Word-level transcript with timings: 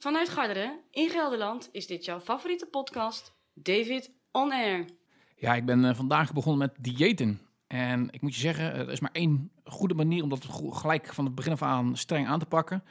Vanuit 0.00 0.28
Garderen 0.28 0.80
in 0.90 1.10
Gelderland 1.10 1.68
is 1.72 1.86
dit 1.86 2.04
jouw 2.04 2.20
favoriete 2.20 2.66
podcast, 2.66 3.34
David 3.54 4.10
On 4.32 4.52
Air. 4.52 4.84
Ja, 5.36 5.54
ik 5.54 5.64
ben 5.64 5.84
eh, 5.84 5.94
vandaag 5.94 6.32
begonnen 6.32 6.68
met 6.68 6.84
diëten. 6.84 7.40
En 7.66 8.08
ik 8.10 8.20
moet 8.20 8.34
je 8.34 8.40
zeggen, 8.40 8.74
er 8.74 8.90
is 8.90 9.00
maar 9.00 9.12
één 9.12 9.50
goede 9.64 9.94
manier 9.94 10.22
om 10.22 10.28
dat 10.28 10.46
gelijk 10.70 11.14
van 11.14 11.24
het 11.24 11.34
begin 11.34 11.52
af 11.52 11.62
aan 11.62 11.96
streng 11.96 12.26
aan 12.26 12.38
te 12.38 12.46
pakken. 12.46 12.84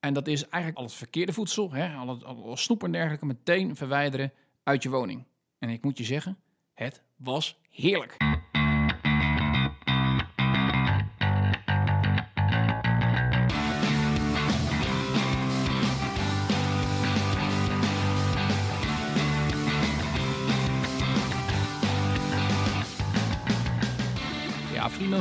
En 0.00 0.14
dat 0.14 0.26
is 0.26 0.48
eigenlijk 0.48 0.76
al 0.76 0.84
het 0.84 0.92
verkeerde 0.92 1.32
voedsel, 1.32 1.72
hè, 1.72 1.94
al, 1.94 2.08
het, 2.08 2.24
al 2.24 2.56
snoep 2.56 2.84
en 2.84 2.92
dergelijke, 2.92 3.26
meteen 3.26 3.76
verwijderen 3.76 4.32
uit 4.62 4.82
je 4.82 4.90
woning. 4.90 5.24
En 5.58 5.68
ik 5.68 5.84
moet 5.84 5.98
je 5.98 6.04
zeggen, 6.04 6.38
het 6.74 7.02
was 7.16 7.58
heerlijk. 7.70 8.35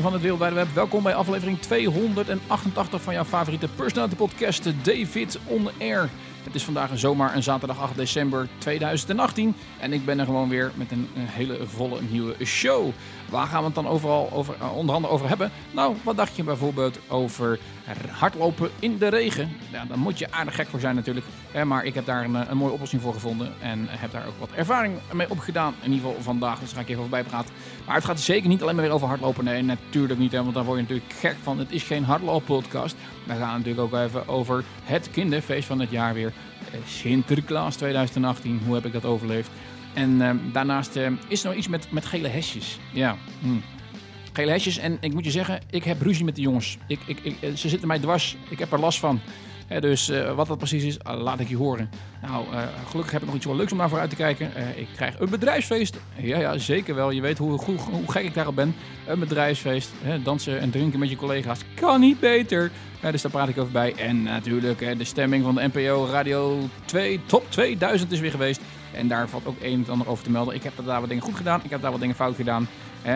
Van 0.02 0.14
het 0.14 0.22
Wereldwijde 0.22 0.56
Web, 0.56 0.74
welkom 0.74 1.04
bij 1.04 1.16
aflevering 1.16 1.60
288 1.60 3.02
van 3.02 3.14
jouw 3.14 3.24
favoriete 3.24 3.68
personality 3.76 4.16
podcast, 4.16 4.64
David 4.84 5.40
On 5.48 5.70
Air. 5.80 6.10
Het 6.46 6.56
is 6.56 6.64
vandaag 6.64 6.90
zomaar 6.94 7.36
een 7.36 7.44
zaterdag 7.44 7.80
8 7.80 7.96
december 7.96 8.48
2018 8.58 9.56
en 9.80 9.94
ik 9.94 10.06
ben 10.06 10.20
er 10.20 10.26
gewoon 10.26 10.50
weer 10.50 10.72
met 10.76 10.92
een, 10.92 11.08
hele 11.16 11.58
volle 11.66 12.00
nieuwe 12.10 12.46
show. 12.46 12.92
Waar 13.30 13.48
gaan 13.48 13.60
we 13.60 13.66
het 13.66 13.76
dan 13.76 13.88
overal 13.88 14.30
over, 14.32 14.56
eh, 14.60 15.12
over 15.12 15.28
hebben? 15.28 15.52
Nou, 15.72 15.96
wat 16.04 16.18
dacht 16.18 16.36
je 16.36 16.44
bijvoorbeeld 16.44 17.00
over 17.08 17.60
hardlopen 18.12 18.70
in 18.80 18.98
de 18.98 19.08
regen? 19.08 19.50
Ja, 19.72 19.86
daar 19.86 20.00
moet 20.00 20.20
je 20.20 20.32
aardig 20.32 20.56
gek 20.56 20.68
voor 20.68 20.80
zijn 20.80 20.96
natuurlijk, 20.96 21.26
maar 21.66 21.86
ik 21.86 21.94
heb 21.94 22.06
daar 22.06 22.24
een, 22.24 22.36
eh, 22.36 22.50
een 22.50 22.58
mooie 22.58 22.72
oplossing 22.72 23.02
voor 23.02 23.14
gevonden 23.14 23.54
en 23.60 23.88
heb 23.90 24.12
daar 24.12 24.28
ook 24.28 24.40
wat 24.40 24.52
ervaring 24.52 24.98
mee 25.14 25.30
opgedaan. 25.30 25.74
In 25.82 25.92
ieder 25.92 26.08
geval 26.08 26.24
vandaag, 26.24 26.60
dus 26.60 26.68
daar 26.68 26.76
ga 26.76 26.82
ik 26.82 26.90
even 26.90 27.00
over 27.00 27.18
bijpraten. 27.18 27.54
Maar 27.86 27.96
het 27.96 28.06
gaat 28.06 28.20
zeker 28.20 28.50
niet 28.50 28.62
alleen 28.62 28.76
maar 28.76 28.84
weer 28.84 28.94
over 28.94 29.08
hardlopen. 29.08 29.44
Nee, 29.44 29.62
natuurlijk 29.62 30.20
niet, 30.20 30.32
want 30.32 30.54
daar 30.54 30.64
word 30.64 30.78
je 30.78 30.82
natuurlijk 30.82 31.14
gek 31.14 31.36
van. 31.44 31.60
Het 31.60 31.72
is 31.72 31.84
geen 31.84 32.04
hardlooppodcast. 32.04 32.96
We 33.24 33.34
gaan 33.34 33.58
natuurlijk 33.58 33.94
ook 33.94 34.02
even 34.02 34.28
over 34.28 34.64
het 34.84 35.10
kinderfeest 35.12 35.68
van 35.68 35.80
het 35.80 35.90
jaar 35.92 36.14
weer. 36.14 36.34
Eh, 36.72 36.80
Sinterklaas 36.88 37.76
2018, 37.76 38.62
hoe 38.66 38.76
heb 38.76 38.86
ik 38.86 38.94
dat 38.94 39.06
overleefd? 39.06 39.50
En 39.94 40.22
eh, 40.22 40.36
daarnaast 40.54 40.96
eh, 40.96 41.12
is 41.28 41.44
er 41.44 41.50
nog 41.50 41.58
iets 41.58 41.68
met, 41.68 41.92
met 41.92 42.06
gele 42.06 42.28
hesjes. 42.28 42.80
Ja, 42.94 43.18
hm. 43.42 43.48
gele 44.34 44.52
hesjes. 44.52 44.78
En 44.78 44.98
ik 45.00 45.14
moet 45.14 45.26
je 45.26 45.32
zeggen, 45.32 45.62
ik 45.70 45.84
heb 45.84 46.02
ruzie 46.02 46.26
met 46.26 46.36
de 46.36 46.42
jongens. 46.42 46.78
Ik, 46.88 47.00
ik, 47.06 47.36
ze 47.56 47.70
zitten 47.70 47.88
mij 47.88 48.00
dwars. 48.00 48.36
Ik 48.50 48.60
heb 48.60 48.72
er 48.72 48.80
last 48.80 49.00
van. 49.00 49.20
Hè, 49.68 49.82
dus 49.82 50.10
eh, 50.10 50.36
wat 50.36 50.48
dat 50.48 50.58
precies 50.58 50.84
is, 50.84 50.98
eh, 50.98 51.22
laat 51.22 51.40
ik 51.40 51.48
je 51.48 51.58
horen. 51.58 51.90
Nou, 52.22 52.46
eh, 52.54 52.62
gelukkig 52.90 53.12
heb 53.12 53.22
ik 53.22 53.28
nog 53.28 53.36
iets 53.36 53.46
wel 53.46 53.56
leuks 53.56 53.72
om 53.72 53.78
naar 53.78 53.90
vooruit 53.90 54.10
te 54.10 54.16
kijken. 54.16 54.56
Eh, 54.56 54.78
ik 54.78 54.88
krijg 54.96 55.20
een 55.20 55.30
bedrijfsfeest. 55.30 55.98
Ja, 56.16 56.40
ja, 56.40 56.58
zeker 56.58 56.96
wel. 56.96 57.12
Je 57.12 57.22
weet 57.22 57.38
hoe, 57.38 57.64
hoe, 57.64 57.78
hoe 57.78 58.12
gek 58.12 58.24
ik 58.24 58.34
daarop 58.34 58.56
ben. 58.56 58.76
Een 59.08 59.20
bedrijfsfeest. 59.20 59.92
Dansen 60.24 60.60
en 60.60 60.70
drinken 60.70 61.00
met 61.00 61.10
je 61.10 61.16
collega's. 61.16 61.60
Kan 61.76 62.00
niet 62.00 62.20
beter. 62.20 62.72
Eh, 63.06 63.12
dus 63.12 63.22
daar 63.22 63.32
praat 63.32 63.50
ik 63.50 63.58
over 63.58 63.72
bij. 63.72 63.94
En 63.96 64.24
natuurlijk 64.24 64.82
eh, 64.82 64.98
de 64.98 65.04
stemming 65.04 65.44
van 65.44 65.56
de 65.56 65.70
NPO 65.74 66.08
Radio 66.12 66.60
2 66.86 67.20
Top 67.26 67.52
2000 67.52 68.12
is 68.12 68.20
weer 68.20 68.32
geweest. 68.32 68.62
En 68.94 69.08
daar 69.08 69.30
valt 69.30 69.46
ook 69.46 69.58
een 69.62 69.84
en 69.86 69.92
ander 69.92 70.10
over 70.10 70.24
te 70.24 70.32
melden. 70.32 70.56
Ik 70.56 70.64
heb 70.64 70.74
daar 70.86 71.00
wat 71.00 71.10
dingen 71.10 71.24
goed 71.24 71.36
gedaan. 71.36 71.62
Ik 71.64 71.70
heb 71.70 71.82
daar 71.82 71.92
wat 71.92 72.00
dingen 72.00 72.16
fout 72.16 72.36
gedaan. 72.36 72.68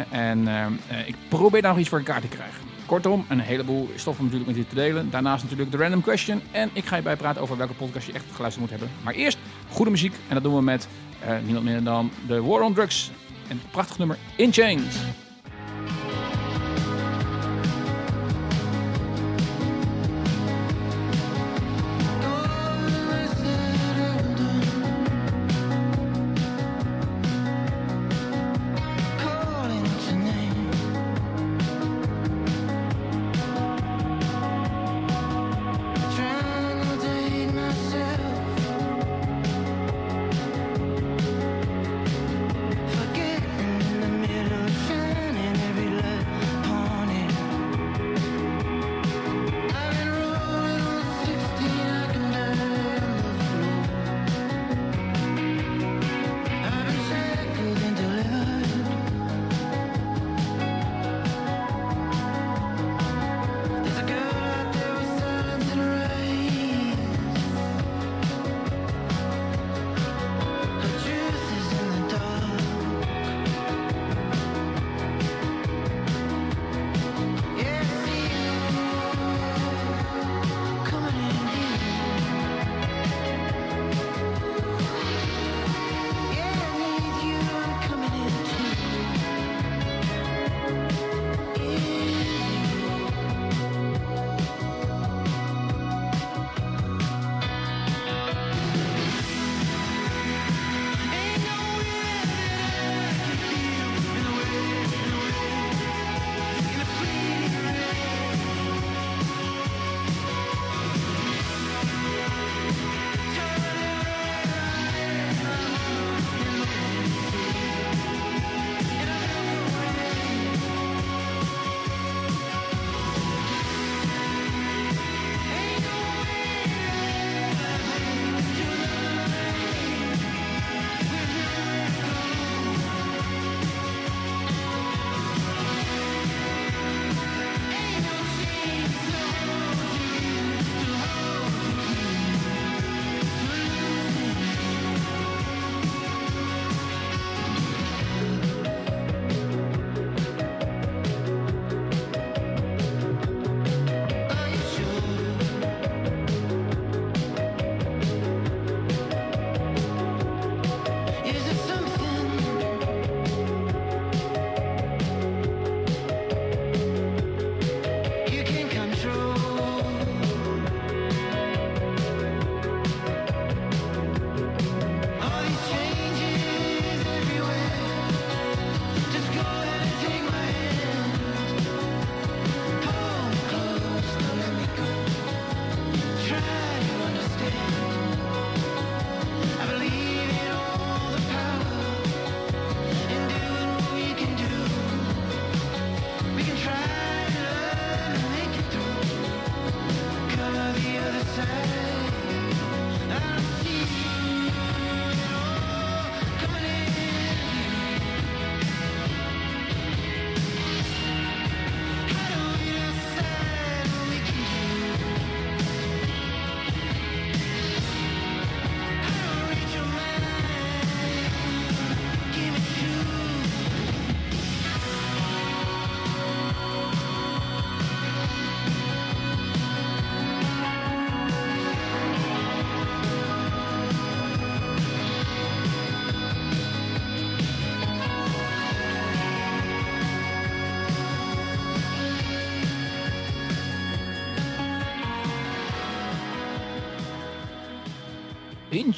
En 0.10 0.48
eh, 0.48 0.66
eh, 0.66 1.08
ik 1.08 1.16
probeer 1.30 1.62
daar 1.62 1.72
nog 1.72 1.80
iets 1.80 1.90
voor 1.90 1.98
elkaar 1.98 2.22
te 2.22 2.28
krijgen. 2.28 2.64
Kortom, 2.90 3.26
een 3.28 3.40
heleboel 3.40 3.90
stof 3.96 4.18
om 4.18 4.24
natuurlijk 4.24 4.52
met 4.52 4.60
je 4.60 4.68
te 4.68 4.76
delen. 4.76 5.10
Daarnaast 5.10 5.44
natuurlijk 5.44 5.72
de 5.72 5.78
random 5.78 6.02
question. 6.02 6.42
En 6.52 6.70
ik 6.74 6.86
ga 6.86 6.96
je 6.96 7.02
bijpraten 7.02 7.42
over 7.42 7.58
welke 7.58 7.74
podcast 7.74 8.08
je 8.08 8.14
echt 8.14 8.26
geluisterd 8.34 8.70
moet 8.70 8.80
hebben. 8.80 8.98
Maar 9.04 9.14
eerst 9.14 9.38
goede 9.70 9.92
muziek. 9.92 10.14
En 10.28 10.34
dat 10.34 10.44
doen 10.44 10.56
we 10.56 10.62
met 10.62 10.88
eh, 11.20 11.36
niemand 11.44 11.66
minder 11.66 11.84
dan 11.84 12.12
de 12.28 12.42
War 12.42 12.62
on 12.62 12.74
Drugs. 12.74 13.12
En 13.48 13.58
het 13.58 13.72
prachtig 13.72 13.98
nummer 13.98 14.18
In 14.36 14.54
Chains. 14.54 14.96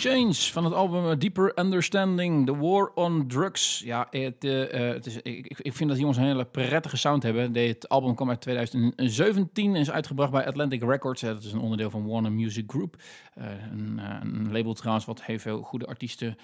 Chains 0.01 0.51
van 0.51 0.63
het 0.63 0.73
album 0.73 1.19
Deeper 1.19 1.59
Understanding, 1.59 2.45
The 2.45 2.57
War 2.57 2.91
on 2.93 3.27
Drugs. 3.27 3.79
Ja, 3.79 4.07
het, 4.09 4.43
uh, 4.43 4.69
het 4.69 5.05
is, 5.05 5.15
ik, 5.15 5.47
ik 5.47 5.73
vind 5.73 5.79
dat 5.79 5.89
die 5.89 5.99
jongens 5.99 6.17
een 6.17 6.23
hele 6.23 6.45
prettige 6.45 6.97
sound 6.97 7.23
hebben. 7.23 7.51
Dit 7.51 7.89
album 7.89 8.15
kwam 8.15 8.29
uit 8.29 8.41
2017 8.41 9.75
en 9.75 9.81
is 9.81 9.91
uitgebracht 9.91 10.31
bij 10.31 10.45
Atlantic 10.45 10.83
Records. 10.83 11.21
Dat 11.21 11.43
is 11.43 11.51
een 11.51 11.59
onderdeel 11.59 11.89
van 11.89 12.07
Warner 12.07 12.31
Music 12.31 12.63
Group. 12.67 12.95
Uh, 13.37 13.45
een, 13.71 13.99
een, 14.21 14.51
label 14.51 14.73
trouwens 14.73 15.05
wat 15.05 15.23
heel 15.23 15.39
veel 15.39 15.61
goede 15.61 15.85
artiesten 15.85 16.37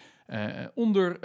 onder 0.74 1.20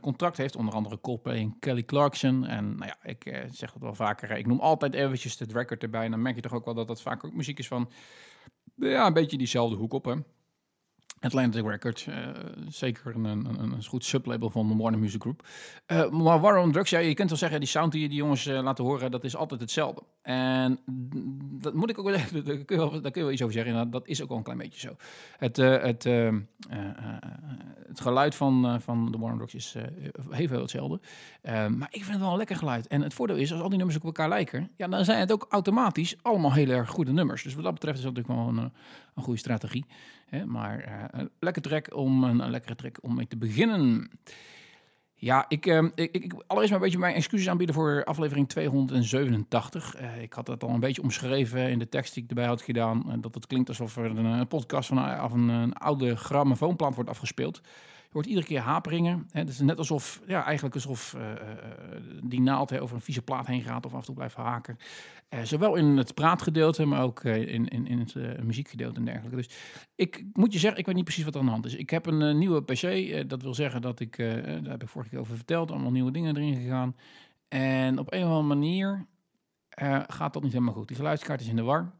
contract 0.00 0.36
heeft. 0.36 0.56
Onder 0.56 0.74
andere 0.74 1.00
Coldplay 1.00 1.36
en 1.36 1.56
Kelly 1.58 1.84
Clarkson. 1.84 2.46
En 2.46 2.76
nou 2.76 2.86
ja, 2.86 3.10
ik 3.10 3.48
zeg 3.50 3.72
dat 3.72 3.82
wel 3.82 3.94
vaker. 3.94 4.30
Ik 4.30 4.46
noem 4.46 4.60
altijd 4.60 4.94
eventjes 4.94 5.38
het 5.38 5.52
record 5.52 5.82
erbij. 5.82 6.04
En 6.04 6.10
dan 6.10 6.22
merk 6.22 6.34
je 6.34 6.42
toch 6.42 6.54
ook 6.54 6.64
wel 6.64 6.74
dat 6.74 6.88
dat 6.88 7.02
vaak 7.02 7.24
ook 7.24 7.34
muziek 7.34 7.58
is 7.58 7.68
van... 7.68 7.90
Ja, 8.74 9.06
een 9.06 9.12
beetje 9.12 9.38
diezelfde 9.38 9.76
hoek 9.76 9.92
op, 9.92 10.04
hè. 10.04 10.14
Atlantic 11.20 11.66
Records, 11.66 12.06
uh, 12.06 12.14
zeker 12.68 13.14
een, 13.14 13.24
een, 13.24 13.58
een, 13.62 13.84
goed 13.84 14.04
sublabel 14.04 14.50
van 14.50 14.68
de 14.68 14.76
Warner 14.76 15.00
Music 15.00 15.20
Group. 15.20 15.46
Uh, 15.86 16.10
maar 16.10 16.40
War 16.40 16.70
Drugs, 16.70 16.90
ja, 16.90 16.98
je 16.98 17.14
kunt 17.14 17.28
wel 17.28 17.38
zeggen, 17.38 17.60
die 17.60 17.68
sound 17.68 17.92
die 17.92 18.08
die 18.08 18.18
jongens 18.18 18.46
uh, 18.46 18.62
laten 18.62 18.84
horen, 18.84 19.10
dat 19.10 19.24
is 19.24 19.36
altijd 19.36 19.60
hetzelfde. 19.60 20.02
En 20.22 20.78
dat 21.60 21.74
moet 21.74 21.90
ik 21.90 21.98
ook 21.98 22.04
wel 22.04 22.14
zeggen, 22.18 22.44
daar 22.44 22.64
kun 22.64 22.76
je 22.76 23.12
wel, 23.12 23.26
je 23.26 23.32
iets 23.32 23.42
over 23.42 23.54
zeggen. 23.54 23.74
Nou, 23.74 23.88
dat 23.88 24.08
is 24.08 24.22
ook 24.22 24.28
wel 24.28 24.36
een 24.36 24.42
klein 24.42 24.58
beetje 24.58 24.80
zo. 24.80 24.96
Het, 25.38 25.56
het, 25.56 26.04
het 27.88 28.00
geluid 28.00 28.34
van, 28.34 28.80
van 28.80 29.12
de 29.12 29.18
Warner 29.18 29.38
Drugs 29.38 29.54
is 29.54 29.74
heel 30.30 30.48
veel 30.48 30.60
hetzelfde. 30.60 31.00
maar 31.42 31.88
ik 31.90 32.00
vind 32.04 32.08
het 32.12 32.20
wel 32.20 32.30
een 32.30 32.36
lekker 32.36 32.56
geluid. 32.56 32.86
En 32.86 33.02
het 33.02 33.14
voordeel 33.14 33.36
is, 33.36 33.52
als 33.52 33.60
al 33.60 33.68
die 33.68 33.78
nummers 33.78 33.98
op 33.98 34.04
elkaar 34.04 34.28
lijken, 34.28 34.70
ja, 34.74 34.88
dan 34.88 35.04
zijn 35.04 35.20
het 35.20 35.32
ook 35.32 35.46
automatisch 35.48 36.16
allemaal 36.22 36.52
heel 36.52 36.68
erg 36.68 36.90
goede 36.90 37.12
nummers. 37.12 37.42
Dus 37.42 37.54
wat 37.54 37.64
dat 37.64 37.74
betreft 37.74 37.98
is 37.98 38.04
dat 38.04 38.14
natuurlijk 38.14 38.40
wel 38.40 38.48
een, 38.48 38.72
een 39.14 39.22
goede 39.22 39.38
strategie. 39.38 39.86
Hè? 40.26 40.46
Maar 40.46 41.08
uh, 41.14 41.24
een 41.40 41.52
trek 41.52 41.94
om 41.94 42.24
een, 42.24 42.50
lekkere 42.50 42.74
trek 42.74 42.98
om 43.02 43.14
mee 43.14 43.26
te 43.26 43.36
beginnen. 43.36 44.10
Ja, 45.14 45.44
ik, 45.48 45.66
uh, 45.66 45.84
ik, 45.94 46.12
ik, 46.12 46.32
allereerst 46.32 46.46
maar 46.46 46.80
een 46.80 46.84
beetje 46.84 46.98
mijn 46.98 47.14
excuses 47.14 47.48
aanbieden 47.48 47.74
voor 47.74 48.04
aflevering 48.04 48.48
287. 48.48 50.00
Uh, 50.00 50.22
ik 50.22 50.32
had 50.32 50.46
dat 50.46 50.62
al 50.62 50.68
een 50.68 50.80
beetje 50.80 51.02
omschreven 51.02 51.70
in 51.70 51.78
de 51.78 51.88
tekst 51.88 52.14
die 52.14 52.22
ik 52.22 52.28
erbij 52.28 52.46
had 52.46 52.62
gedaan. 52.62 53.18
dat 53.20 53.34
het 53.34 53.46
klinkt 53.46 53.68
alsof 53.68 53.96
er 53.96 54.18
een, 54.18 54.48
podcast 54.48 54.88
van 54.88 54.98
af 54.98 55.32
een, 55.32 55.48
een 55.48 55.72
oude 55.72 56.16
grammofoonplaat 56.16 56.94
wordt 56.94 57.10
afgespeeld. 57.10 57.60
Hoort 58.10 58.26
iedere 58.26 58.46
keer 58.46 58.60
haperingen. 58.60 59.26
Het 59.30 59.48
is 59.48 59.60
net 59.60 59.78
alsof, 59.78 60.20
ja, 60.26 60.44
eigenlijk 60.44 60.74
alsof 60.74 61.14
uh, 61.16 61.32
die 62.24 62.40
naald 62.40 62.78
over 62.78 62.96
een 62.96 63.02
vieze 63.02 63.22
plaat 63.22 63.46
heen 63.46 63.62
gaat 63.62 63.86
of 63.86 63.92
af 63.92 63.98
en 63.98 64.04
toe 64.04 64.14
blijft 64.14 64.34
haken. 64.34 64.76
Uh, 65.30 65.40
zowel 65.42 65.74
in 65.74 65.96
het 65.96 66.14
praatgedeelte, 66.14 66.84
maar 66.84 67.02
ook 67.02 67.24
in, 67.24 67.68
in, 67.68 67.86
in 67.86 67.98
het 67.98 68.44
muziekgedeelte 68.44 68.98
en 68.98 69.04
dergelijke. 69.04 69.36
Dus 69.36 69.50
ik 69.94 70.24
moet 70.32 70.52
je 70.52 70.58
zeggen, 70.58 70.80
ik 70.80 70.86
weet 70.86 70.94
niet 70.94 71.04
precies 71.04 71.24
wat 71.24 71.34
er 71.34 71.40
aan 71.40 71.46
de 71.46 71.52
hand 71.52 71.66
is. 71.66 71.74
Ik 71.74 71.90
heb 71.90 72.06
een 72.06 72.38
nieuwe 72.38 72.62
PC. 72.62 73.28
dat 73.28 73.42
wil 73.42 73.54
zeggen 73.54 73.82
dat 73.82 74.00
ik, 74.00 74.16
daar 74.16 74.62
heb 74.62 74.82
ik 74.82 74.88
vorige 74.88 75.10
keer 75.10 75.20
over 75.20 75.36
verteld, 75.36 75.70
allemaal 75.70 75.90
nieuwe 75.90 76.10
dingen 76.10 76.36
erin 76.36 76.54
gegaan. 76.54 76.96
En 77.48 77.98
op 77.98 78.12
een 78.12 78.24
of 78.24 78.30
andere 78.30 78.54
manier 78.54 79.06
gaat 80.06 80.32
dat 80.32 80.42
niet 80.42 80.52
helemaal 80.52 80.74
goed. 80.74 80.88
Die 80.88 80.96
geluidskaart 80.96 81.40
is 81.40 81.48
in 81.48 81.56
de 81.56 81.62
war. 81.62 81.92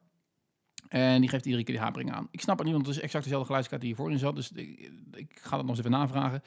En 0.97 1.21
die 1.21 1.31
geeft 1.31 1.45
iedere 1.45 1.65
keer 1.65 1.75
die 1.75 1.85
hapering 1.85 2.13
aan. 2.13 2.29
Ik 2.31 2.41
snap 2.41 2.57
het 2.57 2.67
niet, 2.67 2.75
want 2.75 2.87
het 2.87 2.97
is 2.97 3.03
exact 3.03 3.23
dezelfde 3.23 3.47
geluidskaart 3.47 3.81
die 3.81 3.91
hiervoor 3.91 4.11
in 4.11 4.19
zat. 4.19 4.37
Dus 4.37 4.53
ik, 4.53 5.41
ga 5.43 5.57
dat 5.57 5.61
nog 5.61 5.69
eens 5.69 5.79
even 5.79 5.91
navragen. 5.91 6.43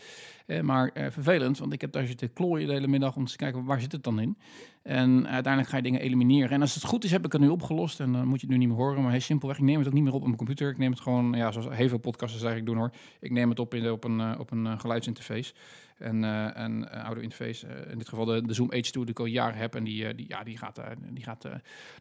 Eh, 0.46 0.62
maar 0.62 0.90
eh, 0.94 1.12
vervelend, 1.12 1.58
want 1.58 1.74
ik 1.74 1.82
heb 1.82 1.92
daar 1.92 2.08
zitten 2.08 2.34
klooien 2.34 2.68
de 2.68 2.74
hele 2.74 2.88
middag 2.88 3.16
om 3.16 3.26
te 3.26 3.36
kijken 3.36 3.66
waar 3.66 3.82
zit 3.82 3.92
het 3.92 4.04
dan 4.04 4.20
in. 4.20 4.38
En 4.84 5.28
uiteindelijk 5.28 5.72
ga 5.72 5.78
je 5.78 5.84
dingen 5.84 6.02
elimineren. 6.02 6.50
En 6.50 6.62
als 6.62 6.74
het 6.74 6.84
goed 6.84 7.04
is, 7.04 7.12
heb 7.12 7.26
ik 7.26 7.32
het 7.32 7.42
nu 7.42 7.48
opgelost. 7.48 8.00
En 8.00 8.12
dan 8.12 8.28
moet 8.28 8.42
je 8.42 8.46
het 8.48 8.56
nu 8.56 8.62
niet 8.62 8.68
meer 8.68 8.78
horen. 8.78 9.02
Maar 9.02 9.12
heel 9.12 9.22
simpelweg, 9.22 9.58
ik 9.58 9.64
neem 9.64 9.78
het 9.78 9.88
ook 9.88 9.94
niet 9.94 10.04
meer 10.04 10.14
op 10.14 10.20
op 10.20 10.26
mijn 10.26 10.38
computer. 10.38 10.70
Ik 10.70 10.78
neem 10.78 10.92
het 10.92 11.00
gewoon, 11.00 11.34
ja, 11.34 11.52
zoals 11.52 11.68
heel 11.70 11.90
veel 11.90 11.98
podcasters 11.98 12.44
eigenlijk 12.44 12.72
doen 12.72 12.82
hoor. 12.82 12.92
Ik 13.20 13.32
neem 13.32 13.50
het 13.50 13.60
op 13.60 13.74
in, 13.74 13.92
op 13.92 14.04
een, 14.04 14.20
uh, 14.20 14.36
op 14.40 14.52
een 14.52 14.80
geluidsinterface. 14.80 15.54
En, 16.00 16.24
uh, 16.24 16.58
en 16.58 16.90
audio 16.90 17.24
interface. 17.24 17.68
Uh, 17.68 17.92
in 17.92 17.98
dit 17.98 18.10
geval 18.10 18.26
de, 18.26 18.46
de 18.46 18.54
Zoom 18.54 18.72
H2 18.74 18.92
die 18.92 19.06
ik 19.06 19.20
al 19.20 19.26
jaren 19.26 19.58
heb. 19.58 19.76
En 19.76 19.84
die, 19.84 20.16
die, 20.16 20.26
ja, 20.28 20.44
die 20.44 20.58
gaat, 20.58 20.82
die 21.10 21.24
gaat 21.24 21.48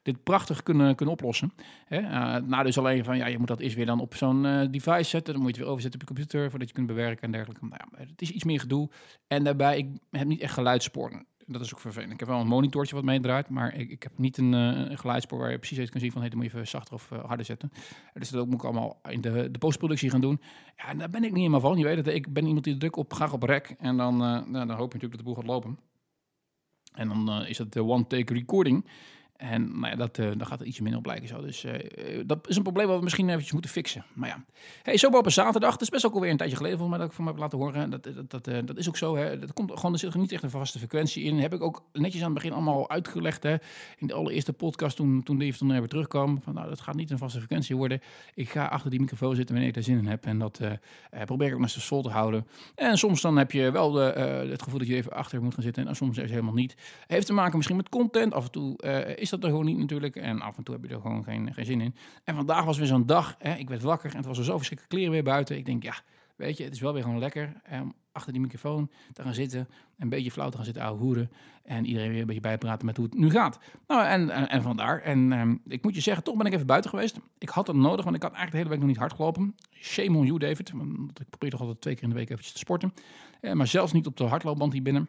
dit 0.03 0.23
prachtig 0.23 0.63
kunnen, 0.63 0.95
kunnen 0.95 1.15
oplossen. 1.15 1.53
Hè? 1.85 2.01
nou, 2.41 2.65
dus 2.65 2.79
alleen 2.79 3.05
van, 3.05 3.17
ja, 3.17 3.27
je 3.27 3.39
moet 3.39 3.49
dat 3.49 3.61
eerst 3.61 3.77
weer 3.77 3.87
dan 3.87 4.01
op 4.01 4.15
zo'n 4.15 4.69
device 4.71 5.11
zetten. 5.11 5.33
Dan 5.33 5.43
moet 5.43 5.51
je 5.51 5.57
het 5.57 5.57
weer 5.57 5.67
overzetten 5.67 6.01
op 6.01 6.09
je 6.09 6.15
computer 6.15 6.51
voordat 6.51 6.69
je 6.69 6.75
kunt 6.75 6.87
bewerken 6.87 7.23
en 7.23 7.33
dergelijke. 7.33 7.67
Nou, 7.67 7.83
ja, 7.97 8.05
het 8.07 8.23
is 8.23 8.31
iets 8.31 8.45
meer 8.45 8.61
gedoe. 8.61 8.91
En 9.27 9.45
daarbij, 9.45 9.79
ik 9.79 9.89
heb 10.11 10.27
niet 10.27 10.41
echt 10.41 10.55
geluidssporen 10.55 11.27
dat 11.49 11.61
is 11.61 11.75
ook 11.75 11.81
vervelend. 11.81 12.13
Ik 12.13 12.19
heb 12.19 12.29
wel 12.29 12.41
een 12.41 12.47
monitortje 12.47 12.95
wat 12.95 13.05
meedraait, 13.05 13.49
maar 13.49 13.75
ik, 13.75 13.91
ik 13.91 14.03
heb 14.03 14.19
niet 14.19 14.39
een, 14.39 14.53
uh, 14.53 14.99
geluidspoor 14.99 15.39
waar 15.39 15.51
je 15.51 15.59
precies 15.59 15.79
even 15.79 15.91
kan 15.91 16.01
zien 16.01 16.13
van 16.13 16.21
hey, 16.21 16.31
dan 16.31 16.39
moet 16.39 16.49
je 16.51 16.55
even 16.55 16.69
zachter 16.69 16.95
of 16.95 17.11
uh, 17.11 17.25
harder 17.25 17.47
zetten. 17.47 17.73
Dus 18.15 18.29
dat 18.29 18.47
moet 18.47 18.55
ik 18.55 18.65
allemaal 18.65 19.01
in 19.09 19.21
de, 19.21 19.51
de 19.51 19.59
postproductie 19.59 20.11
gaan 20.11 20.21
doen. 20.21 20.41
Ja, 20.77 20.95
daar 20.95 21.11
ben 21.11 21.25
ik 21.25 21.31
niet 21.31 21.39
helemaal 21.39 21.61
van. 21.61 21.79
Je 21.79 21.85
weet 21.85 21.97
het, 21.97 22.07
ik 22.07 22.33
ben 22.33 22.47
iemand 22.47 22.65
die 22.65 22.77
druk 22.77 22.97
op 22.97 23.13
graag 23.13 23.33
op 23.33 23.43
rek 23.43 23.75
en 23.79 23.97
dan, 23.97 24.15
uh, 24.15 24.47
nou, 24.47 24.67
dan 24.67 24.71
hoop 24.71 24.93
je 24.93 24.99
natuurlijk 24.99 25.11
dat 25.11 25.19
de 25.19 25.25
boel 25.25 25.35
gaat 25.35 25.47
lopen. 25.47 25.79
En 26.93 27.09
dan 27.09 27.47
is 27.47 27.59
het 27.59 27.73
de 27.73 27.85
one-take 27.85 28.35
recording. 28.35 28.85
En 29.39 29.81
nou 29.81 29.87
ja, 29.87 29.97
dat, 29.97 30.19
uh, 30.19 30.31
daar 30.37 30.47
gaat 30.47 30.61
er 30.61 30.67
iets 30.67 30.81
minder 30.81 30.99
op 30.99 31.07
lijken 31.07 31.29
zo. 31.29 31.41
Dus 31.41 31.65
uh, 31.65 31.73
dat 32.27 32.49
is 32.49 32.57
een 32.57 32.63
probleem 32.63 32.87
wat 32.87 32.97
we 32.97 33.03
misschien 33.03 33.29
eventjes 33.29 33.53
moeten 33.53 33.71
fixen. 33.71 34.05
Maar 34.15 34.29
ja, 34.29 34.45
hey, 34.83 34.97
zo 34.97 35.09
op 35.09 35.25
een 35.25 35.33
zaterdag. 35.33 35.73
Het 35.73 35.81
is 35.81 35.89
best 35.89 36.07
ook 36.07 36.15
alweer 36.15 36.31
een 36.31 36.37
tijdje 36.37 36.57
geleden 36.57 36.79
volgens 36.79 36.99
mij 36.99 37.07
dat 37.07 37.17
ik 37.17 37.23
van 37.23 37.25
me 37.25 37.41
heb 37.41 37.41
laten 37.41 37.59
horen. 37.59 37.91
Dat, 37.91 38.05
dat, 38.29 38.45
dat, 38.45 38.67
dat 38.67 38.77
is 38.77 38.89
ook 38.89 38.97
zo. 38.97 39.17
Hè. 39.17 39.39
Dat 39.39 39.53
komt 39.53 39.73
gewoon, 39.75 39.93
er 39.93 39.99
zit 39.99 40.15
niet 40.15 40.33
echt 40.33 40.43
een 40.43 40.51
vaste 40.51 40.79
frequentie 40.79 41.25
in. 41.25 41.39
Heb 41.39 41.55
ik 41.55 41.63
ook 41.63 41.83
netjes 41.93 42.21
aan 42.21 42.27
het 42.27 42.35
begin 42.35 42.53
allemaal 42.53 42.91
uitgelegd. 42.91 43.43
Hè. 43.43 43.57
In 43.99 44.07
de 44.07 44.15
allereerste 44.15 44.53
podcast 44.53 44.97
toen, 44.97 45.23
toen 45.23 45.39
Dave 45.39 45.59
toen 45.59 45.69
weer 45.69 45.89
terugkwam. 45.89 46.43
Van, 46.43 46.55
nou, 46.55 46.69
dat 46.69 46.81
gaat 46.81 46.95
niet 46.95 47.11
een 47.11 47.19
vaste 47.19 47.39
frequentie 47.39 47.77
worden. 47.77 48.01
Ik 48.35 48.49
ga 48.51 48.65
achter 48.65 48.91
die 48.91 49.01
microfoon 49.01 49.35
zitten 49.35 49.55
wanneer 49.55 49.69
ik 49.69 49.75
daar 49.75 49.85
zin 49.85 49.99
in 49.99 50.07
heb. 50.07 50.27
En 50.27 50.39
dat 50.39 50.61
probeer 51.25 51.49
ik 51.49 51.55
ook 51.55 51.61
naar 51.61 51.71
vol 51.71 52.03
te 52.03 52.09
houden. 52.09 52.47
En 52.75 52.99
soms 52.99 53.21
dan 53.21 53.37
heb 53.37 53.53
je 53.53 53.71
wel 53.71 53.91
de, 53.91 54.01
het 54.51 54.63
gevoel 54.63 54.79
dat 54.79 54.89
je 54.89 54.95
even 54.95 55.13
achter 55.13 55.43
moet 55.43 55.55
gaan 55.55 55.63
zitten. 55.63 55.89
En 55.89 55.97
soms 55.97 56.19
is 56.19 56.31
helemaal 56.31 56.55
niet. 56.55 56.75
Heeft 57.07 57.27
te 57.27 57.33
maken 57.33 57.57
misschien 57.57 57.77
met 57.77 57.89
content. 57.89 58.33
Af 58.35 58.45
en 58.45 58.51
toe 58.51 58.77
is 59.17 59.28
is 59.33 59.39
dat 59.39 59.45
er 59.45 59.51
gewoon 59.51 59.65
niet 59.65 59.79
natuurlijk. 59.79 60.17
En 60.17 60.41
af 60.41 60.57
en 60.57 60.63
toe 60.63 60.75
heb 60.75 60.85
je 60.85 60.95
er 60.95 61.01
gewoon 61.01 61.25
geen, 61.25 61.55
geen 61.55 61.65
zin 61.65 61.81
in. 61.81 61.95
En 62.25 62.35
vandaag 62.35 62.65
was 62.65 62.79
weer 62.79 62.87
zo'n 62.87 63.07
dag. 63.07 63.35
Hè, 63.39 63.55
ik 63.55 63.69
werd 63.69 63.83
wakker 63.83 64.11
en 64.11 64.17
het 64.17 64.27
was 64.27 64.39
er 64.39 64.45
zo 64.45 64.57
verschrikkelijk 64.57 64.95
kleren 64.95 65.13
weer 65.13 65.33
buiten. 65.33 65.57
Ik 65.57 65.67
denk, 65.67 65.83
ja, 65.83 65.95
weet 66.37 66.57
je, 66.57 66.65
het 66.65 66.73
is 66.73 66.81
wel 66.81 66.93
weer 66.93 67.03
gewoon 67.03 67.19
lekker. 67.19 67.53
Um, 67.73 67.93
achter 68.13 68.33
die 68.33 68.41
microfoon 68.41 68.91
te 69.13 69.23
gaan 69.23 69.35
zitten. 69.35 69.69
Een 69.99 70.09
beetje 70.09 70.31
flauw 70.31 70.49
te 70.49 70.57
gaan 70.57 70.65
zitten, 70.65 70.87
hoeren. 70.87 71.31
En 71.65 71.87
iedereen 71.87 72.11
weer 72.11 72.21
een 72.21 72.27
beetje 72.27 72.41
bijpraten 72.41 72.87
met 72.87 72.97
hoe 72.97 73.07
het 73.07 73.15
nu 73.15 73.31
gaat. 73.31 73.59
Nou, 73.87 74.05
en, 74.07 74.49
en, 74.49 74.63
vandaar. 74.63 75.01
En 75.01 75.33
um, 75.33 75.61
ik 75.67 75.83
moet 75.83 75.95
je 75.95 76.01
zeggen, 76.01 76.25
toch 76.25 76.37
ben 76.37 76.47
ik 76.47 76.53
even 76.53 76.67
buiten 76.67 76.91
geweest. 76.91 77.19
Ik 77.39 77.49
had 77.49 77.67
het 77.67 77.77
nodig, 77.77 78.05
want 78.05 78.17
ik 78.17 78.23
had 78.23 78.33
eigenlijk 78.33 78.51
de 78.51 78.57
hele 78.57 78.69
week 78.69 78.79
nog 78.79 78.89
niet 78.89 78.99
hard 78.99 79.13
gelopen. 79.13 79.55
Shame 79.71 80.19
on 80.19 80.27
you, 80.27 80.39
David. 80.39 80.71
Want 80.71 81.21
ik 81.21 81.29
probeer 81.31 81.51
toch 81.51 81.61
altijd 81.61 81.81
twee 81.81 81.95
keer 81.95 82.03
in 82.03 82.09
de 82.09 82.15
week 82.15 82.31
eventjes 82.31 82.53
te 82.53 82.59
sporten. 82.59 82.95
Uh, 83.41 83.53
maar 83.53 83.67
zelfs 83.67 83.93
niet 83.93 84.07
op 84.07 84.17
de 84.17 84.25
hardloopband 84.25 84.73
hier 84.73 84.83
binnen 84.83 85.09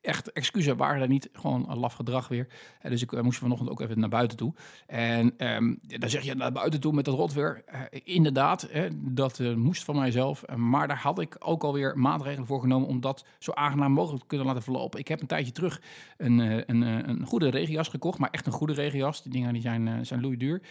echt 0.00 0.32
excuses 0.32 0.74
waren 0.74 1.02
er 1.02 1.08
niet. 1.08 1.28
Gewoon 1.32 1.70
een 1.70 1.78
laf 1.78 1.94
gedrag 1.94 2.28
weer. 2.28 2.46
En 2.80 2.90
dus 2.90 3.02
ik 3.02 3.12
uh, 3.12 3.20
moest 3.20 3.38
vanochtend 3.38 3.70
ook 3.70 3.80
even 3.80 4.00
naar 4.00 4.08
buiten 4.08 4.36
toe. 4.36 4.54
En 4.86 5.52
um, 5.54 5.78
dan 5.82 6.10
zeg 6.10 6.22
je 6.22 6.34
naar 6.34 6.52
buiten 6.52 6.80
toe 6.80 6.92
met 6.92 7.04
dat 7.04 7.14
rotweer. 7.14 7.64
Uh, 7.74 7.80
inderdaad, 8.04 8.68
hè, 8.70 8.88
dat 8.92 9.38
moest 9.38 9.84
van 9.84 9.96
mijzelf. 9.96 10.46
maar 10.56 10.88
daar 10.88 11.00
had 11.00 11.18
ik 11.18 11.36
ook 11.38 11.62
alweer 11.62 11.98
maatregelen 11.98 12.46
voor 12.46 12.60
genomen 12.60 12.88
om 12.88 13.00
dat 13.00 13.24
zo 13.38 13.52
aangenaam 13.52 13.92
mogelijk 13.92 14.22
te 14.22 14.28
kunnen 14.28 14.46
laten 14.46 14.62
verlopen. 14.62 15.00
Ik 15.00 15.08
heb 15.08 15.20
een 15.20 15.26
tijdje 15.26 15.52
terug 15.52 15.82
een, 16.16 16.38
een, 16.70 16.80
een 16.82 17.26
goede 17.26 17.48
regenjas 17.50 17.88
gekocht, 17.88 18.18
maar 18.18 18.30
echt 18.30 18.46
een 18.46 18.52
goede 18.52 18.72
regenjas. 18.72 19.22
Die 19.22 19.32
dingen 19.32 19.52
die 19.52 19.62
zijn, 19.62 20.06
zijn 20.06 20.20
loeiduur. 20.20 20.62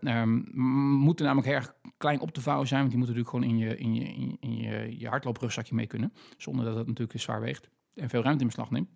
Um, 0.00 0.44
moeten 0.98 1.24
namelijk 1.24 1.48
heel 1.48 1.56
erg 1.56 1.74
klein 1.96 2.20
op 2.20 2.30
te 2.30 2.40
vouwen 2.40 2.68
zijn, 2.68 2.80
want 2.80 2.92
die 2.92 2.98
moeten 2.98 3.16
natuurlijk 3.16 3.46
gewoon 3.46 3.60
in 3.60 3.68
je, 3.68 3.78
in 3.78 3.94
je, 3.94 4.36
in 4.40 4.56
je, 4.56 4.88
in 4.88 4.98
je 4.98 5.08
hardlooprugzakje 5.08 5.74
mee 5.74 5.86
kunnen. 5.86 6.12
Zonder 6.36 6.64
dat 6.64 6.76
het 6.76 6.86
natuurlijk 6.86 7.20
zwaar 7.20 7.40
weegt 7.40 7.68
en 7.96 8.08
veel 8.08 8.22
ruimte 8.22 8.40
in 8.40 8.46
beslag 8.46 8.70
neemt. 8.70 8.88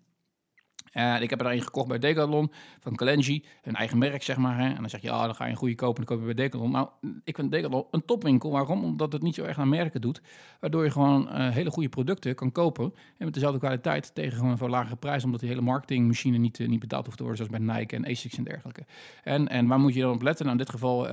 Uh, 0.93 1.21
ik 1.21 1.29
heb 1.29 1.39
er 1.39 1.51
een 1.51 1.61
gekocht 1.61 1.87
bij 1.87 1.99
Decathlon 1.99 2.51
van 2.79 2.95
Kalenji, 2.95 3.43
hun 3.61 3.75
eigen 3.75 3.97
merk 3.97 4.23
zeg 4.23 4.37
maar. 4.37 4.57
Hè. 4.57 4.69
En 4.69 4.75
dan 4.75 4.89
zeg 4.89 5.01
je, 5.01 5.09
oh, 5.09 5.21
dan 5.23 5.35
ga 5.35 5.45
je 5.45 5.51
een 5.51 5.57
goede 5.57 5.75
kopen, 5.75 5.95
dan 5.95 6.05
koop 6.05 6.27
je 6.27 6.33
bij 6.33 6.43
Decathlon. 6.43 6.71
Nou, 6.71 6.89
ik 7.23 7.35
vind 7.35 7.51
Decathlon 7.51 7.85
een 7.91 8.05
topwinkel. 8.05 8.51
Waarom? 8.51 8.83
Omdat 8.83 9.13
het 9.13 9.21
niet 9.21 9.35
zo 9.35 9.43
erg 9.43 9.57
naar 9.57 9.67
merken 9.67 10.01
doet. 10.01 10.21
Waardoor 10.59 10.83
je 10.83 10.91
gewoon 10.91 11.27
uh, 11.27 11.49
hele 11.49 11.71
goede 11.71 11.89
producten 11.89 12.35
kan 12.35 12.51
kopen. 12.51 12.93
En 13.17 13.25
met 13.25 13.33
dezelfde 13.33 13.59
kwaliteit 13.59 14.15
tegen 14.15 14.37
gewoon 14.37 14.57
een 14.59 14.69
lagere 14.69 14.95
prijs. 14.95 15.23
Omdat 15.23 15.39
die 15.39 15.49
hele 15.49 15.61
marketingmachine 15.61 16.37
niet, 16.37 16.59
uh, 16.59 16.67
niet 16.67 16.79
betaald 16.79 17.05
hoeft 17.05 17.17
te 17.17 17.23
worden. 17.23 17.45
Zoals 17.45 17.65
bij 17.65 17.75
Nike 17.75 17.95
en 17.95 18.05
Asics 18.05 18.37
en 18.37 18.43
dergelijke. 18.43 18.85
En, 19.23 19.47
en 19.47 19.67
waar 19.67 19.79
moet 19.79 19.93
je 19.93 20.01
dan 20.01 20.13
op 20.13 20.21
letten? 20.21 20.45
Nou, 20.45 20.57
in 20.57 20.63
dit 20.63 20.73
geval 20.73 21.07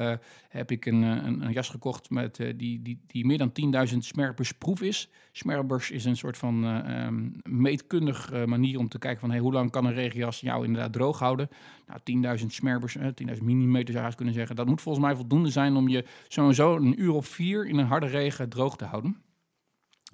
heb 0.48 0.70
ik 0.70 0.86
een, 0.86 1.02
een, 1.02 1.40
een, 1.40 1.52
jas 1.52 1.68
gekocht 1.68 2.10
met, 2.10 2.36
die, 2.36 2.82
die, 2.82 3.00
die 3.06 3.26
meer 3.26 3.38
dan 3.38 3.52
10.000 3.88 3.96
smerbers 3.98 4.52
proef 4.52 4.80
is. 4.80 5.08
Smerbers 5.32 5.90
is 5.90 6.04
een 6.04 6.16
soort 6.16 6.36
van 6.36 6.64
um, 6.64 7.40
meetkundig 7.42 8.46
manier 8.46 8.78
om 8.78 8.88
te 8.88 8.98
kijken 8.98 9.20
van 9.20 9.30
hey, 9.30 9.38
hoe 9.38 9.52
lang 9.52 9.67
kan 9.70 9.84
een 9.84 9.94
regenjas 9.94 10.40
jou 10.40 10.64
inderdaad 10.64 10.92
droog 10.92 11.18
houden. 11.18 11.48
Nou, 11.86 12.00
10.000 12.40 12.46
smerbers, 12.46 12.96
eh, 12.96 13.06
10.000 13.06 13.42
millimeter 13.42 13.94
zou 13.94 14.06
je 14.06 14.14
kunnen 14.14 14.34
zeggen. 14.34 14.56
Dat 14.56 14.66
moet 14.66 14.80
volgens 14.80 15.04
mij 15.04 15.16
voldoende 15.16 15.50
zijn 15.50 15.76
om 15.76 15.88
je 15.88 16.04
sowieso 16.28 16.76
een 16.76 17.02
uur 17.02 17.12
of 17.12 17.26
vier 17.26 17.66
in 17.66 17.78
een 17.78 17.86
harde 17.86 18.06
regen 18.06 18.48
droog 18.48 18.76
te 18.76 18.84
houden. 18.84 19.16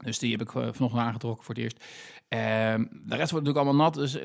Dus 0.05 0.19
die 0.19 0.31
heb 0.31 0.41
ik 0.41 0.55
uh, 0.55 0.69
vanochtend 0.73 1.03
aangetrokken 1.03 1.45
voor 1.45 1.55
het 1.55 1.65
eerst. 1.65 1.85
Ehm, 2.29 2.85
de 2.91 3.17
rest 3.17 3.31
wordt 3.31 3.47
natuurlijk 3.47 3.57
allemaal 3.57 3.85
nat. 3.85 3.95
Dus 3.95 4.19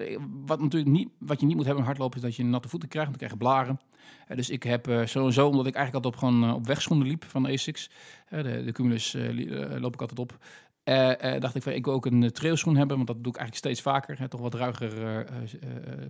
wat, 0.45 0.61
natuurlijk 0.61 0.91
niet, 0.91 1.09
wat 1.19 1.39
je 1.39 1.45
niet 1.45 1.55
moet 1.55 1.65
hebben 1.65 1.81
in 1.81 1.89
hardlopen 1.89 2.17
is 2.17 2.23
dat 2.23 2.35
je 2.35 2.43
natte 2.43 2.69
voeten 2.69 2.89
krijgt. 2.89 3.09
Dan 3.09 3.17
krijg 3.17 3.31
je 3.31 3.37
blaren. 3.37 3.79
dus 4.27 4.49
ik 4.49 4.63
heb 4.63 5.01
sowieso, 5.05 5.47
omdat 5.47 5.67
ik 5.67 5.75
eigenlijk 5.75 6.05
altijd 6.05 6.23
op, 6.23 6.29
gewoon, 6.29 6.53
op 6.53 6.65
wegschoenen 6.65 7.07
liep 7.07 7.23
van 7.23 7.45
ASICS. 7.45 7.89
de, 8.29 8.63
de 8.65 8.71
Cumulus 8.71 9.15
loop 9.79 9.93
ik 9.93 10.01
altijd 10.01 10.19
op. 10.19 10.37
Uh, 10.89 11.39
dacht 11.39 11.55
ik 11.55 11.61
van, 11.61 11.71
ik 11.71 11.85
wil 11.85 11.93
ook 11.93 12.05
een 12.05 12.31
trailschoen 12.31 12.75
hebben, 12.75 12.95
want 12.95 13.07
dat 13.07 13.23
doe 13.23 13.31
ik 13.33 13.39
eigenlijk 13.39 13.65
steeds 13.65 13.81
vaker. 13.81 14.19
Hè, 14.19 14.27
toch 14.27 14.41
wat 14.41 14.53
ruiger 14.53 15.25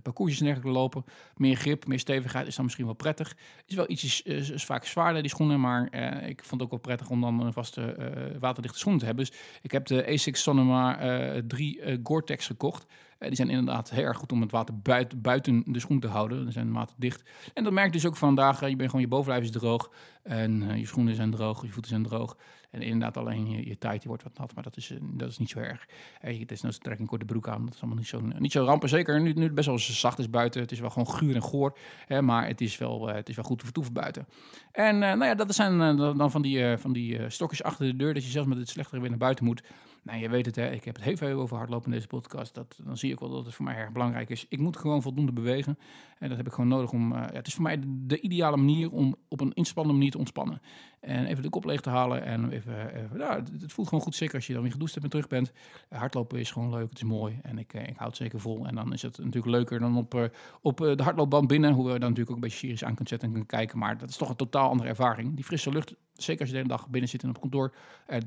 parcoursjes 0.02 0.40
en 0.40 0.44
dergelijke 0.44 0.78
lopen. 0.78 1.04
Meer 1.36 1.56
grip, 1.56 1.86
meer 1.86 1.98
stevigheid 1.98 2.46
is 2.46 2.54
dan 2.54 2.64
misschien 2.64 2.84
wel 2.84 2.94
prettig. 2.94 3.36
Is 3.66 3.74
wel 3.74 3.90
ietsjes 3.90 4.22
vaak 4.64 4.84
zwaarder, 4.84 5.22
die 5.22 5.30
schoenen, 5.30 5.60
maar 5.60 5.94
ik 6.28 6.44
vond 6.44 6.50
het 6.50 6.62
ook 6.62 6.70
wel 6.70 6.78
prettig 6.78 7.10
om 7.10 7.20
dan 7.20 7.40
een 7.40 7.52
vaste 7.52 7.96
waterdichte 8.40 8.78
schoen 8.78 8.98
te 8.98 9.04
hebben. 9.04 9.24
Dus 9.24 9.38
ik 9.62 9.70
heb 9.70 9.86
de 9.86 10.06
ASICS 10.06 10.42
Sonoma 10.42 10.98
3 11.46 12.00
Gore-Tex 12.02 12.46
gekocht. 12.46 12.86
die 13.18 13.34
zijn 13.34 13.50
inderdaad 13.50 13.90
heel 13.90 14.04
erg 14.04 14.16
goed 14.16 14.32
om 14.32 14.40
het 14.40 14.50
water 14.50 14.78
buiten, 14.78 15.20
buiten 15.20 15.62
de 15.66 15.80
schoen 15.80 16.00
te 16.00 16.08
houden. 16.08 16.44
Ze 16.44 16.52
zijn 16.52 16.72
waterdicht. 16.72 17.22
En 17.54 17.64
dat 17.64 17.72
merk 17.72 17.86
je 17.86 17.92
dus 17.92 18.06
ook 18.06 18.16
vandaag. 18.16 18.60
je 18.60 18.76
bent 18.76 18.90
gewoon, 18.90 19.04
je 19.04 19.10
bovenlijf 19.10 19.44
is 19.44 19.50
droog. 19.50 19.90
En 20.22 20.78
je 20.78 20.86
schoenen 20.86 21.14
zijn 21.14 21.30
droog, 21.30 21.62
je 21.62 21.72
voeten 21.72 21.90
zijn 21.90 22.02
droog. 22.02 22.36
En 22.70 22.82
inderdaad 22.82 23.16
alleen 23.16 23.50
je, 23.50 23.66
je 23.66 23.78
tijd 23.78 24.04
wordt 24.04 24.22
wat 24.22 24.38
nat, 24.38 24.54
maar 24.54 24.64
dat 24.64 24.76
is, 24.76 24.90
eh, 24.90 24.98
dat 25.02 25.28
is 25.28 25.38
niet 25.38 25.50
zo 25.50 25.58
erg. 25.58 25.86
Het 26.20 26.52
is 26.52 26.60
nou 26.60 26.74
trek 26.74 26.98
een 26.98 27.06
korte 27.06 27.24
broek 27.24 27.48
aan, 27.48 27.64
dat 27.64 27.74
is 27.74 27.80
allemaal 27.80 27.98
niet 27.98 28.08
zo, 28.08 28.20
niet 28.20 28.52
zo 28.52 28.64
rampen. 28.64 28.88
Zeker 28.88 29.20
nu, 29.20 29.32
nu 29.32 29.42
het 29.42 29.54
best 29.54 29.66
wel 29.66 29.78
zacht 29.78 30.18
is 30.18 30.30
buiten. 30.30 30.60
Het 30.60 30.72
is 30.72 30.80
wel 30.80 30.90
gewoon 30.90 31.08
guur 31.08 31.34
en 31.34 31.42
goor, 31.42 31.78
hè, 32.06 32.22
maar 32.22 32.46
het 32.46 32.60
is, 32.60 32.78
wel, 32.78 33.08
uh, 33.08 33.14
het 33.14 33.28
is 33.28 33.36
wel 33.36 33.44
goed 33.44 33.58
te 33.58 33.64
vertoeven 33.64 33.92
buiten. 33.92 34.26
En 34.72 34.94
uh, 34.94 35.00
nou 35.00 35.24
ja, 35.24 35.34
dat 35.34 35.54
zijn 35.54 35.96
dan 35.96 36.30
van 36.30 36.42
die, 36.42 36.76
van 36.76 36.92
die 36.92 37.30
stokjes 37.30 37.62
achter 37.62 37.86
de 37.86 37.96
deur, 37.96 38.14
dat 38.14 38.24
je 38.24 38.30
zelfs 38.30 38.48
met 38.48 38.58
het 38.58 38.68
slechtere 38.68 39.00
weer 39.00 39.10
naar 39.10 39.18
buiten 39.18 39.44
moet. 39.44 39.62
Nou, 40.02 40.18
je 40.18 40.28
weet 40.28 40.46
het, 40.46 40.56
hè, 40.56 40.70
ik 40.70 40.84
heb 40.84 40.94
het 40.94 41.04
heel 41.04 41.16
veel 41.16 41.40
over 41.40 41.56
hardlopen 41.56 41.86
in 41.86 41.92
deze 41.92 42.06
podcast. 42.06 42.54
Dat, 42.54 42.80
dan 42.84 42.96
zie 42.96 43.12
ik 43.12 43.18
wel 43.18 43.30
dat 43.30 43.44
het 43.44 43.54
voor 43.54 43.64
mij 43.64 43.76
erg 43.76 43.92
belangrijk 43.92 44.30
is. 44.30 44.46
Ik 44.48 44.58
moet 44.58 44.76
gewoon 44.76 45.02
voldoende 45.02 45.32
bewegen. 45.32 45.78
En 46.18 46.28
dat 46.28 46.36
heb 46.36 46.46
ik 46.46 46.52
gewoon 46.52 46.70
nodig 46.70 46.92
om. 46.92 47.12
ja, 47.14 47.30
het 47.32 47.46
is 47.46 47.54
voor 47.54 47.62
mij 47.62 47.78
de, 47.86 48.20
ideale 48.20 48.56
manier 48.56 48.90
om 48.90 49.16
op 49.28 49.40
een 49.40 49.52
inspannende 49.52 49.98
manier 49.98 50.12
te 50.12 50.18
ontspannen. 50.18 50.60
En 51.00 51.26
even 51.26 51.42
de 51.42 51.48
kop 51.48 51.64
leeg 51.64 51.80
te 51.80 51.90
halen. 51.90 52.24
En 52.24 52.50
even, 52.50 52.94
even 52.94 53.18
nou, 53.18 53.42
het 53.60 53.72
voelt 53.72 53.88
gewoon 53.88 54.04
goed, 54.04 54.14
zeker 54.14 54.34
als 54.34 54.46
je 54.46 54.52
dan 54.52 54.62
weer 54.62 54.72
gedoucht 54.72 54.92
hebt 54.92 55.04
en 55.04 55.10
terug 55.10 55.28
bent. 55.28 55.52
Hardlopen 55.88 56.38
is 56.38 56.50
gewoon 56.50 56.70
leuk, 56.70 56.88
het 56.88 56.98
is 56.98 57.04
mooi. 57.04 57.38
En 57.42 57.58
ik, 57.58 57.72
ik 57.72 57.96
houd 57.96 58.08
het 58.08 58.16
zeker 58.16 58.40
vol. 58.40 58.66
En 58.66 58.74
dan 58.74 58.92
is 58.92 59.02
het 59.02 59.18
natuurlijk 59.18 59.46
leuker 59.46 59.78
dan 59.78 59.96
op, 59.96 60.30
op 60.60 60.76
de 60.76 61.02
hardloopband 61.02 61.46
binnen. 61.46 61.72
Hoe 61.72 61.84
we 61.84 61.90
dan 61.90 62.00
natuurlijk 62.00 62.30
ook 62.30 62.36
een 62.36 62.42
beetje 62.42 62.58
serieus 62.58 62.84
aan 62.84 62.94
kunt 62.94 63.08
zetten 63.08 63.28
en 63.28 63.34
kunnen 63.34 63.50
kijken. 63.50 63.78
Maar 63.78 63.98
dat 63.98 64.08
is 64.08 64.16
toch 64.16 64.28
een 64.28 64.36
totaal 64.36 64.68
andere 64.68 64.88
ervaring. 64.88 65.34
Die 65.34 65.44
frisse 65.44 65.70
lucht, 65.70 65.94
zeker 66.12 66.40
als 66.40 66.48
je 66.48 66.54
de 66.54 66.62
hele 66.62 66.76
dag 66.76 66.88
binnen 66.88 67.10
zit 67.10 67.22
en 67.22 67.28
op 67.28 67.40
kantoor, 67.40 67.74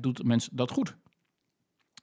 doet 0.00 0.24
mensen 0.24 0.56
dat 0.56 0.70
goed. 0.70 0.96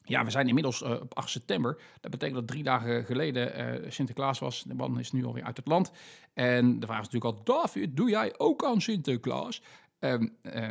Ja, 0.03 0.23
we 0.25 0.31
zijn 0.31 0.47
inmiddels 0.47 0.81
uh, 0.81 0.91
op 0.91 1.17
8 1.17 1.29
september. 1.29 1.81
Dat 2.01 2.11
betekent 2.11 2.37
dat 2.39 2.47
drie 2.47 2.63
dagen 2.63 3.05
geleden 3.05 3.81
uh, 3.83 3.91
Sinterklaas 3.91 4.39
was. 4.39 4.63
De 4.63 4.73
man 4.73 4.99
is 4.99 5.11
nu 5.11 5.25
alweer 5.25 5.43
uit 5.43 5.57
het 5.57 5.67
land. 5.67 5.91
En 6.33 6.79
de 6.79 6.85
vraag 6.85 6.99
is 7.01 7.09
natuurlijk 7.09 7.37
al, 7.37 7.43
David, 7.43 7.97
doe 7.97 8.09
jij 8.09 8.33
ook 8.37 8.65
aan 8.65 8.81
Sinterklaas? 8.81 9.61
Um, 9.99 10.35
uh, 10.41 10.67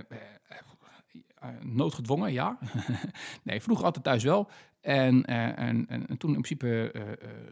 noodgedwongen, 1.60 2.32
ja. 2.32 2.58
nee, 3.42 3.62
vroeger 3.62 3.84
altijd 3.84 4.04
thuis 4.04 4.24
wel. 4.24 4.50
En, 4.80 5.24
en, 5.24 5.56
en, 5.56 5.86
en, 6.08 6.16
toen 6.18 6.34
in 6.34 6.42
principe 6.42 6.92
uh, 6.96 7.02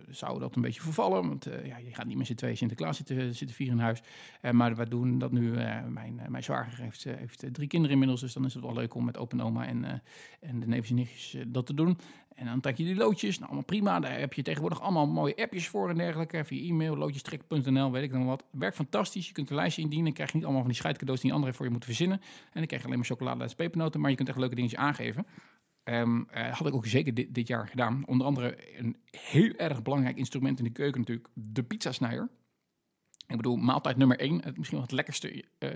zou 0.08 0.38
dat 0.38 0.56
een 0.56 0.62
beetje 0.62 0.80
vervallen. 0.80 1.28
Want 1.28 1.44
ja, 1.64 1.76
je 1.76 1.94
gaat 1.94 2.06
niet 2.06 2.16
met 2.16 2.26
z'n 2.26 2.34
twee 2.34 2.54
Sinterklaas 2.54 2.96
zitten, 2.96 3.34
zitten 3.34 3.56
vieren 3.56 3.76
in 3.76 3.82
huis. 3.82 4.02
maar 4.52 4.76
we 4.76 4.88
doen 4.88 5.18
dat 5.18 5.32
nu. 5.32 5.50
mijn, 5.88 6.20
mijn 6.28 6.44
zwager 6.44 6.82
heeft, 6.82 7.04
heeft 7.04 7.44
drie 7.52 7.68
kinderen 7.68 7.92
inmiddels. 7.92 8.20
Dus 8.20 8.32
dan 8.32 8.44
is 8.44 8.54
het 8.54 8.62
wel 8.62 8.74
leuk 8.74 8.94
om 8.94 9.04
met 9.04 9.18
open 9.18 9.40
oma 9.40 9.66
en, 9.66 10.02
en 10.40 10.60
de 10.60 10.66
neefjes 10.66 10.90
en 10.90 10.96
nichtjes 10.96 11.36
dat 11.46 11.66
te 11.66 11.74
doen. 11.74 11.98
En 12.38 12.46
dan 12.46 12.60
trek 12.60 12.76
je 12.76 12.84
die 12.84 12.94
loodjes. 12.94 13.34
Nou, 13.34 13.46
allemaal 13.46 13.64
prima. 13.64 14.00
Daar 14.00 14.18
heb 14.18 14.32
je 14.32 14.42
tegenwoordig 14.42 14.80
allemaal 14.80 15.06
mooie 15.06 15.36
appjes 15.36 15.68
voor 15.68 15.88
en 15.90 15.96
dergelijke. 15.96 16.44
Via 16.44 16.68
e-mail, 16.68 16.96
loodjestrek.nl, 16.96 17.90
weet 17.90 18.02
ik 18.02 18.12
dan 18.12 18.26
wat. 18.26 18.44
Werkt 18.50 18.76
fantastisch. 18.76 19.26
Je 19.26 19.32
kunt 19.32 19.50
een 19.50 19.56
lijstje 19.56 19.82
indienen. 19.82 20.12
Krijg 20.12 20.28
je 20.28 20.34
niet 20.36 20.44
allemaal 20.44 20.62
van 20.62 20.70
die 20.70 20.80
scheidcadeaus 20.80 21.20
die 21.20 21.30
een 21.30 21.36
ander 21.36 21.54
voor 21.54 21.64
je 21.64 21.70
moeten 21.70 21.88
verzinnen. 21.88 22.20
En 22.20 22.52
dan 22.52 22.66
krijg 22.66 22.80
je 22.80 22.86
alleen 22.86 22.98
maar 22.98 23.08
chocolade 23.08 23.44
en 23.44 23.56
pepernoten. 23.56 24.00
Maar 24.00 24.10
je 24.10 24.16
kunt 24.16 24.28
echt 24.28 24.38
leuke 24.38 24.54
dingetjes 24.54 24.80
aangeven. 24.80 25.26
Um, 25.88 26.28
uh, 26.34 26.52
had 26.52 26.66
ik 26.66 26.74
ook 26.74 26.86
zeker 26.86 27.14
dit, 27.14 27.34
dit, 27.34 27.48
jaar 27.48 27.68
gedaan. 27.68 28.02
Onder 28.06 28.26
andere 28.26 28.78
een 28.78 28.96
heel 29.10 29.52
erg 29.52 29.82
belangrijk 29.82 30.16
instrument 30.16 30.58
in 30.58 30.64
de 30.64 30.70
keuken 30.70 31.00
natuurlijk, 31.00 31.28
de 31.34 31.62
pizzasnijder. 31.62 32.28
Ik 33.26 33.36
bedoel, 33.36 33.56
maaltijd 33.56 33.96
nummer 33.96 34.18
één, 34.18 34.34
misschien 34.34 34.78
wel 34.78 34.80
het 34.80 34.92
lekkerste 34.92 35.44
uh, 35.58 35.70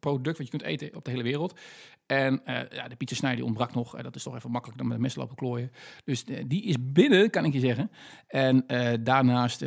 product 0.00 0.38
wat 0.38 0.46
je 0.46 0.58
kunt 0.58 0.62
eten 0.62 0.96
op 0.96 1.04
de 1.04 1.10
hele 1.10 1.22
wereld. 1.22 1.58
En 2.06 2.40
uh, 2.46 2.60
ja, 2.70 2.88
de 2.88 2.96
pizzasnijder 2.96 3.44
ontbrak 3.44 3.74
nog. 3.74 4.02
dat 4.02 4.14
is 4.14 4.22
toch 4.22 4.34
even 4.34 4.50
makkelijk 4.50 4.78
dan 4.78 4.88
met 4.88 4.96
een 4.96 5.02
mes 5.02 5.14
lopen 5.14 5.36
klooien. 5.36 5.72
Dus 6.04 6.24
die 6.24 6.62
is 6.62 6.76
binnen, 6.80 7.30
kan 7.30 7.44
ik 7.44 7.52
je 7.52 7.60
zeggen. 7.60 7.90
En 8.26 8.64
daarnaast 9.04 9.64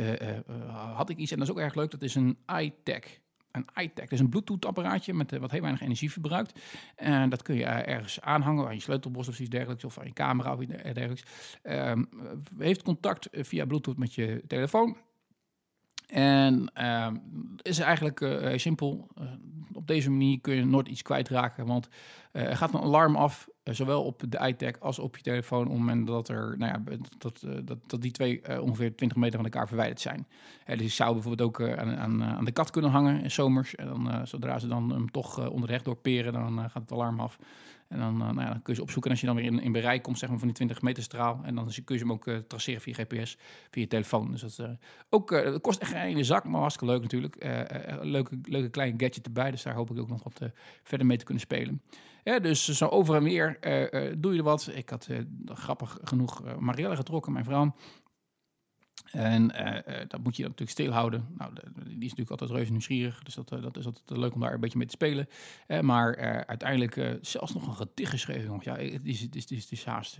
had 0.94 1.10
ik 1.10 1.16
iets, 1.16 1.30
en 1.30 1.38
dat 1.38 1.46
is 1.46 1.52
ook 1.52 1.60
erg 1.60 1.74
leuk, 1.74 1.90
dat 1.90 2.02
is 2.02 2.14
een 2.14 2.38
iTech 2.60 3.20
een 3.54 3.82
iTech. 3.82 4.10
Is 4.10 4.20
een 4.20 4.28
Bluetooth-apparaatje 4.28 5.14
met 5.14 5.32
uh, 5.32 5.40
wat 5.40 5.50
heel 5.50 5.60
weinig 5.60 5.82
energie 5.82 6.12
verbruikt. 6.12 6.60
En 6.96 7.28
dat 7.28 7.42
kun 7.42 7.54
je 7.54 7.62
uh, 7.62 7.88
ergens 7.88 8.20
aanhangen 8.20 8.66
aan 8.66 8.74
je 8.74 8.80
sleutelbos 8.80 9.28
of 9.28 9.40
iets 9.40 9.50
dergelijks, 9.50 9.84
of 9.84 9.98
aan 9.98 10.06
je 10.06 10.12
camera 10.12 10.52
of 10.52 10.60
iets 10.60 10.72
dergelijks. 10.72 11.22
Um, 11.62 12.08
heeft 12.58 12.82
contact 12.82 13.28
via 13.32 13.64
Bluetooth 13.64 13.98
met 13.98 14.14
je 14.14 14.42
telefoon. 14.46 14.96
En 16.06 16.72
uh, 16.80 17.10
is 17.62 17.78
eigenlijk 17.78 18.20
uh, 18.20 18.58
simpel. 18.58 19.08
Op 19.72 19.86
deze 19.86 20.10
manier 20.10 20.40
kun 20.40 20.54
je 20.54 20.64
nooit 20.64 20.88
iets 20.88 21.02
kwijtraken, 21.02 21.66
want 21.66 21.88
er 22.32 22.56
gaat 22.56 22.74
een 22.74 22.80
alarm 22.80 23.16
af 23.16 23.48
eh, 23.48 23.53
zowel 23.72 24.04
op 24.04 24.22
de 24.28 24.46
iTech 24.46 24.80
als 24.80 24.98
op 24.98 25.16
je 25.16 25.22
telefoon 25.22 25.62
op 25.62 25.68
het 25.68 25.78
moment 25.78 26.06
dat, 26.06 26.28
er, 26.28 26.54
nou 26.58 26.72
ja, 26.72 26.96
dat, 27.18 27.42
uh, 27.44 27.58
dat, 27.64 27.78
dat 27.86 28.02
die 28.02 28.10
twee 28.10 28.40
uh, 28.50 28.62
ongeveer 28.62 28.96
20 28.96 29.18
meter 29.18 29.36
van 29.36 29.44
elkaar 29.44 29.68
verwijderd 29.68 30.00
zijn. 30.00 30.26
dus 30.66 30.80
je 30.80 30.88
zou 30.88 31.12
bijvoorbeeld 31.12 31.48
ook 31.48 31.68
aan, 31.78 31.96
aan, 31.96 32.24
aan, 32.24 32.44
de 32.44 32.52
kat 32.52 32.70
kunnen 32.70 32.90
hangen 32.90 33.22
in 33.22 33.30
zomers. 33.30 33.74
En 33.74 33.86
dan, 33.86 34.26
zodra 34.26 34.58
ze 34.58 34.66
dan 34.66 34.90
hem 34.90 35.10
toch 35.10 35.50
onderweg 35.50 35.82
doorperen, 35.82 36.32
dan 36.32 36.58
gaat 36.58 36.82
het 36.82 36.92
alarm 36.92 37.20
af. 37.20 37.38
En 37.88 37.98
dan, 37.98 38.16
nou 38.16 38.40
ja, 38.40 38.48
dan 38.48 38.62
kun 38.62 38.72
je 38.72 38.74
ze 38.74 38.82
opzoeken. 38.82 39.10
En 39.10 39.16
als 39.16 39.20
je 39.20 39.26
dan 39.26 39.36
weer 39.36 39.44
in, 39.44 39.60
in 39.60 39.72
bereik 39.72 40.02
komt 40.02 40.18
zeg 40.18 40.28
maar, 40.28 40.38
van 40.38 40.46
die 40.46 40.56
20 40.56 40.82
meter 40.82 41.02
straal. 41.02 41.40
En 41.42 41.54
dan 41.54 41.70
kun 41.84 41.96
je 41.96 42.02
hem 42.02 42.12
ook 42.12 42.30
traceren 42.46 42.80
via 42.80 42.94
GPS, 42.94 43.36
via 43.70 43.82
je 43.82 43.86
telefoon. 43.86 44.30
Dus 44.30 44.40
dat, 44.40 44.68
ook, 45.10 45.58
kost 45.60 45.80
echt 45.80 45.94
in 45.94 46.16
de 46.16 46.24
zak, 46.24 46.44
maar 46.44 46.60
hartstikke 46.60 46.92
leuk 46.92 47.02
natuurlijk. 47.02 47.36
leuke, 48.02 48.38
leuke 48.42 48.70
kleine 48.70 48.98
gadget 48.98 49.26
erbij. 49.26 49.50
Dus 49.50 49.62
daar 49.62 49.74
hoop 49.74 49.90
ik 49.90 49.98
ook 49.98 50.08
nog 50.08 50.22
wat 50.22 50.40
verder 50.82 51.06
mee 51.06 51.16
te 51.16 51.24
kunnen 51.24 51.42
spelen. 51.42 51.80
Dus 52.24 52.68
zo 52.68 52.86
over 52.86 53.14
en 53.14 53.22
weer 53.22 53.58
uh, 53.60 54.14
doe 54.18 54.32
je 54.32 54.38
er 54.38 54.44
wat. 54.44 54.70
Ik 54.74 54.90
had 54.90 55.08
uh, 55.10 55.18
grappig 55.44 55.98
genoeg 56.02 56.58
Marielle 56.58 56.96
getrokken, 56.96 57.32
mijn 57.32 57.44
vrouw. 57.44 57.74
En 59.14 59.52
uh, 59.60 59.96
dat 60.08 60.22
moet 60.22 60.36
je 60.36 60.42
natuurlijk 60.42 60.70
stilhouden. 60.70 61.26
Nou, 61.38 61.52
die 61.84 61.94
is 61.94 62.00
natuurlijk 62.00 62.30
altijd 62.30 62.50
reuze 62.50 62.70
nieuwsgierig. 62.70 63.22
Dus 63.22 63.34
dat, 63.34 63.52
uh, 63.52 63.62
dat 63.62 63.76
is 63.76 63.86
altijd 63.86 64.18
leuk 64.18 64.34
om 64.34 64.40
daar 64.40 64.52
een 64.52 64.60
beetje 64.60 64.78
mee 64.78 64.86
te 64.86 64.92
spelen. 64.92 65.28
Uh, 65.68 65.80
maar 65.80 66.16
uiteindelijk 66.46 67.18
zelfs 67.20 67.54
nog 67.54 67.66
een 67.66 67.74
gedicht 67.74 68.10
geschreven. 68.10 68.58
Ja, 68.60 68.76
het 68.76 69.00
is, 69.02 69.20
het 69.20 69.34
is, 69.34 69.42
het 69.50 69.72
is, 69.72 69.84
haast... 69.84 70.18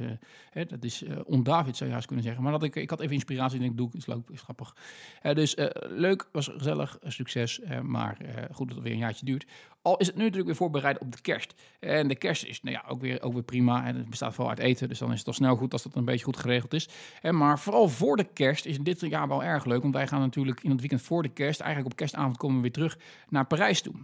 Hè, 0.50 0.64
dat 0.64 0.84
is 0.84 1.04
ondavid 1.24 1.76
zou 1.76 1.90
je 1.90 2.06
kunnen 2.06 2.24
zeggen. 2.24 2.42
Maar 2.42 2.52
dat 2.52 2.62
ik, 2.62 2.76
ik 2.76 2.90
had 2.90 3.00
even 3.00 3.14
inspiratie 3.14 3.58
en 3.58 3.64
ik 3.64 3.76
doe 3.76 3.90
is 3.92 4.06
leuk, 4.06 4.28
is 4.28 4.40
grappig. 4.42 4.76
dus 5.22 5.56
leuk, 5.88 6.28
was 6.32 6.48
gezellig, 6.48 6.98
succes. 7.02 7.60
maar 7.82 8.16
goed 8.52 8.66
dat 8.66 8.76
het 8.76 8.84
weer 8.84 8.92
een 8.92 8.98
jaartje 8.98 9.24
duurt. 9.24 9.46
Al 9.84 9.96
is 9.96 10.06
het 10.06 10.16
nu 10.16 10.22
natuurlijk 10.22 10.48
weer 10.48 10.56
voorbereid 10.56 10.98
op 10.98 11.12
de 11.12 11.20
kerst. 11.20 11.54
En 11.80 12.08
de 12.08 12.14
kerst 12.14 12.44
is 12.44 12.62
nou 12.62 12.76
ja, 12.76 12.84
ook, 12.88 13.00
weer, 13.00 13.22
ook 13.22 13.32
weer 13.32 13.42
prima. 13.42 13.86
En 13.86 13.96
het 13.96 14.10
bestaat 14.10 14.34
vooral 14.34 14.50
uit 14.50 14.58
eten. 14.58 14.88
Dus 14.88 14.98
dan 14.98 15.12
is 15.12 15.18
het 15.18 15.26
al 15.26 15.32
snel 15.32 15.56
goed 15.56 15.72
als 15.72 15.82
dat 15.82 15.94
een 15.94 16.04
beetje 16.04 16.24
goed 16.24 16.36
geregeld 16.36 16.72
is. 16.72 16.88
En 17.22 17.36
maar 17.36 17.58
vooral 17.58 17.88
voor 17.88 18.16
de 18.16 18.24
kerst 18.32 18.66
is 18.66 18.78
dit 18.78 19.00
jaar 19.00 19.28
wel 19.28 19.44
erg 19.44 19.64
leuk. 19.64 19.82
Want 19.82 19.94
wij 19.94 20.06
gaan 20.06 20.20
natuurlijk 20.20 20.62
in 20.62 20.70
het 20.70 20.80
weekend 20.80 21.02
voor 21.02 21.22
de 21.22 21.28
kerst, 21.28 21.60
eigenlijk 21.60 21.92
op 21.92 21.98
kerstavond 21.98 22.36
komen 22.36 22.56
we 22.56 22.62
weer 22.62 22.72
terug 22.72 22.98
naar 23.28 23.46
Parijs 23.46 23.80
toe. 23.80 23.94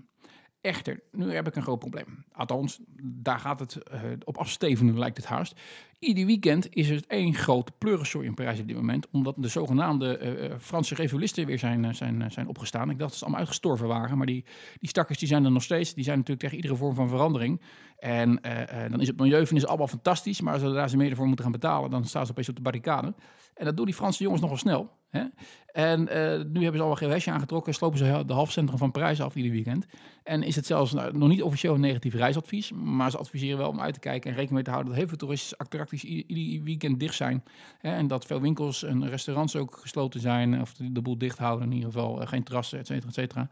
Echter, 0.60 1.00
nu 1.12 1.34
heb 1.34 1.46
ik 1.46 1.56
een 1.56 1.62
groot 1.62 1.78
probleem. 1.78 2.24
Althans, 2.32 2.80
daar 3.02 3.38
gaat 3.38 3.60
het 3.60 3.78
uh, 3.92 4.00
op 4.24 4.38
afstevenen, 4.38 4.98
lijkt 4.98 5.16
het 5.16 5.26
haast. 5.26 5.60
Ieder 5.98 6.26
weekend 6.26 6.74
is 6.74 6.88
het 6.88 7.06
één 7.06 7.34
grote 7.34 7.72
pleurensooi 7.78 8.26
in 8.26 8.34
Parijs 8.34 8.60
op 8.60 8.66
dit 8.66 8.76
moment. 8.76 9.10
Omdat 9.10 9.34
de 9.38 9.48
zogenaamde 9.48 10.38
uh, 10.50 10.58
Franse 10.58 10.94
revolisten 10.94 11.46
weer 11.46 11.58
zijn, 11.58 11.94
zijn, 11.94 12.30
zijn 12.30 12.48
opgestaan. 12.48 12.90
Ik 12.90 12.98
dacht 12.98 13.10
dat 13.10 13.18
ze 13.18 13.24
allemaal 13.24 13.40
uitgestorven 13.40 13.88
waren. 13.88 14.16
Maar 14.16 14.26
die, 14.26 14.44
die 14.78 14.88
stakkers 14.88 15.18
die 15.18 15.28
zijn 15.28 15.44
er 15.44 15.50
nog 15.50 15.62
steeds. 15.62 15.94
Die 15.94 16.04
zijn 16.04 16.16
natuurlijk 16.16 16.42
tegen 16.42 16.56
iedere 16.56 16.76
vorm 16.76 16.94
van 16.94 17.08
verandering. 17.08 17.60
En 17.98 18.40
dan 18.90 19.00
is 19.00 19.06
het 19.06 19.18
milieu 19.18 19.44
vinden 19.44 19.60
ze 19.60 19.66
allemaal 19.66 19.88
fantastisch. 19.88 20.40
Maar 20.40 20.58
zodra 20.58 20.88
ze 20.88 20.96
meer 20.96 21.10
ervoor 21.10 21.26
moeten 21.26 21.44
gaan 21.44 21.52
betalen, 21.52 21.90
dan 21.90 22.04
staan 22.04 22.24
ze 22.24 22.30
opeens 22.30 22.48
op 22.48 22.56
de 22.56 22.62
barricade. 22.62 23.14
En 23.60 23.66
dat 23.66 23.76
doen 23.76 23.84
die 23.84 23.94
Franse 23.94 24.22
jongens 24.22 24.42
nogal 24.42 24.56
snel. 24.56 24.90
Hè? 25.08 25.22
En 25.72 26.00
uh, 26.00 26.06
nu 26.52 26.62
hebben 26.62 26.76
ze 26.76 26.82
al 26.82 26.90
een 26.90 26.96
geel 26.96 27.08
hesje 27.08 27.30
aangetrokken, 27.30 27.74
slopen 27.74 27.98
ze 27.98 28.22
de 28.26 28.32
halfcentrum 28.32 28.78
van 28.78 28.90
Parijs 28.90 29.20
af 29.20 29.34
ieder 29.34 29.52
weekend. 29.52 29.86
En 30.22 30.42
is 30.42 30.56
het 30.56 30.66
zelfs 30.66 30.92
nou, 30.92 31.18
nog 31.18 31.28
niet 31.28 31.42
officieel 31.42 31.74
een 31.74 31.80
negatief 31.80 32.14
reisadvies, 32.14 32.72
maar 32.72 33.10
ze 33.10 33.18
adviseren 33.18 33.58
wel 33.58 33.68
om 33.68 33.80
uit 33.80 33.94
te 33.94 34.00
kijken 34.00 34.30
en 34.30 34.36
rekening 34.36 34.52
mee 34.52 34.62
te 34.62 34.70
houden 34.70 34.90
dat 34.90 35.00
heel 35.00 35.08
veel 35.08 35.18
toeristische 35.18 35.58
attracties 35.58 36.04
ieder 36.04 36.64
weekend 36.64 37.00
dicht 37.00 37.14
zijn. 37.14 37.44
Hè? 37.78 37.94
En 37.94 38.06
dat 38.06 38.26
veel 38.26 38.40
winkels 38.40 38.82
en 38.82 39.08
restaurants 39.08 39.56
ook 39.56 39.76
gesloten 39.76 40.20
zijn, 40.20 40.60
of 40.60 40.72
de, 40.72 41.02
boel 41.02 41.18
dicht 41.18 41.38
houden 41.38 41.66
in 41.66 41.74
ieder 41.74 41.92
geval, 41.92 42.20
uh, 42.20 42.28
geen 42.28 42.42
terrassen, 42.42 42.78
et 42.78 42.86
cetera, 42.86 43.08
et 43.08 43.14
cetera. 43.14 43.48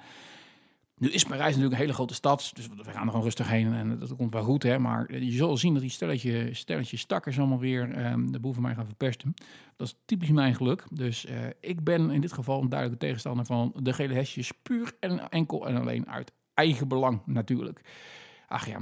Nu 0.99 1.11
is 1.11 1.25
Parijs 1.25 1.47
natuurlijk 1.47 1.73
een 1.73 1.81
hele 1.81 1.93
grote 1.93 2.15
stad, 2.15 2.51
dus 2.55 2.67
we 2.67 2.85
gaan 2.85 3.03
er 3.03 3.09
gewoon 3.09 3.23
rustig 3.23 3.49
heen 3.49 3.73
en 3.73 3.99
dat 3.99 4.17
komt 4.17 4.33
wel 4.33 4.43
goed. 4.43 4.63
Hè? 4.63 4.79
Maar 4.79 5.19
je 5.19 5.37
zal 5.37 5.57
zien 5.57 5.73
dat 5.73 5.83
die 5.83 5.91
stelletje, 5.91 6.55
stelletje 6.55 6.97
stakkers 6.97 7.39
allemaal 7.39 7.59
weer 7.59 8.07
um, 8.07 8.33
de 8.33 8.41
boel 8.41 8.53
van 8.53 8.63
mij 8.63 8.75
gaan 8.75 8.87
verpesten. 8.87 9.35
Dat 9.77 9.87
is 9.87 9.95
typisch 10.05 10.31
mijn 10.31 10.55
geluk. 10.55 10.85
Dus 10.91 11.27
uh, 11.27 11.33
ik 11.61 11.85
ben 11.85 12.11
in 12.11 12.21
dit 12.21 12.33
geval 12.33 12.63
een 12.63 12.69
duidelijke 12.69 13.05
tegenstander 13.05 13.45
van 13.45 13.73
de 13.77 13.93
gele 13.93 14.15
hesjes, 14.15 14.53
puur 14.63 14.93
en 15.01 15.31
enkel 15.31 15.69
en 15.69 15.77
alleen 15.77 16.09
uit 16.09 16.33
eigen 16.55 16.89
belang 16.89 17.23
natuurlijk. 17.27 17.81
Ach 18.47 18.67
ja, 18.67 18.81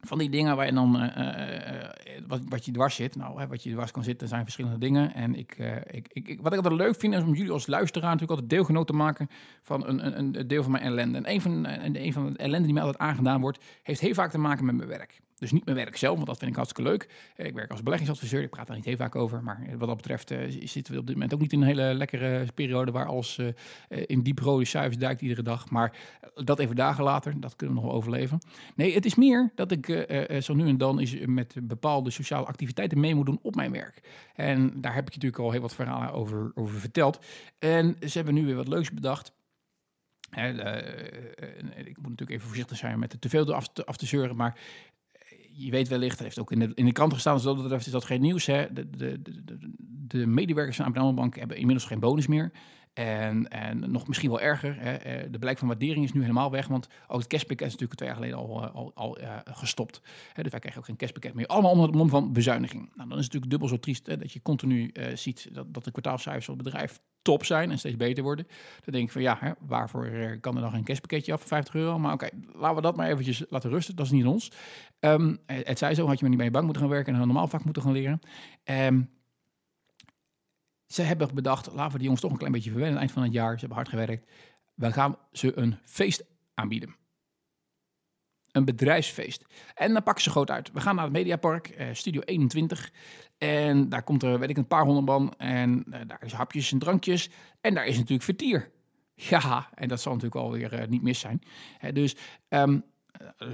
van 0.00 0.18
die 0.18 0.30
dingen 0.30 0.56
waar 0.56 0.66
je 0.66 0.72
dan, 0.72 0.96
uh, 0.96 1.02
uh, 1.02 1.88
wat, 2.26 2.40
wat 2.48 2.64
je 2.64 2.72
dwars 2.72 2.94
zit. 2.94 3.16
Nou, 3.16 3.40
hè, 3.40 3.46
wat 3.46 3.62
je 3.62 3.70
dwars 3.70 3.90
kan 3.90 4.04
zitten 4.04 4.28
zijn 4.28 4.42
verschillende 4.42 4.78
dingen. 4.78 5.14
En 5.14 5.34
ik, 5.34 5.58
ik, 5.90 6.08
ik, 6.12 6.40
wat 6.40 6.52
ik 6.52 6.58
altijd 6.58 6.80
leuk 6.80 6.96
vind 6.96 7.14
is 7.14 7.22
om 7.22 7.34
jullie 7.34 7.52
als 7.52 7.66
luisteraar 7.66 8.10
natuurlijk 8.10 8.40
altijd 8.40 8.50
deelgenoot 8.50 8.86
te 8.86 8.92
maken 8.92 9.28
van 9.62 9.86
een, 9.86 10.06
een, 10.06 10.38
een 10.38 10.48
deel 10.48 10.62
van 10.62 10.72
mijn 10.72 10.84
ellende. 10.84 11.18
En 11.18 11.30
een 11.30 11.40
van, 11.40 11.66
een 11.66 12.12
van 12.12 12.32
de 12.32 12.38
ellende 12.38 12.64
die 12.64 12.74
mij 12.74 12.82
altijd 12.82 13.02
aangedaan 13.02 13.40
wordt, 13.40 13.64
heeft 13.82 14.00
heel 14.00 14.14
vaak 14.14 14.30
te 14.30 14.38
maken 14.38 14.64
met 14.64 14.76
mijn 14.76 14.88
werk. 14.88 15.20
Dus 15.40 15.52
niet 15.52 15.64
mijn 15.64 15.76
werk 15.76 15.96
zelf, 15.96 16.14
want 16.14 16.26
dat 16.26 16.38
vind 16.38 16.50
ik 16.50 16.56
hartstikke 16.56 16.90
leuk. 16.90 17.08
Eh, 17.36 17.46
ik 17.46 17.54
werk 17.54 17.70
als 17.70 17.82
beleggingsadviseur, 17.82 18.42
ik 18.42 18.50
praat 18.50 18.66
daar 18.66 18.76
niet 18.76 18.84
heel 18.84 18.96
vaak 18.96 19.16
over. 19.16 19.42
Maar 19.42 19.66
wat 19.78 19.88
dat 19.88 19.96
betreft 19.96 20.30
uh, 20.30 20.38
zitten 20.64 20.92
we 20.94 21.00
op 21.00 21.06
dit 21.06 21.14
moment 21.14 21.34
ook 21.34 21.40
niet 21.40 21.52
in 21.52 21.60
een 21.60 21.66
hele 21.66 21.94
lekkere 21.94 22.46
periode 22.54 22.90
waar 22.90 23.06
alles 23.06 23.38
in 23.88 24.22
diep 24.22 24.38
rode 24.38 24.64
cijfers 24.64 24.96
duikt 24.96 25.20
iedere 25.20 25.42
dag. 25.42 25.70
Maar 25.70 25.96
dat 26.34 26.58
even 26.58 26.76
dagen 26.76 27.04
later, 27.04 27.40
dat 27.40 27.56
kunnen 27.56 27.76
we 27.76 27.82
nog 27.82 27.90
wel 27.90 28.00
overleven. 28.00 28.38
Nee, 28.74 28.94
het 28.94 29.04
is 29.04 29.14
meer 29.14 29.52
dat 29.54 29.70
ik 29.70 30.06
zo 30.40 30.54
nu 30.54 30.68
en 30.68 30.78
dan 30.78 31.00
is 31.00 31.16
met 31.26 31.54
bepaalde 31.62 32.10
sociale 32.10 32.46
activiteiten 32.46 33.00
mee 33.00 33.14
moet 33.14 33.26
doen 33.26 33.38
op 33.42 33.54
mijn 33.54 33.72
werk. 33.72 34.00
En 34.34 34.80
daar 34.80 34.94
heb 34.94 35.06
ik 35.06 35.14
natuurlijk 35.14 35.42
al 35.42 35.50
heel 35.50 35.60
wat 35.60 35.74
verhalen 35.74 36.12
over, 36.12 36.52
over 36.54 36.80
verteld. 36.80 37.18
En 37.58 37.96
ze 38.00 38.10
hebben 38.12 38.34
nu 38.34 38.44
weer 38.44 38.56
wat 38.56 38.68
leuks 38.68 38.90
bedacht. 38.90 39.32
ik 40.30 41.96
moet 41.96 42.08
natuurlijk 42.08 42.30
even 42.30 42.46
voorzichtig 42.46 42.76
zijn 42.76 42.98
met 42.98 43.16
te 43.20 43.28
veel 43.28 43.54
af 43.54 43.68
te, 43.68 43.86
af 43.86 43.96
te 43.96 44.06
zeuren, 44.06 44.36
maar 44.36 44.58
je 45.52 45.70
weet 45.70 45.88
wellicht, 45.88 46.14
het 46.14 46.22
heeft 46.22 46.38
ook 46.38 46.52
in 46.52 46.58
de, 46.58 46.72
in 46.74 46.84
de 46.84 46.92
krant 46.92 47.12
gestaan, 47.12 47.34
dus 47.34 47.42
dat 47.44 47.80
is 47.80 47.84
dat 47.84 48.04
geen 48.04 48.20
nieuws. 48.20 48.46
Hè? 48.46 48.72
De, 48.72 48.90
de, 48.90 49.22
de, 49.22 49.58
de 50.06 50.26
medewerkers 50.26 50.76
van 50.76 50.86
ABN 50.86 51.14
Bank 51.14 51.36
hebben 51.36 51.56
inmiddels 51.56 51.86
geen 51.86 52.00
bonus 52.00 52.26
meer. 52.26 52.52
En, 52.92 53.48
en 53.48 53.90
nog 53.90 54.08
misschien 54.08 54.30
wel 54.30 54.40
erger, 54.40 54.76
hè, 54.80 54.94
eh, 54.94 55.26
de 55.30 55.38
blijk 55.38 55.58
van 55.58 55.68
waardering 55.68 56.04
is 56.04 56.12
nu 56.12 56.20
helemaal 56.20 56.50
weg, 56.50 56.66
want 56.66 56.88
ook 57.08 57.18
het 57.18 57.28
cashpakket 57.28 57.66
is 57.66 57.72
natuurlijk 57.72 57.98
twee 57.98 58.08
jaar 58.08 58.18
geleden 58.18 58.38
al, 58.38 58.64
eh, 58.64 58.74
al, 58.74 58.92
al 58.94 59.20
uh, 59.20 59.36
gestopt. 59.44 60.00
Hè, 60.32 60.42
dus 60.42 60.50
wij 60.50 60.60
krijgen 60.60 60.80
ook 60.80 60.86
geen 60.86 60.96
cashpakket 60.96 61.34
meer. 61.34 61.46
Allemaal 61.46 61.70
onder 61.70 61.86
het 61.86 61.94
mom 61.94 62.08
van 62.08 62.32
bezuiniging. 62.32 62.80
Nou, 62.82 63.08
dan 63.08 63.18
is 63.18 63.24
het 63.24 63.32
natuurlijk 63.32 63.50
dubbel 63.50 63.68
zo 63.68 63.78
triest 63.78 64.06
hè, 64.06 64.16
dat 64.16 64.32
je 64.32 64.42
continu 64.42 64.92
ziet 65.14 65.48
dat, 65.52 65.74
dat 65.74 65.84
de 65.84 65.90
kwartaalcijfers 65.90 66.44
van 66.44 66.54
het 66.54 66.64
bedrijf 66.64 67.00
top 67.22 67.44
zijn 67.44 67.70
en 67.70 67.78
steeds 67.78 67.96
beter 67.96 68.22
worden. 68.22 68.46
Dan 68.84 68.92
denk 68.94 69.06
ik 69.06 69.12
van 69.12 69.22
ja, 69.22 69.36
hè, 69.40 69.50
waarvoor 69.58 70.38
kan 70.40 70.56
er 70.56 70.62
dan 70.62 70.70
geen 70.70 70.84
cashpakketje 70.84 71.32
af 71.32 71.38
van 71.38 71.48
50 71.48 71.74
euro? 71.74 71.98
Maar 71.98 72.12
oké, 72.12 72.28
laten 72.52 72.76
we 72.76 72.82
dat 72.82 72.96
maar 72.96 73.08
eventjes 73.08 73.44
laten 73.48 73.70
rusten. 73.70 73.96
Dat 73.96 74.06
is 74.06 74.12
niet 74.12 74.26
ons. 74.26 74.52
Um, 75.00 75.38
het 75.46 75.78
zij 75.78 75.94
zo, 75.94 76.06
had 76.06 76.14
je 76.14 76.20
maar 76.20 76.28
niet 76.28 76.38
bij 76.38 76.46
je 76.46 76.52
bank 76.52 76.64
moeten 76.64 76.82
gaan 76.82 76.92
werken 76.92 77.14
en 77.14 77.20
een 77.20 77.26
normaal 77.26 77.48
vak 77.48 77.64
moeten 77.64 77.82
gaan 77.82 77.92
leren. 77.92 78.20
Um, 78.64 79.10
ze 80.90 81.02
hebben 81.02 81.34
bedacht, 81.34 81.66
laten 81.72 81.92
we 81.92 81.96
die 81.96 82.02
jongens 82.02 82.20
toch 82.20 82.30
een 82.30 82.38
klein 82.38 82.52
beetje 82.52 82.70
verwennen. 82.70 82.98
Aan 83.00 83.06
het 83.06 83.14
eind 83.14 83.24
van 83.24 83.32
het 83.32 83.42
jaar, 83.42 83.52
ze 83.52 83.58
hebben 83.58 83.76
hard 83.76 83.88
gewerkt. 83.88 84.30
We 84.74 84.92
gaan 84.92 85.16
ze 85.32 85.58
een 85.58 85.78
feest 85.84 86.24
aanbieden. 86.54 86.96
Een 88.52 88.64
bedrijfsfeest. 88.64 89.44
En 89.74 89.92
dan 89.92 90.02
pakken 90.02 90.22
ze 90.22 90.30
groot 90.30 90.50
uit. 90.50 90.72
We 90.72 90.80
gaan 90.80 90.94
naar 90.94 91.04
het 91.04 91.12
Mediapark, 91.12 91.68
eh, 91.68 91.86
Studio 91.92 92.20
21. 92.20 92.92
En 93.38 93.88
daar 93.88 94.02
komt 94.02 94.22
er, 94.22 94.38
weet 94.38 94.50
ik, 94.50 94.56
een 94.56 94.66
paar 94.66 94.84
honderd 94.84 95.06
man. 95.06 95.34
En 95.36 95.84
uh, 95.88 96.00
daar 96.06 96.22
is 96.24 96.32
hapjes 96.32 96.72
en 96.72 96.78
drankjes. 96.78 97.30
En 97.60 97.74
daar 97.74 97.86
is 97.86 97.94
natuurlijk 97.96 98.22
vertier. 98.22 98.70
Ja, 99.14 99.68
en 99.74 99.88
dat 99.88 100.00
zal 100.00 100.12
natuurlijk 100.12 100.40
alweer 100.40 100.80
uh, 100.80 100.86
niet 100.88 101.02
mis 101.02 101.20
zijn. 101.20 101.42
dus 101.92 102.16
um, 102.48 102.84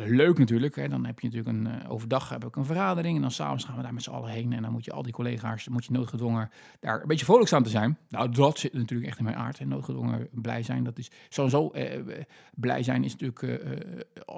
leuk 0.04 0.38
natuurlijk. 0.38 0.76
Hè. 0.76 0.88
Dan 0.88 1.06
heb 1.06 1.20
je 1.20 1.28
natuurlijk 1.28 1.56
een 1.56 1.82
uh, 1.84 1.90
overdag 1.92 2.28
heb 2.28 2.44
ik 2.44 2.56
een 2.56 2.64
vergadering. 2.64 3.16
En 3.16 3.22
dan 3.22 3.30
s'avonds 3.30 3.64
gaan 3.64 3.76
we 3.76 3.82
daar 3.82 3.94
met 3.94 4.02
z'n 4.02 4.10
allen 4.10 4.30
heen. 4.30 4.52
En 4.52 4.62
dan 4.62 4.72
moet 4.72 4.84
je 4.84 4.92
al 4.92 5.02
die 5.02 5.12
collega's, 5.12 5.68
moet 5.68 5.84
je 5.84 5.92
noodgedwongen 5.92 6.50
daar 6.80 7.00
een 7.00 7.08
beetje 7.08 7.24
vrolijk 7.24 7.46
staan 7.46 7.62
te 7.62 7.70
zijn. 7.70 7.98
Nou, 8.08 8.30
dat 8.30 8.58
zit 8.58 8.72
natuurlijk 8.72 9.08
echt 9.08 9.18
in 9.18 9.24
mijn 9.24 9.36
aard. 9.36 9.58
En 9.58 9.68
noodgedwongen 9.68 10.28
blij 10.32 10.62
zijn, 10.62 10.84
dat 10.84 10.98
is 10.98 11.10
sowieso 11.28 11.70
uh, 11.74 11.84
blij 12.54 12.82
zijn 12.82 13.04
is 13.04 13.16
natuurlijk 13.16 13.62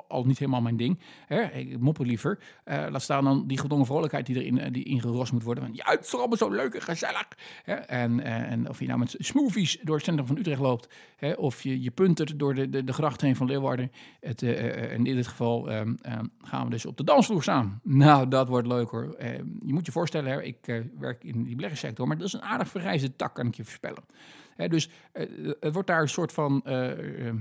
al 0.08 0.24
niet 0.24 0.38
helemaal 0.38 0.60
mijn 0.60 0.76
ding. 0.76 0.98
Hè. 1.26 1.42
Ik 1.42 1.78
mopper 1.80 2.06
liever. 2.06 2.38
laat 2.64 3.02
staan 3.02 3.24
dan 3.24 3.46
die 3.46 3.58
gedwongen 3.58 3.86
vrolijkheid 3.86 4.26
die 4.26 4.44
erin 4.44 4.72
die 4.72 4.84
ingerost 4.84 5.32
moet 5.32 5.42
worden. 5.42 5.64
Want 5.64 5.76
ja, 5.76 5.90
het 5.90 6.04
is 6.04 6.14
allemaal 6.14 6.36
zo 6.36 6.50
leuk 6.50 6.74
en 6.74 6.82
gezellig. 6.82 7.28
Hè. 7.62 7.74
En, 7.74 8.20
en 8.20 8.68
of 8.68 8.80
je 8.80 8.86
nou 8.86 8.98
met 8.98 9.14
smoothies 9.18 9.78
door 9.82 9.96
het 9.96 10.04
centrum 10.04 10.26
van 10.26 10.38
Utrecht 10.38 10.60
loopt. 10.60 10.88
Hè, 11.16 11.32
of 11.32 11.62
je, 11.62 11.82
je 11.82 11.90
puntert 11.90 12.38
door 12.38 12.54
de, 12.54 12.68
de, 12.68 12.84
de 12.84 12.92
gracht 12.92 13.20
heen 13.20 13.36
van 13.36 13.46
Leeuwarden. 13.46 13.92
Het, 14.20 14.42
en 14.42 15.06
dit 15.18 15.26
geval 15.26 15.72
um, 15.72 15.98
um, 16.06 16.30
gaan 16.42 16.64
we 16.64 16.70
dus 16.70 16.86
op 16.86 16.96
de 16.96 17.04
dansvloer 17.04 17.42
staan. 17.42 17.80
Nou, 18.08 18.28
dat 18.28 18.48
wordt 18.48 18.66
leuk 18.66 18.90
hoor. 18.90 19.16
Uh, 19.20 19.36
je 19.36 19.72
moet 19.72 19.86
je 19.86 19.92
voorstellen, 19.92 20.30
hè, 20.30 20.42
ik 20.42 20.68
uh, 20.68 20.84
werk 20.98 21.24
in 21.24 21.42
die 21.42 21.54
beleggingssector, 21.54 22.06
maar 22.06 22.16
dat 22.16 22.26
is 22.26 22.32
een 22.32 22.42
aardig 22.42 22.68
verrijzde 22.68 23.16
tak, 23.16 23.34
kan 23.34 23.46
ik 23.46 23.54
je 23.54 23.64
voorspellen. 23.64 24.04
Hè, 24.56 24.68
dus 24.68 24.90
uh, 25.12 25.54
het 25.60 25.72
wordt 25.72 25.88
daar 25.88 26.00
een 26.00 26.08
soort 26.08 26.32
van, 26.32 26.62
ehm, 26.64 27.36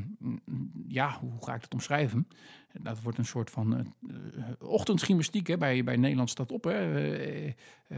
ja, 0.87 1.17
hoe 1.19 1.45
ga 1.45 1.53
ik 1.53 1.61
dat 1.61 1.73
omschrijven? 1.73 2.27
Dat 2.81 3.01
wordt 3.01 3.17
een 3.17 3.25
soort 3.25 3.49
van 3.49 3.73
uh, 3.73 4.43
ochtendgymnastiek 4.59 5.47
hè, 5.47 5.57
bij, 5.57 5.83
bij 5.83 5.95
Nederland 5.95 6.29
staat 6.29 6.51
op. 6.51 6.63
Hè. 6.63 7.05
Uh, 7.89 7.97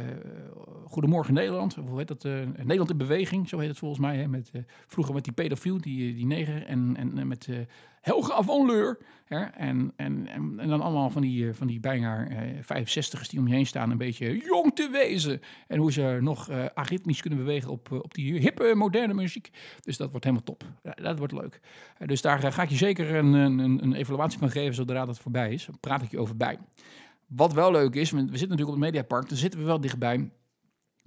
Goedemorgen 0.86 1.34
Nederland, 1.34 1.76
hoe 1.76 1.98
heet 1.98 2.08
dat? 2.08 2.24
Nederland 2.24 2.90
in 2.90 2.98
beweging, 2.98 3.50
zo 3.50 3.60
heet 3.60 3.70
het 3.70 3.78
volgens 3.78 4.02
mij. 4.02 4.18
Hè, 4.18 4.28
met, 4.28 4.52
vroeger 4.88 5.14
met 5.14 5.24
die 5.24 5.34
pedofiel, 5.34 5.78
die, 5.78 6.16
die 6.16 6.26
neger, 6.26 6.66
en, 6.66 6.96
en 6.98 7.28
met 7.28 7.48
Helge 8.02 8.34
Avanleur. 8.34 8.98
Hè, 9.26 9.40
en, 9.40 9.94
en, 9.96 10.28
en, 10.28 10.68
dan 10.68 10.82
allemaal 10.82 11.10
van 11.10 11.22
die, 11.22 11.54
van 11.54 11.68
die 11.68 11.80
bijna 11.80 12.28
65ers 12.62 13.30
die 13.30 13.40
om 13.40 13.48
je 13.48 13.54
heen 13.54 13.66
staan, 13.66 13.92
een 13.92 13.98
beetje 13.98 14.38
jong 14.38 14.76
te 14.76 14.90
wezen. 14.92 15.42
En 15.68 15.80
hoe 15.80 15.92
ze 15.92 16.18
nog 16.22 16.50
aritmisch 16.74 17.22
kunnen 17.22 17.40
bewegen 17.40 17.72
op, 17.72 17.92
op 17.92 18.14
die 18.14 18.40
hippe, 18.40 18.74
moderne 18.76 19.14
muziek. 19.14 19.50
Dus 19.82 19.98
dat 19.98 20.10
wordt 20.10 20.26
helemaal 20.26 20.46
top. 20.46 20.64
dat 20.96 21.18
wordt 21.18 21.34
leuk. 21.34 21.60
dus 22.06 22.22
daar 22.22 22.52
ga 22.54 22.64
ik 22.64 22.70
je 22.70 22.76
zeker 22.76 23.16
een, 23.16 23.34
een, 23.34 23.60
een 23.84 23.94
evaluatie 23.94 24.40
van 24.40 24.50
geven 24.50 24.69
zodra 24.74 25.06
dat 25.06 25.20
voorbij 25.20 25.54
is. 25.54 25.70
praat 25.80 26.02
ik 26.02 26.12
je 26.12 26.20
over 26.20 26.38
bij. 26.38 26.58
Wat 27.28 27.54
wel 27.54 27.72
leuk 27.72 27.96
is, 27.96 28.12
we 28.12 28.18
zitten 28.18 28.30
natuurlijk 28.30 28.60
op 28.68 28.74
het 28.74 28.84
Mediapark, 28.84 29.30
dan 29.30 29.38
zitten 29.38 29.60
we 29.60 29.66
wel 29.66 29.82
dichtbij. 29.82 30.32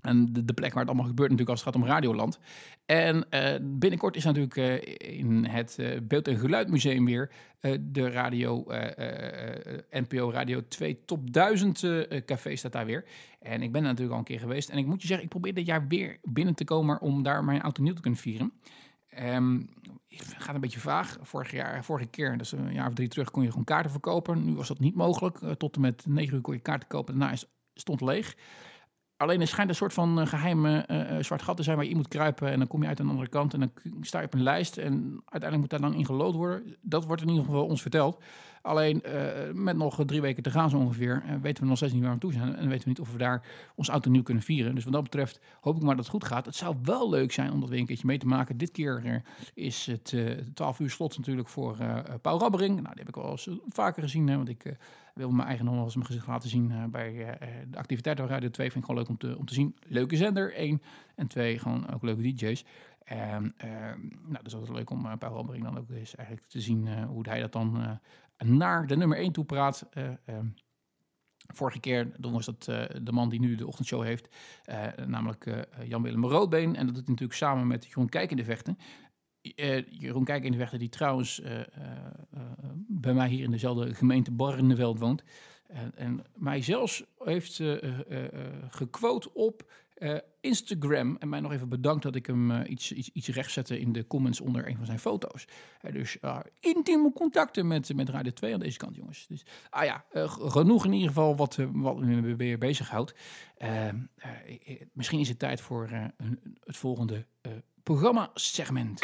En 0.01 0.33
de, 0.33 0.45
de, 0.45 0.53
plek 0.53 0.73
waar 0.73 0.81
het 0.81 0.89
allemaal 0.89 1.09
gebeurt 1.09 1.31
natuurlijk 1.31 1.59
als 1.59 1.65
het 1.65 1.75
gaat 1.75 1.83
om 1.83 1.89
Radioland. 1.89 2.39
En 2.87 3.27
uh, 3.31 3.55
binnenkort 3.63 4.17
is 4.17 4.25
natuurlijk 4.25 4.57
uh, 4.57 5.19
in 5.19 5.45
het 5.45 5.77
uh, 5.81 6.01
Beeld- 6.03 6.29
en 6.29 6.39
Geluidmuseum 6.39 7.05
weer 7.05 7.31
de 7.81 8.11
radio, 8.11 8.65
NPO 9.91 10.31
Radio 10.31 10.63
2 10.69 11.05
Top 11.05 11.33
1000 11.33 11.87
café 12.25 12.57
staat 12.57 12.73
daar 12.73 12.87
weer. 12.87 13.05
En 13.41 13.63
ik 13.63 13.73
ben 13.73 13.83
er 13.83 13.87
natuurlijk 13.87 14.13
al 14.13 14.19
een 14.19 14.25
keer 14.25 14.39
geweest. 14.39 14.69
En 14.69 14.79
ik 14.79 14.87
moet 14.87 15.01
je 15.01 15.07
zeggen, 15.07 15.25
ik 15.25 15.31
probeer 15.31 15.55
dit 15.55 15.67
jaar 15.67 15.89
weer 15.89 16.19
binnen 16.23 16.55
te 16.55 16.65
komen 16.65 17.01
om 17.01 17.23
daar 17.23 17.45
mijn 17.45 17.61
auto 17.61 17.83
nieuw 17.83 17.95
te 17.95 18.01
kunnen 18.01 18.21
vieren. 18.21 18.53
Um, 19.21 19.69
het 20.09 20.35
gaat 20.39 20.55
een 20.55 20.61
beetje 20.61 20.81
vaag. 20.81 21.19
Vorig 21.21 21.51
jaar, 21.51 21.85
vorige 21.85 22.07
keer, 22.07 22.39
dus 22.39 22.53
een 22.53 22.73
jaar 22.73 22.87
of 22.87 22.95
drie 22.95 23.09
terug, 23.09 23.31
kon 23.31 23.43
je 23.43 23.49
gewoon 23.49 23.65
kaarten 23.65 23.91
verkopen. 23.91 24.45
Nu 24.45 24.55
was 24.55 24.69
dat 24.69 24.79
niet 24.79 24.95
mogelijk. 24.95 25.41
Uh, 25.41 25.51
tot 25.51 25.75
en 25.75 25.81
met 25.81 26.05
negen 26.09 26.35
uur 26.35 26.41
kon 26.41 26.55
je 26.55 26.61
kaarten 26.61 26.89
kopen. 26.89 27.19
Daarna 27.19 27.33
is, 27.33 27.45
stond 27.75 28.01
leeg. 28.01 28.37
Alleen 29.17 29.41
er 29.41 29.47
schijnt 29.47 29.71
een 29.71 29.77
soort 29.77 29.93
van 29.93 30.21
uh, 30.21 30.27
geheime 30.27 30.89
uh, 30.91 31.23
zwart 31.23 31.43
gat 31.43 31.57
te 31.57 31.63
zijn 31.63 31.77
waar 31.77 31.85
je 31.85 31.91
in 31.91 31.97
moet 31.97 32.09
kruipen. 32.09 32.51
En 32.51 32.59
dan 32.59 32.69
kom 32.69 32.83
je 32.83 32.89
uit 32.89 33.01
aan 33.01 33.07
de 33.07 33.13
andere 33.13 33.31
kant 33.31 33.55
en 33.55 33.61
dan 33.61 33.71
sta 34.01 34.19
je 34.19 34.27
op 34.27 34.35
een 34.35 34.43
lijst. 34.43 34.77
En 34.77 34.93
uiteindelijk 35.25 35.61
moet 35.61 35.71
daar 35.71 35.91
dan 35.91 35.99
ingelood 35.99 36.35
worden. 36.35 36.77
Dat 36.81 37.05
wordt 37.05 37.23
in 37.23 37.29
ieder 37.29 37.45
geval 37.45 37.67
ons 37.67 37.83
verteld. 37.83 38.23
Alleen 38.63 39.03
uh, 39.07 39.53
met 39.53 39.77
nog 39.77 40.05
drie 40.07 40.21
weken 40.21 40.43
te 40.43 40.51
gaan 40.51 40.71
zo 40.71 40.79
ongeveer, 40.79 41.23
uh, 41.27 41.35
weten 41.41 41.63
we 41.63 41.69
nog 41.69 41.77
steeds 41.77 41.93
niet 41.93 42.03
waar 42.03 42.13
we 42.13 42.19
toe 42.19 42.33
zijn. 42.33 42.57
En 42.57 42.69
weten 42.69 42.83
we 42.83 42.89
niet 42.89 43.01
of 43.01 43.13
we 43.13 43.19
daar 43.19 43.47
ons 43.75 43.89
auto 43.89 44.11
nieuw 44.11 44.23
kunnen 44.23 44.43
vieren. 44.43 44.75
Dus 44.75 44.85
wat 44.85 44.93
dat 44.93 45.03
betreft 45.03 45.41
hoop 45.61 45.77
ik 45.77 45.83
maar 45.83 45.97
dat 45.97 46.05
het 46.05 46.15
goed 46.15 46.25
gaat. 46.25 46.47
Het 46.47 46.55
zou 46.55 46.77
wel 46.83 47.11
leuk 47.11 47.33
zijn 47.33 47.53
om 47.53 47.61
dat 47.61 47.69
weer 47.69 47.79
een 47.79 47.87
keertje 47.87 48.07
mee 48.07 48.19
te 48.19 48.27
maken. 48.27 48.57
Dit 48.57 48.71
keer 48.71 49.03
uh, 49.05 49.17
is 49.55 49.87
het 49.87 50.17
12 50.55 50.81
uur 50.81 50.91
slot 50.91 51.19
natuurlijk 51.19 51.49
voor 51.49 51.77
Paul 52.23 52.39
Rabbering. 52.39 52.75
Nou, 52.75 52.95
die 52.95 53.05
heb 53.05 53.09
ik 53.09 53.17
al 53.17 53.31
eens 53.31 53.49
vaker 53.69 54.03
gezien, 54.03 54.29
hè, 54.29 54.37
want 54.37 54.49
ik 54.49 54.77
wil 55.15 55.31
mijn 55.31 55.49
eigen 55.49 55.65
nog 55.65 55.95
mijn 55.95 56.07
gezicht 56.07 56.27
laten 56.27 56.49
zien 56.49 56.91
bij 56.91 57.39
de 57.71 57.79
activiteiten 57.79 58.25
van 58.25 58.35
Radio 58.35 58.51
2. 58.51 58.71
Vind 58.71 58.85
ik 58.85 58.91
gewoon 58.91 59.01
leuk 59.01 59.11
om 59.11 59.19
te, 59.19 59.39
om 59.39 59.47
te 59.47 59.55
zien. 59.55 59.77
Leuke 59.87 60.17
zender, 60.17 60.55
één. 60.55 60.83
En 61.15 61.27
twee, 61.27 61.59
gewoon 61.59 61.93
ook 61.93 62.03
leuke 62.03 62.23
DJ's. 62.23 62.65
En 63.05 63.55
uh, 63.65 63.71
nou, 64.23 64.33
dat 64.33 64.47
is 64.47 64.55
altijd 64.55 64.77
leuk 64.77 64.91
om 64.91 65.07
uh, 65.07 65.13
Paul 65.19 65.35
Rabbering 65.35 65.65
dan 65.65 65.79
ook 65.79 65.91
eens 65.91 66.15
eigenlijk 66.15 66.49
te 66.49 66.61
zien 66.61 67.05
hoe 67.05 67.29
hij 67.29 67.41
dat 67.41 67.53
dan 67.53 67.99
naar 68.45 68.87
de 68.87 68.97
nummer 68.97 69.19
1 69.19 69.33
toe 69.33 69.45
praat. 69.45 69.89
Uh, 69.95 70.39
vorige 71.55 71.81
keer 71.81 72.11
was 72.21 72.45
dat 72.45 72.67
uh, 72.71 72.85
de 73.03 73.13
man 73.13 73.29
die 73.29 73.41
nu 73.41 73.55
de 73.55 73.67
ochtendshow 73.67 74.03
heeft, 74.03 74.29
uh, 74.71 75.07
namelijk 75.07 75.67
Jan-Willem 75.85 76.25
Roodbeen. 76.25 76.77
En 76.77 76.87
dat 76.87 76.95
doet 76.95 77.09
natuurlijk 77.09 77.39
samen 77.39 77.67
met 77.67 77.87
Jeroen 77.87 78.09
Kijk 78.09 78.31
in 78.31 78.37
de 78.37 78.45
Vechten. 78.45 78.79
Jeroen 79.89 80.25
Kijk 80.25 80.45
in 80.45 80.53
de 80.53 80.59
Vechten, 80.59 80.79
die 80.79 80.89
trouwens 80.89 81.43
bij 82.89 83.15
mij 83.15 83.29
hier 83.29 83.45
in 83.45 83.51
dezelfde 83.51 83.95
gemeente 83.95 84.31
Barneveld 84.31 84.99
woont. 84.99 85.23
en 85.95 86.25
mij 86.35 86.63
zelfs 86.63 87.05
heeft 87.19 87.63
gequote 88.71 89.35
op 89.35 89.71
eh, 90.03 90.17
Instagram. 90.41 91.17
En 91.19 91.29
mij 91.29 91.41
nog 91.41 91.53
even 91.53 91.69
bedankt 91.69 92.03
dat 92.03 92.15
ik 92.15 92.27
hem 92.27 92.51
eh, 92.51 92.71
iets, 92.71 92.93
iets, 92.93 93.11
iets 93.13 93.29
recht 93.29 93.53
zette 93.53 93.81
in 93.81 93.93
de 93.93 94.07
comments 94.07 94.41
onder 94.41 94.69
een 94.69 94.77
van 94.77 94.87
zijn 94.87 94.99
foto's. 94.99 95.45
Eh, 95.81 95.93
dus 95.93 96.17
uh, 96.21 96.39
intieme 96.61 97.13
contacten 97.13 97.67
met, 97.67 97.95
met 97.95 98.09
Radio 98.09 98.33
2 98.33 98.53
aan 98.53 98.61
deze 98.61 98.79
kant, 98.79 98.97
jongens. 98.97 99.27
Dus, 99.27 99.45
ah 99.71 99.85
ja, 99.85 100.05
uh, 100.13 100.31
genoeg 100.31 100.85
in 100.85 100.93
ieder 100.93 101.09
geval 101.09 101.37
wat, 101.37 101.59
wat 101.73 101.99
me 101.99 102.37
weer 102.37 102.59
bezighoudt. 102.59 103.15
misschien 104.93 105.21
is 105.21 105.29
het 105.29 105.39
tijd 105.39 105.61
voor 105.61 105.91
een, 106.17 106.41
het 106.65 106.77
volgende 106.77 107.27
programma-segment. 107.83 109.01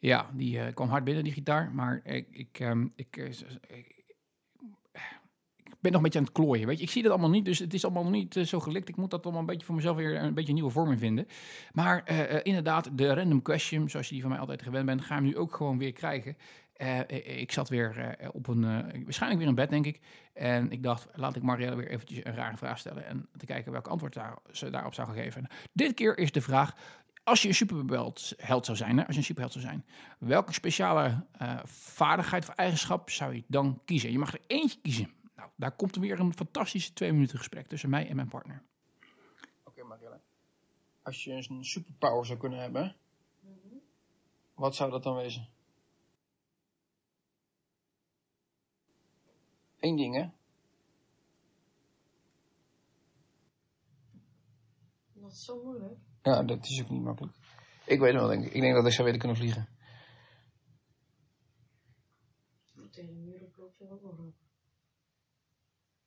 Ja, 0.00 0.30
die 0.32 0.58
uh, 0.58 0.66
kwam 0.74 0.88
hard 0.88 1.04
binnen, 1.04 1.24
die 1.24 1.32
gitaar. 1.32 1.70
Maar 1.74 2.00
ik, 2.04 2.26
ik, 2.30 2.58
ik, 2.96 3.16
uh, 3.16 3.30
ik, 3.36 3.56
ik, 3.66 3.96
ben 5.80 5.92
nog 5.92 5.94
een 5.94 6.02
beetje 6.02 6.18
aan 6.18 6.24
het 6.24 6.34
klooien. 6.34 6.66
Weet 6.66 6.78
je? 6.78 6.84
Ik 6.84 6.90
zie 6.90 7.02
dat 7.02 7.12
allemaal 7.12 7.30
niet, 7.30 7.44
dus 7.44 7.58
het 7.58 7.74
is 7.74 7.84
allemaal 7.84 8.02
nog 8.02 8.12
niet 8.12 8.36
uh, 8.36 8.44
zo 8.44 8.60
gelikt. 8.60 8.88
Ik 8.88 8.96
moet 8.96 9.10
dat 9.10 9.22
allemaal 9.22 9.40
een 9.40 9.46
beetje 9.46 9.66
voor 9.66 9.74
mezelf 9.74 9.96
weer 9.96 10.22
een 10.22 10.34
beetje 10.34 10.52
nieuwe 10.52 10.70
vorm 10.70 10.90
in 10.90 10.98
vinden. 10.98 11.26
Maar 11.72 12.10
inderdaad, 12.42 12.98
de 12.98 13.14
random 13.14 13.42
question, 13.42 13.90
zoals 13.90 14.06
je 14.06 14.12
die 14.12 14.22
van 14.22 14.30
mij 14.30 14.40
altijd 14.40 14.62
gewend 14.62 14.86
bent, 14.86 15.02
gaan 15.02 15.22
we 15.22 15.28
nu 15.28 15.36
ook 15.36 15.54
gewoon 15.54 15.78
weer 15.78 15.92
krijgen. 15.92 16.36
ik 17.16 17.52
zat 17.52 17.68
weer 17.68 18.16
op 18.32 18.46
een, 18.46 18.62
waarschijnlijk 19.04 19.40
weer 19.40 19.48
in 19.48 19.54
bed, 19.54 19.70
denk 19.70 19.86
ik. 19.86 20.00
En 20.32 20.70
ik 20.70 20.82
dacht, 20.82 21.08
laat 21.12 21.36
ik 21.36 21.42
Marielle 21.42 21.76
weer 21.76 21.88
eventjes 21.88 22.24
een 22.24 22.34
rare 22.34 22.56
vraag 22.56 22.78
stellen. 22.78 23.06
En 23.06 23.28
te 23.36 23.46
kijken 23.46 23.72
welk 23.72 23.86
antwoord 23.86 24.14
daar, 24.14 24.38
ze 24.52 24.70
daarop 24.70 24.94
zou 24.94 25.12
geven. 25.12 25.46
dit 25.72 25.94
keer 25.94 26.18
is 26.18 26.32
de 26.32 26.40
vraag, 26.40 26.74
als 27.28 27.42
je 27.42 27.48
een 27.48 27.54
superheld 27.54 28.64
zou 28.64 28.76
zijn, 28.76 28.98
hè, 28.98 29.04
als 29.04 29.12
je 29.12 29.18
een 29.18 29.26
superheld 29.26 29.52
zou 29.52 29.64
zijn, 29.64 29.86
welke 30.18 30.52
speciale 30.52 31.26
uh, 31.42 31.60
vaardigheid 31.64 32.48
of 32.48 32.54
eigenschap 32.54 33.10
zou 33.10 33.34
je 33.34 33.44
dan 33.46 33.80
kiezen? 33.84 34.12
Je 34.12 34.18
mag 34.18 34.32
er 34.32 34.40
eentje 34.46 34.80
kiezen. 34.80 35.12
Nou, 35.36 35.50
daar 35.56 35.76
komt 35.76 35.94
er 35.94 36.00
weer 36.00 36.20
een 36.20 36.34
fantastische 36.34 36.92
twee 36.92 37.12
minuten 37.12 37.38
gesprek 37.38 37.66
tussen 37.66 37.90
mij 37.90 38.08
en 38.08 38.16
mijn 38.16 38.28
partner. 38.28 38.62
Oké, 39.00 39.08
okay, 39.64 39.84
Marielle. 39.84 40.20
Als 41.02 41.24
je 41.24 41.32
een 41.32 41.64
superpower 41.64 42.26
zou 42.26 42.38
kunnen 42.38 42.58
hebben, 42.58 42.96
mm 43.40 43.58
-hmm. 43.62 43.80
wat 44.54 44.76
zou 44.76 44.90
dat 44.90 45.02
dan 45.02 45.16
wezen? 45.16 45.48
Eén 49.80 49.96
ding, 49.96 50.14
hè? 50.14 50.28
Dat 55.12 55.32
is 55.32 55.44
zo 55.44 55.62
moeilijk. 55.62 56.07
Ja, 56.28 56.42
dat 56.42 56.64
is 56.64 56.82
ook 56.82 56.90
niet 56.90 57.02
makkelijk. 57.02 57.36
Ik 57.86 58.00
weet 58.00 58.12
het 58.12 58.20
wel, 58.20 58.28
denk 58.28 58.44
ik. 58.44 58.52
Ik 58.52 58.60
denk 58.60 58.74
dat 58.74 58.86
ik 58.86 58.92
zou 58.92 59.04
weten 59.04 59.20
kunnen 59.20 59.36
vliegen. 59.36 59.68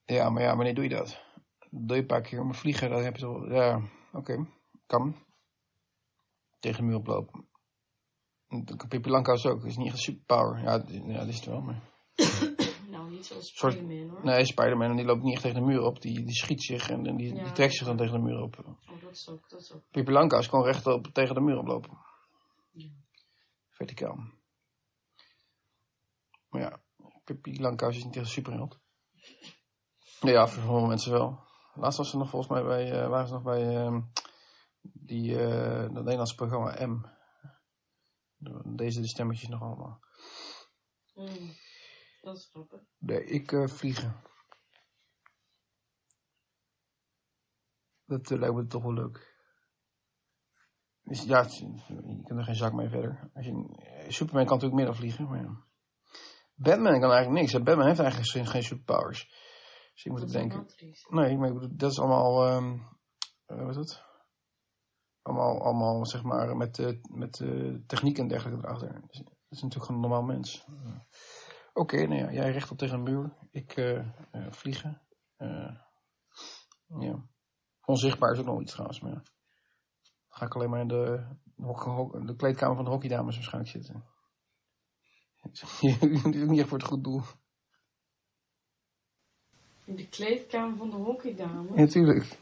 Ja, 0.06 0.30
maar 0.30 0.44
ja, 0.44 0.56
wanneer 0.56 0.76
doe 0.76 0.84
je 0.84 0.90
dat? 0.90 1.24
doe 1.70 1.96
je 1.96 2.02
een 2.02 2.08
paar 2.08 2.22
keer. 2.22 2.46
Maar 2.46 2.56
vliegen, 2.56 2.90
dan 2.90 3.04
heb 3.04 3.16
je 3.16 3.22
toch... 3.22 3.48
Ja, 3.48 3.76
oké. 3.76 4.18
Okay. 4.18 4.46
Kan. 4.86 5.16
Tegen 6.60 6.82
de 6.82 6.88
muur 6.88 6.98
oplopen. 6.98 7.48
Pippi 8.88 9.10
Lankhuis 9.10 9.46
ook. 9.46 9.66
is 9.66 9.78
niet 9.78 9.86
echt 9.86 9.96
een 9.96 10.02
superpower. 10.02 10.64
Ja, 10.64 10.84
ja, 10.88 11.18
dat 11.18 11.28
is 11.28 11.36
het 11.36 11.46
wel, 11.46 11.62
maar... 11.62 11.82
Spider-Man, 13.24 14.10
hoor. 14.10 14.24
Nee, 14.24 14.46
Spider-Man, 14.46 14.96
die 14.96 15.06
loopt 15.06 15.24
niet 15.24 15.34
echt 15.34 15.42
tegen 15.42 15.60
de 15.60 15.66
muur 15.66 15.82
op. 15.82 16.02
Die, 16.02 16.26
die 16.26 16.36
schiet 16.36 16.64
zich 16.64 16.90
en, 16.90 17.06
en 17.06 17.16
die, 17.18 17.36
ja. 17.36 17.44
die 17.44 17.52
trekt 17.52 17.74
zich 17.74 17.88
dan 17.88 17.98
tegen 17.98 18.14
de 18.14 18.20
muur 18.20 18.42
op. 18.42 18.60
Oh, 18.60 19.02
dat 19.02 19.12
is 19.12 19.30
ook, 19.30 19.50
dat 19.50 19.62
is 19.62 19.74
ook. 19.74 19.82
Pippi 19.92 20.12
Lankhuis 20.12 20.50
kon 20.50 20.64
recht 20.64 20.88
op, 20.88 21.08
tegen 21.08 21.36
de 21.36 21.42
muur 21.42 21.58
oplopen. 21.58 21.98
Ja. 22.72 22.90
Verticaal. 23.70 24.16
Maar 26.50 26.62
ja, 26.62 26.82
Pippi 27.24 27.62
Lankhuis 27.62 27.98
is 27.98 28.04
niet 28.04 28.16
echt 28.16 28.28
superheld. 28.28 28.80
Ja, 30.20 30.48
voor 30.48 30.64
sommige 30.64 30.88
mensen 30.88 31.12
wel. 31.12 31.40
Laatst 31.74 31.98
was 31.98 32.10
ze 32.10 32.18
nog 32.18 32.30
volgens 32.30 32.52
mij 32.52 32.64
bij, 32.64 33.04
uh, 33.04 33.08
waren 33.08 33.28
ze 33.28 33.34
nog 33.34 33.44
bij 33.44 33.86
uh, 33.86 33.98
die, 34.82 35.32
uh, 35.32 35.82
dat 35.82 35.92
Nederlandse 35.92 36.36
programma 36.36 36.86
M. 36.86 37.06
Deze 38.76 39.02
de 39.02 39.08
stemmetjes 39.08 39.50
nog 39.50 39.62
allemaal. 39.62 40.00
Mm, 41.14 41.56
dat 42.22 42.38
is 42.38 42.50
grappig. 42.52 42.82
Nee, 42.98 43.24
ik 43.26 43.52
uh, 43.52 43.68
vliegen. 43.68 44.22
Dat 48.06 48.30
uh, 48.30 48.40
lijkt 48.40 48.56
me 48.56 48.66
toch 48.68 48.84
wel 48.84 48.94
leuk. 48.94 49.30
Dus 51.04 51.24
ja, 51.24 51.42
je 51.42 52.22
kunt 52.26 52.40
er 52.40 52.44
geen 52.44 52.56
zak 52.56 52.74
mee 52.74 52.90
verder. 52.90 53.30
Als 53.34 53.46
je, 53.46 54.06
Superman 54.08 54.46
kan 54.46 54.58
natuurlijk 54.58 54.84
meer 54.84 54.96
vliegen, 54.96 55.28
maar 55.28 55.42
ja. 55.42 55.64
Batman 56.56 57.00
kan 57.00 57.12
eigenlijk 57.12 57.42
niks. 57.42 57.64
Batman 57.64 57.88
heeft 57.88 58.00
eigenlijk 58.00 58.32
geen, 58.32 58.48
geen 58.48 58.64
superpowers. 58.64 59.30
Dus 59.94 60.04
je 60.04 60.10
moet 60.10 60.20
het 60.20 60.32
denken. 60.32 60.66
Nee, 61.10 61.38
maar 61.38 61.48
ik 61.48 61.54
bedoel, 61.54 61.78
dat 61.78 61.92
is 61.92 62.00
allemaal, 62.00 62.56
um, 62.56 62.88
wat 63.46 63.70
is 63.70 63.76
het? 63.76 64.04
Allemaal, 65.22 65.62
allemaal 65.62 66.06
zeg 66.06 66.24
maar, 66.24 66.58
met, 66.58 67.02
met 67.10 67.40
uh, 67.40 67.78
techniek 67.86 68.18
en 68.18 68.28
dergelijke 68.28 68.68
erachter. 68.68 69.02
Dus, 69.08 69.18
dat 69.18 69.34
is 69.50 69.62
natuurlijk 69.62 69.86
gewoon 69.86 70.04
een 70.04 70.10
normaal 70.10 70.28
mens. 70.28 70.66
Oké, 71.74 71.96
okay, 71.96 72.06
nou 72.06 72.22
ja, 72.22 72.32
jij 72.32 72.52
recht 72.52 72.72
op 72.72 72.78
tegen 72.78 72.96
een 72.96 73.04
muur. 73.04 73.34
Ik 73.52 73.96
vliegen. 74.50 75.02
ja. 77.00 77.30
Onzichtbaar 77.86 78.32
is 78.32 78.40
ook 78.40 78.46
nog 78.46 78.62
iets 78.62 78.72
trouwens, 78.72 79.00
maar 79.00 79.12
ja. 79.12 79.24
Ga 80.28 80.46
ik 80.46 80.56
alleen 80.56 80.70
maar 80.70 80.80
in 80.80 80.88
de, 80.88 81.28
de 82.26 82.36
kleedkamer 82.36 82.76
van 82.76 82.86
de 82.86 82.92
hockeydames 82.92 83.36
waarschijnlijk 83.36 83.72
zitten. 83.72 84.06
niet 86.50 86.60
echt 86.60 86.70
voor 86.70 86.78
het 86.78 86.88
goed 86.88 87.04
doel. 87.04 87.22
In 89.86 89.96
de 89.96 90.08
kleedkamer 90.10 90.78
van 90.78 90.90
de 90.90 90.96
hockeydames? 90.96 91.70
Ja, 91.70 91.76
natuurlijk. 91.76 92.40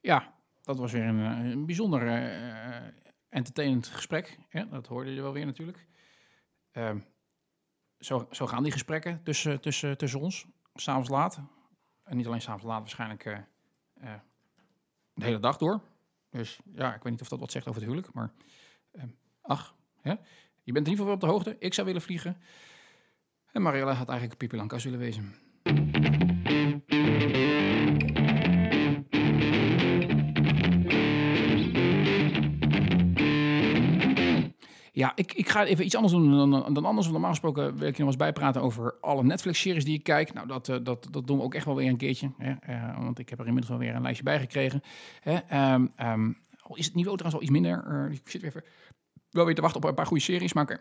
Ja, 0.00 0.34
dat 0.62 0.78
was 0.78 0.92
weer 0.92 1.06
een, 1.06 1.18
een 1.18 1.66
bijzonder 1.66 2.02
uh, 2.02 2.88
entertainend 3.28 3.86
gesprek. 3.86 4.38
Ja, 4.48 4.64
dat 4.64 4.86
hoorde 4.86 5.14
je 5.14 5.22
wel 5.22 5.32
weer 5.32 5.46
natuurlijk. 5.46 5.86
Uh, 6.72 6.90
zo, 7.98 8.28
zo 8.30 8.46
gaan 8.46 8.62
die 8.62 8.72
gesprekken 8.72 9.22
tussen, 9.22 9.60
tussen, 9.60 9.98
tussen 9.98 10.20
ons, 10.20 10.46
s'avonds 10.74 11.08
laat. 11.08 11.40
En 12.04 12.16
niet 12.16 12.26
alleen 12.26 12.40
s'avonds 12.40 12.66
laat, 12.66 12.80
waarschijnlijk 12.80 13.24
uh, 13.24 13.38
uh, 14.02 14.14
de 15.14 15.24
hele 15.24 15.38
dag 15.38 15.56
door. 15.56 15.80
Dus 16.30 16.58
ja, 16.74 16.94
ik 16.94 17.02
weet 17.02 17.12
niet 17.12 17.20
of 17.20 17.28
dat 17.28 17.40
wat 17.40 17.50
zegt 17.50 17.66
over 17.66 17.80
het 17.80 17.90
huwelijk, 17.90 18.14
maar 18.14 18.32
uh, 18.92 19.02
ach, 19.40 19.74
ja. 20.02 20.18
je 20.62 20.72
bent 20.72 20.86
in 20.86 20.92
ieder 20.92 21.04
geval 21.04 21.12
op 21.12 21.20
de 21.20 21.26
hoogte. 21.26 21.56
Ik 21.58 21.74
zou 21.74 21.86
willen 21.86 22.02
vliegen. 22.02 22.36
En 23.52 23.62
Mariella 23.62 23.92
had 23.92 24.08
eigenlijk 24.08 24.38
Pipi 24.38 24.56
Lankas 24.56 24.84
willen 24.84 24.98
wezen. 24.98 25.34
Ja, 35.02 35.12
ik, 35.14 35.32
ik 35.32 35.48
ga 35.48 35.64
even 35.64 35.84
iets 35.84 35.94
anders 35.94 36.12
doen 36.12 36.50
dan, 36.50 36.74
dan 36.74 36.84
anders. 36.84 37.08
normaal 37.08 37.30
gesproken 37.30 37.76
wil 37.76 37.88
ik 37.88 37.96
je 37.96 38.02
nog 38.02 38.08
eens 38.08 38.22
bijpraten 38.22 38.62
over 38.62 38.94
alle 39.00 39.24
Netflix-series 39.24 39.84
die 39.84 39.94
ik 39.94 40.02
kijk. 40.02 40.32
Nou, 40.32 40.46
dat, 40.46 40.66
dat, 40.66 41.08
dat 41.10 41.26
doen 41.26 41.36
we 41.36 41.42
ook 41.42 41.54
echt 41.54 41.64
wel 41.64 41.74
weer 41.74 41.88
een 41.88 41.96
keertje. 41.96 42.30
Hè? 42.38 42.54
Uh, 42.68 42.98
want 42.98 43.18
ik 43.18 43.28
heb 43.28 43.38
er 43.38 43.46
inmiddels 43.46 43.76
wel 43.76 43.86
weer 43.86 43.94
een 43.94 44.02
lijstje 44.02 44.24
bij 44.24 44.38
gekregen. 44.38 44.82
Hè? 45.20 45.72
Um, 45.74 45.92
um, 46.02 46.38
is 46.74 46.84
het 46.84 46.94
niveau 46.94 47.16
trouwens 47.16 47.34
al 47.34 47.42
iets 47.42 47.50
minder. 47.50 48.08
Ik 48.12 48.28
zit 48.28 48.40
weer 48.40 48.50
even 48.50 48.64
wel 49.30 49.44
weer 49.44 49.54
te 49.54 49.60
wachten 49.60 49.82
op 49.82 49.88
een 49.88 49.94
paar 49.94 50.06
goede 50.06 50.22
series. 50.22 50.52
Maar 50.52 50.80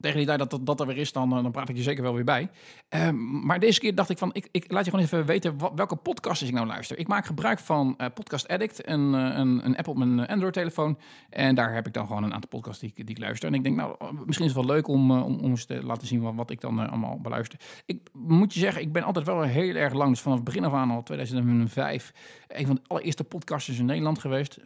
tegen 0.00 0.16
die 0.16 0.26
tijd 0.26 0.50
dat, 0.50 0.58
dat, 0.62 0.80
er 0.80 0.86
weer 0.86 0.96
is, 0.96 1.12
dan, 1.12 1.30
dan 1.30 1.50
praat 1.50 1.68
ik 1.68 1.76
je 1.76 1.82
zeker 1.82 2.02
wel 2.02 2.14
weer 2.14 2.24
bij. 2.24 2.50
Um, 2.88 3.46
maar 3.46 3.60
deze 3.60 3.80
keer 3.80 3.94
dacht 3.94 4.10
ik 4.10 4.18
van, 4.18 4.30
ik, 4.32 4.48
ik 4.50 4.72
laat 4.72 4.84
je 4.84 4.90
gewoon 4.90 5.04
even 5.04 5.26
weten 5.26 5.56
welke 5.74 5.96
podcasts 5.96 6.42
ik 6.42 6.52
nou 6.52 6.66
luister. 6.66 6.98
Ik 6.98 7.08
maak 7.08 7.26
gebruik 7.26 7.58
van 7.58 7.94
uh, 7.98 8.06
Podcast 8.14 8.48
Addict, 8.48 8.88
een, 8.88 9.12
een, 9.12 9.66
een 9.66 9.76
app 9.76 9.88
op 9.88 9.96
mijn 9.96 10.26
Android-telefoon. 10.26 10.98
En 11.30 11.54
daar 11.54 11.74
heb 11.74 11.86
ik 11.86 11.92
dan 11.92 12.06
gewoon 12.06 12.22
een 12.22 12.34
aantal 12.34 12.48
podcasts 12.48 12.80
die, 12.80 12.92
die 12.94 13.04
ik 13.04 13.18
luister. 13.18 13.48
En 13.48 13.54
ik 13.54 13.62
denk, 13.62 13.76
nou, 13.76 13.96
misschien 14.24 14.46
is 14.46 14.54
het 14.54 14.64
wel 14.64 14.74
leuk 14.74 14.88
om, 14.88 15.10
om, 15.10 15.38
om 15.38 15.50
eens 15.50 15.64
te 15.64 15.84
laten 15.84 16.06
zien 16.06 16.20
wat, 16.20 16.34
wat 16.34 16.50
ik 16.50 16.60
dan 16.60 16.78
allemaal 16.78 17.20
beluister. 17.20 17.58
Ik 17.86 18.10
moet 18.12 18.54
je 18.54 18.60
zeggen, 18.60 18.82
ik 18.82 18.92
ben 18.92 19.02
altijd 19.02 19.26
wel 19.26 19.42
heel 19.42 19.74
erg 19.74 19.92
lang, 19.92 20.10
dus 20.10 20.20
vanaf 20.20 20.36
het 20.36 20.46
begin 20.46 20.64
af 20.64 20.72
aan 20.72 20.90
al, 20.90 21.02
2005, 21.02 22.12
een 22.48 22.66
van 22.66 22.74
de 22.74 22.80
allereerste 22.86 23.24
podcasters 23.24 23.78
in 23.78 23.86
Nederland 23.86 24.18
geweest. 24.18 24.58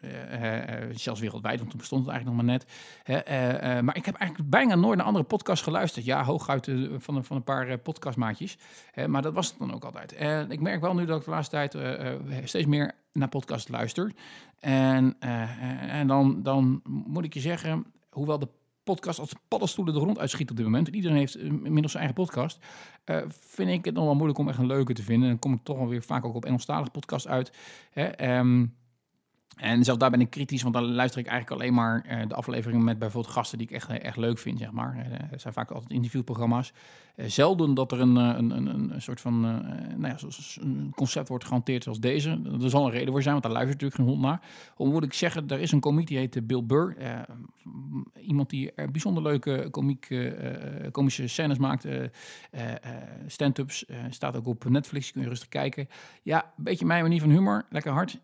Zelfs 0.92 1.20
wereldwijd, 1.20 1.58
want 1.58 1.70
toen 1.70 1.78
bestond 1.78 2.06
het 2.06 2.10
eigenlijk 2.14 2.36
nog 2.36 2.46
maar 2.46 2.58
net. 2.58 3.82
maar 3.84 3.96
ik 3.96 4.04
heb 4.04 4.14
eigenlijk 4.14 4.50
bijna 4.50 4.74
nooit 4.74 4.96
naar 4.96 5.06
andere 5.06 5.24
podcast 5.30 5.62
geluisterd. 5.62 6.04
Ja, 6.04 6.24
hooguit 6.24 6.66
uh, 6.66 6.94
van, 6.98 7.24
van 7.24 7.36
een 7.36 7.44
paar 7.44 7.68
uh, 7.68 7.74
podcastmaatjes. 7.82 8.58
Uh, 8.94 9.06
maar 9.06 9.22
dat 9.22 9.34
was 9.34 9.48
het 9.48 9.58
dan 9.58 9.74
ook 9.74 9.84
altijd. 9.84 10.12
En 10.12 10.50
ik 10.50 10.60
merk 10.60 10.80
wel 10.80 10.94
nu 10.94 11.04
dat 11.04 11.18
ik 11.18 11.24
de 11.24 11.30
laatste 11.30 11.56
tijd 11.56 11.76
steeds 12.48 12.66
meer 12.66 12.92
naar 13.12 13.28
podcast 13.28 13.68
luister. 13.68 14.12
En, 14.58 15.16
en 15.88 16.06
dan, 16.06 16.42
dan 16.42 16.80
moet 16.84 17.24
ik 17.24 17.34
je 17.34 17.40
zeggen, 17.40 17.84
hoewel 18.10 18.38
de 18.38 18.48
podcast 18.84 19.18
als 19.18 19.32
paddenstoelen 19.48 19.94
de 19.94 20.00
grond 20.00 20.18
uitschiet 20.18 20.50
op 20.50 20.56
dit 20.56 20.64
moment. 20.64 20.88
Iedereen 20.88 21.16
heeft 21.16 21.36
inmiddels 21.36 21.92
zijn 21.92 22.04
eigen 22.04 22.24
podcast. 22.24 22.58
vind 23.28 23.70
ik 23.70 23.84
het 23.84 23.94
nog 23.94 24.04
wel 24.04 24.14
moeilijk 24.14 24.38
om 24.38 24.48
echt 24.48 24.58
een 24.58 24.66
leuke 24.66 24.92
te 24.92 25.02
vinden. 25.02 25.22
En 25.22 25.28
dan 25.28 25.38
kom 25.38 25.52
ik 25.52 25.60
toch 25.62 25.76
wel 25.76 25.88
weer 25.88 26.02
vaak 26.02 26.24
ook 26.24 26.34
op 26.34 26.44
Engelstalige 26.44 26.90
podcast 26.90 27.28
uit. 27.28 27.52
Hè? 27.90 28.38
Um, 28.38 28.74
En 29.60 29.84
zelfs 29.84 30.00
daar 30.00 30.10
ben 30.10 30.20
ik 30.20 30.30
kritisch, 30.30 30.62
want 30.62 30.74
dan 30.74 30.84
luister 30.84 31.20
ik 31.20 31.26
eigenlijk 31.26 31.60
alleen 31.60 31.74
maar 31.74 32.04
eh, 32.06 32.28
de 32.28 32.34
afleveringen 32.34 32.84
met 32.84 32.98
bijvoorbeeld 32.98 33.32
gasten 33.34 33.58
die 33.58 33.66
ik 33.66 33.72
echt, 33.74 33.88
echt 33.88 34.16
leuk 34.16 34.38
vind, 34.38 34.58
zeg 34.58 34.70
maar. 34.70 34.96
Eh, 35.10 35.38
zijn 35.38 35.52
vaak 35.54 35.70
altijd 35.70 35.90
interviewprogramma's. 35.92 36.72
Eh, 37.16 37.26
zelden 37.26 37.74
dat 37.74 37.92
er 37.92 38.00
een, 38.00 38.16
eh, 38.16 38.34
een, 38.36 38.50
een, 38.50 38.90
een, 38.94 39.02
soort 39.02 39.20
van 39.20 39.44
eh, 39.44 39.50
nou 39.96 40.06
ja, 40.12 40.18
zoals 40.18 40.58
een 40.62 40.92
concept 40.96 41.28
wordt 41.28 41.44
gehanteerd 41.44 41.82
zoals 41.82 42.00
deze. 42.00 42.40
Er 42.62 42.70
zal 42.70 42.84
een 42.84 42.90
reden 42.90 43.12
voor 43.12 43.22
zijn, 43.22 43.32
want 43.32 43.44
daar 43.44 43.54
luistert 43.54 43.80
natuurlijk 43.80 44.08
geen 44.10 44.18
hond 44.18 44.26
naar. 44.30 44.40
Hoe 44.74 44.88
moet 44.88 45.04
ik 45.04 45.12
zeggen, 45.12 45.48
er 45.48 45.60
is 45.60 45.72
een 45.72 45.80
komiek 45.80 46.06
die 46.06 46.18
heet 46.18 46.36
eh, 46.36 46.42
Bill 46.42 46.64
Burr. 46.64 46.96
Eh, 46.96 47.18
iemand 48.20 48.50
die 48.50 48.72
er 48.72 48.90
bijzonder 48.90 49.22
leuke 49.22 49.68
komiek, 49.70 50.06
eh, 50.10 50.84
eh, 50.84 50.90
komische 50.92 51.26
scènes 51.26 51.58
maakt. 51.58 51.84
eh, 51.84 52.02
eh, 52.02 52.10
eh, 52.50 52.76
Stand-ups. 53.26 53.86
eh, 53.86 53.96
staat 54.10 54.36
ook 54.36 54.46
op 54.46 54.64
Netflix, 54.68 55.12
kun 55.12 55.22
je 55.22 55.28
rustig 55.28 55.48
kijken. 55.48 55.88
Ja, 56.22 56.52
beetje 56.56 56.86
mijn 56.86 57.02
manier 57.02 57.20
van 57.20 57.30
humor. 57.30 57.64
Lekker 57.70 57.92
hard. 57.92 58.18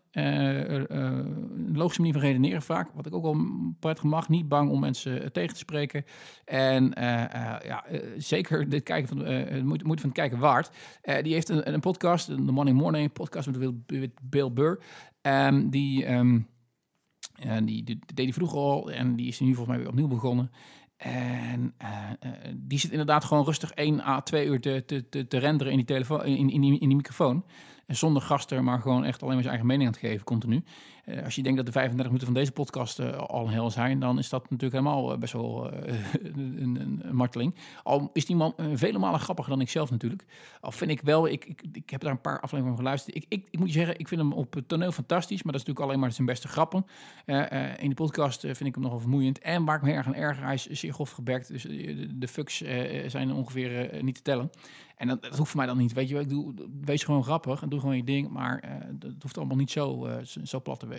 Een 1.27 1.77
logische 1.77 2.01
manier 2.01 2.15
van 2.15 2.25
redeneren 2.25 2.61
vaak. 2.61 2.89
Wat 2.93 3.05
ik 3.05 3.13
ook 3.13 3.23
wel 3.23 3.37
prettig 3.79 4.03
mag. 4.03 4.29
Niet 4.29 4.47
bang 4.47 4.71
om 4.71 4.79
mensen 4.79 5.21
eh, 5.21 5.27
tegen 5.27 5.53
te 5.53 5.59
spreken. 5.59 6.05
En 6.45 6.93
eh, 6.93 7.23
eh, 7.23 7.65
ja, 7.65 7.85
zeker 8.17 8.69
dit 8.69 8.83
kijken 8.83 9.07
van, 9.07 9.25
het 9.25 9.63
moeite, 9.63 9.85
van 9.85 9.95
het 9.95 10.11
kijken 10.11 10.39
waard. 10.39 10.71
Die 11.21 11.33
heeft 11.33 11.49
een, 11.49 11.73
een 11.73 11.79
podcast, 11.79 12.27
de 12.27 12.51
Morning 12.51 12.77
Morning 12.77 13.13
podcast 13.13 13.47
met 13.47 13.85
Bill 14.21 14.51
Burr. 14.51 14.79
Ehm, 15.21 15.69
die, 15.69 16.05
en 16.05 16.45
die, 17.65 17.65
die, 17.65 17.83
die 17.83 17.99
deed 18.13 18.25
hij 18.25 18.33
vroeger 18.33 18.57
al 18.57 18.91
en 18.91 19.15
die 19.15 19.27
is 19.27 19.39
nu 19.39 19.47
volgens 19.47 19.67
mij 19.67 19.77
weer 19.77 19.87
opnieuw 19.87 20.07
begonnen. 20.07 20.51
En 20.97 21.75
die 22.55 22.79
zit 22.79 22.91
inderdaad 22.91 23.23
gewoon 23.23 23.45
rustig 23.45 23.71
1 23.71 24.01
à 24.01 24.21
2 24.21 24.45
uur 24.45 24.61
te, 24.61 24.83
te, 24.85 25.09
te, 25.09 25.27
te 25.27 25.37
renderen 25.37 25.71
in 25.71 25.77
die, 25.77 25.87
telefoon, 25.87 26.25
in, 26.25 26.49
in, 26.49 26.61
die, 26.61 26.79
in 26.79 26.87
die 26.87 26.97
microfoon. 26.97 27.45
En 27.87 27.95
zonder 27.95 28.21
gasten, 28.21 28.63
maar 28.63 28.79
gewoon 28.79 29.05
echt 29.05 29.21
alleen 29.21 29.33
maar 29.33 29.43
zijn 29.43 29.55
eigen 29.55 29.67
mening 29.67 29.87
aan 29.87 29.95
het 29.95 30.05
geven, 30.05 30.25
continu. 30.25 30.63
Eh, 31.07 31.23
als 31.23 31.35
je 31.35 31.41
denkt 31.41 31.57
dat 31.57 31.65
de 31.65 31.71
35 31.71 32.05
minuten 32.05 32.33
van 32.33 32.41
deze 32.41 32.51
podcast 32.51 32.99
eh, 32.99 33.17
al 33.17 33.45
een 33.45 33.51
heel 33.51 33.71
zijn, 33.71 33.99
dan 33.99 34.17
is 34.17 34.29
dat 34.29 34.41
natuurlijk 34.41 34.71
helemaal 34.71 35.11
eh, 35.11 35.17
best 35.17 35.33
wel 35.33 35.73
een, 35.73 36.77
een, 36.79 37.15
marteling. 37.15 37.55
Al 37.83 38.09
is 38.13 38.25
die 38.25 38.35
man 38.35 38.53
vele 38.73 38.97
malen 38.97 39.19
grappiger 39.19 39.51
dan 39.51 39.61
ik 39.61 39.69
zelf 39.69 39.91
natuurlijk. 39.91 40.25
Al 40.61 40.71
vind 40.71 40.91
ik 40.91 41.01
wel, 41.01 41.27
ik, 41.27 41.45
ik, 41.45 41.63
ik 41.73 41.89
heb 41.89 42.01
daar 42.01 42.11
een 42.11 42.21
paar 42.21 42.39
afleveringen 42.39 42.67
van 42.67 42.77
geluisterd. 42.77 43.15
Ik, 43.15 43.25
ik, 43.27 43.47
ik 43.49 43.59
moet 43.59 43.67
je 43.67 43.73
zeggen, 43.73 43.99
ik 43.99 44.07
vind 44.07 44.21
hem 44.21 44.33
op 44.33 44.53
het 44.53 44.67
toneel 44.67 44.91
fantastisch, 44.91 45.43
maar 45.43 45.51
dat 45.51 45.61
is 45.61 45.67
natuurlijk 45.67 45.85
alleen 45.85 45.99
maar 45.99 46.11
zijn 46.11 46.27
beste 46.27 46.47
grappen. 46.47 46.85
In 47.77 47.89
de 47.89 47.95
podcast 47.95 48.41
vind 48.41 48.65
ik 48.65 48.73
hem 48.73 48.83
nogal 48.83 48.99
vermoeiend. 48.99 49.39
En 49.39 49.65
waar 49.65 49.75
ik 49.75 49.81
me 49.81 49.91
erg 49.91 50.07
aan 50.07 50.15
erger, 50.15 50.43
hij 50.43 50.53
is 50.53 50.65
zeer 50.65 50.93
grof 50.93 51.11
geberkt. 51.11 51.47
Dus 51.47 51.63
de, 52.09 52.27
fucks 52.27 52.57
zijn 53.07 53.33
ongeveer 53.33 54.03
niet 54.03 54.15
te 54.15 54.21
tellen. 54.21 54.49
En 54.95 55.07
dat, 55.07 55.21
dat 55.21 55.37
hoeft 55.37 55.49
voor 55.49 55.59
mij 55.59 55.67
dan 55.67 55.77
niet. 55.77 55.93
Weet 55.93 56.09
je 56.09 56.19
ik 56.19 56.29
doe, 56.29 56.53
wees 56.81 57.03
gewoon 57.03 57.23
grappig 57.23 57.61
en 57.61 57.69
doe 57.69 57.79
gewoon 57.79 57.95
je 57.95 58.03
ding. 58.03 58.29
Maar 58.29 58.87
dat 58.91 59.13
hoeft 59.21 59.37
allemaal 59.37 59.57
niet 59.57 59.71
zo, 59.71 60.07
zo- 60.43 60.61
plat 60.61 60.79
te 60.79 60.87
wezen. 60.87 60.96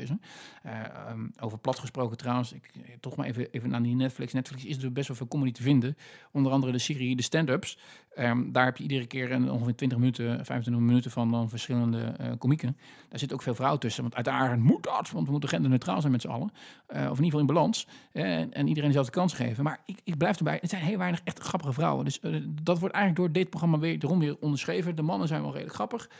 Eh, 0.63 0.85
ehm, 0.85 1.27
over 1.41 1.59
plat 1.59 1.79
gesproken 1.79 2.17
trouwens, 2.17 2.53
ik, 2.53 2.71
eh, 2.75 2.95
toch 3.01 3.17
maar 3.17 3.27
even, 3.27 3.51
even 3.51 3.71
naar 3.71 3.83
die 3.83 3.95
Netflix. 3.95 4.33
Netflix 4.33 4.63
is 4.63 4.69
natuurlijk 4.69 4.95
best 4.95 5.09
wel 5.09 5.17
veel 5.17 5.29
comedy 5.29 5.53
te 5.53 5.63
vinden. 5.63 5.97
Onder 6.33 6.53
andere 6.53 6.73
de 6.73 6.79
serie 6.79 7.17
De 7.17 7.23
Stand-Ups. 7.23 7.79
Ehm, 8.15 8.53
daar 8.53 8.65
heb 8.65 8.77
je 8.77 8.83
iedere 8.83 9.07
keer 9.07 9.33
een, 9.33 9.51
ongeveer 9.51 9.77
20 9.77 9.99
minuten, 9.99 10.45
25 10.45 10.85
minuten 10.85 11.11
van 11.11 11.31
dan 11.31 11.49
verschillende 11.49 12.01
eh 12.19 12.33
komieken. 12.39 12.77
Daar 13.09 13.19
zit 13.19 13.33
ook 13.33 13.43
veel 13.43 13.55
vrouwen 13.55 13.81
tussen. 13.81 14.03
Want 14.03 14.15
uiteraard 14.15 14.61
moet 14.61 14.83
dat, 14.83 15.11
want 15.11 15.27
we 15.27 15.31
moeten 15.31 15.49
genderneutraal 15.49 16.01
zijn 16.01 16.13
met 16.13 16.21
z'n 16.21 16.29
allen. 16.29 16.51
Of 16.89 16.97
in 16.97 17.01
ieder 17.01 17.25
geval 17.25 17.41
in 17.41 17.47
balans. 17.47 17.87
En, 18.13 18.53
en 18.53 18.67
iedereen 18.67 18.89
dezelfde 18.89 19.13
kans 19.13 19.33
geven. 19.33 19.65
Maar 19.65 19.81
ik, 19.85 20.01
ik 20.05 20.19
blijf 20.19 20.39
erbij, 20.39 20.59
het 20.61 20.71
zijn 20.71 20.83
heel 20.83 20.99
weinig 20.99 21.21
echt 21.25 21.39
grappige 21.39 21.73
vrouwen. 21.73 22.05
Dus 22.05 22.21
dat 22.63 22.79
wordt 22.79 22.95
eigenlijk 22.95 23.17
door 23.17 23.33
dit 23.33 23.51
programma 23.51 23.79
weer, 23.79 23.97
erom 24.01 24.19
weer 24.19 24.37
onderschreven. 24.41 24.97
De 24.97 25.03
mannen 25.03 25.29
zijn 25.29 25.41
wel 25.41 25.51
redelijk 25.51 25.75
grappig. 25.75 26.11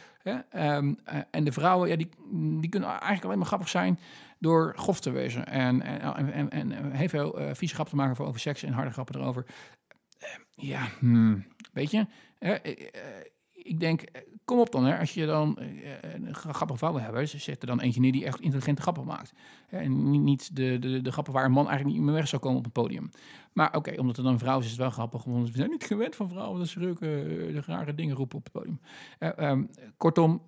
Ehm, 0.51 0.95
eh, 1.05 1.19
en 1.31 1.45
de 1.45 1.53
vrouwen, 1.53 1.89
ja, 1.89 1.97
die, 1.97 2.09
die 2.61 2.69
kunnen 2.69 2.89
eigenlijk 2.89 3.25
alleen 3.25 3.39
maar 3.39 3.47
grappig 3.47 3.69
zijn 3.69 3.99
door 4.39 4.73
grof 4.77 5.01
te 5.01 5.11
wezen. 5.11 5.47
En, 5.47 5.83
en, 5.83 6.33
en, 6.33 6.51
en, 6.51 6.93
heel 6.93 7.09
veel 7.09 7.39
eh 7.39 7.55
vieze 7.55 7.75
grappen 7.75 7.99
te 7.99 8.05
maken 8.05 8.27
over 8.27 8.41
seks 8.41 8.63
en 8.63 8.73
harde 8.73 8.91
grappen 8.91 9.21
erover. 9.21 9.47
Eh, 10.19 10.29
ja, 10.51 10.89
hmm, 10.99 11.47
weet 11.73 11.91
je, 11.91 12.07
eh, 12.39 12.55
ik 13.69 13.81
denk, 13.81 14.01
eh, 14.01 14.23
kom 14.45 14.59
op 14.59 14.71
dan, 14.73 14.85
hè, 14.85 14.99
als 14.99 15.15
je 15.15 15.27
dan 15.27 15.59
eh, 15.59 16.15
een 16.15 16.35
gra- 16.35 16.53
grappige 16.53 16.79
vrouw 16.79 16.93
wil 16.93 17.03
hebben, 17.03 17.29
ze 17.29 17.39
zet 17.39 17.61
er 17.61 17.67
dan 17.67 17.81
eentje 17.81 18.01
neer 18.01 18.13
die 18.13 18.25
echt 18.25 18.41
intelligente 18.41 18.83
grappen 18.83 19.05
maakt. 19.05 19.33
En 19.69 20.23
niet, 20.25 20.57
de, 20.57 20.79
de, 20.79 21.03
de 21.03 21.13
grappen 21.13 21.33
waar 21.33 21.45
een 21.45 21.53
man 21.53 21.69
eigenlijk 21.69 21.97
niet 21.97 22.07
meer 22.07 22.15
weg 22.15 22.29
zou 22.29 22.43
komen 22.43 22.59
op 22.59 22.65
een 22.65 22.73
podium. 22.73 23.11
Maar 23.53 23.77
oké, 23.77 24.01
omdat 24.01 24.17
er 24.17 24.23
dan 24.23 24.33
een 24.33 24.39
vrouw 24.39 24.59
is, 24.59 24.65
is 24.65 24.71
het 24.71 24.81
wel 24.81 24.91
grappig, 24.91 25.25
want 25.25 25.51
we 25.51 25.57
zijn 25.57 25.71
niet 25.71 25.85
gewend 25.85 26.17
van 26.17 26.29
vrouwen 26.29 26.59
dat 26.59 26.69
ze 26.69 26.95
eh, 27.01 27.59
rare 27.59 27.95
dingen 27.95 28.17
roepen 28.17 28.39
op 28.39 28.45
het 28.45 28.53
podium. 28.53 28.81
Eh, 29.19 29.39
ehm, 29.39 29.65
kortom, 29.97 30.43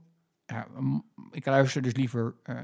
ik 1.30 1.46
luister 1.46 1.82
dus 1.82 1.94
liever 1.94 2.34
eh, 2.42 2.56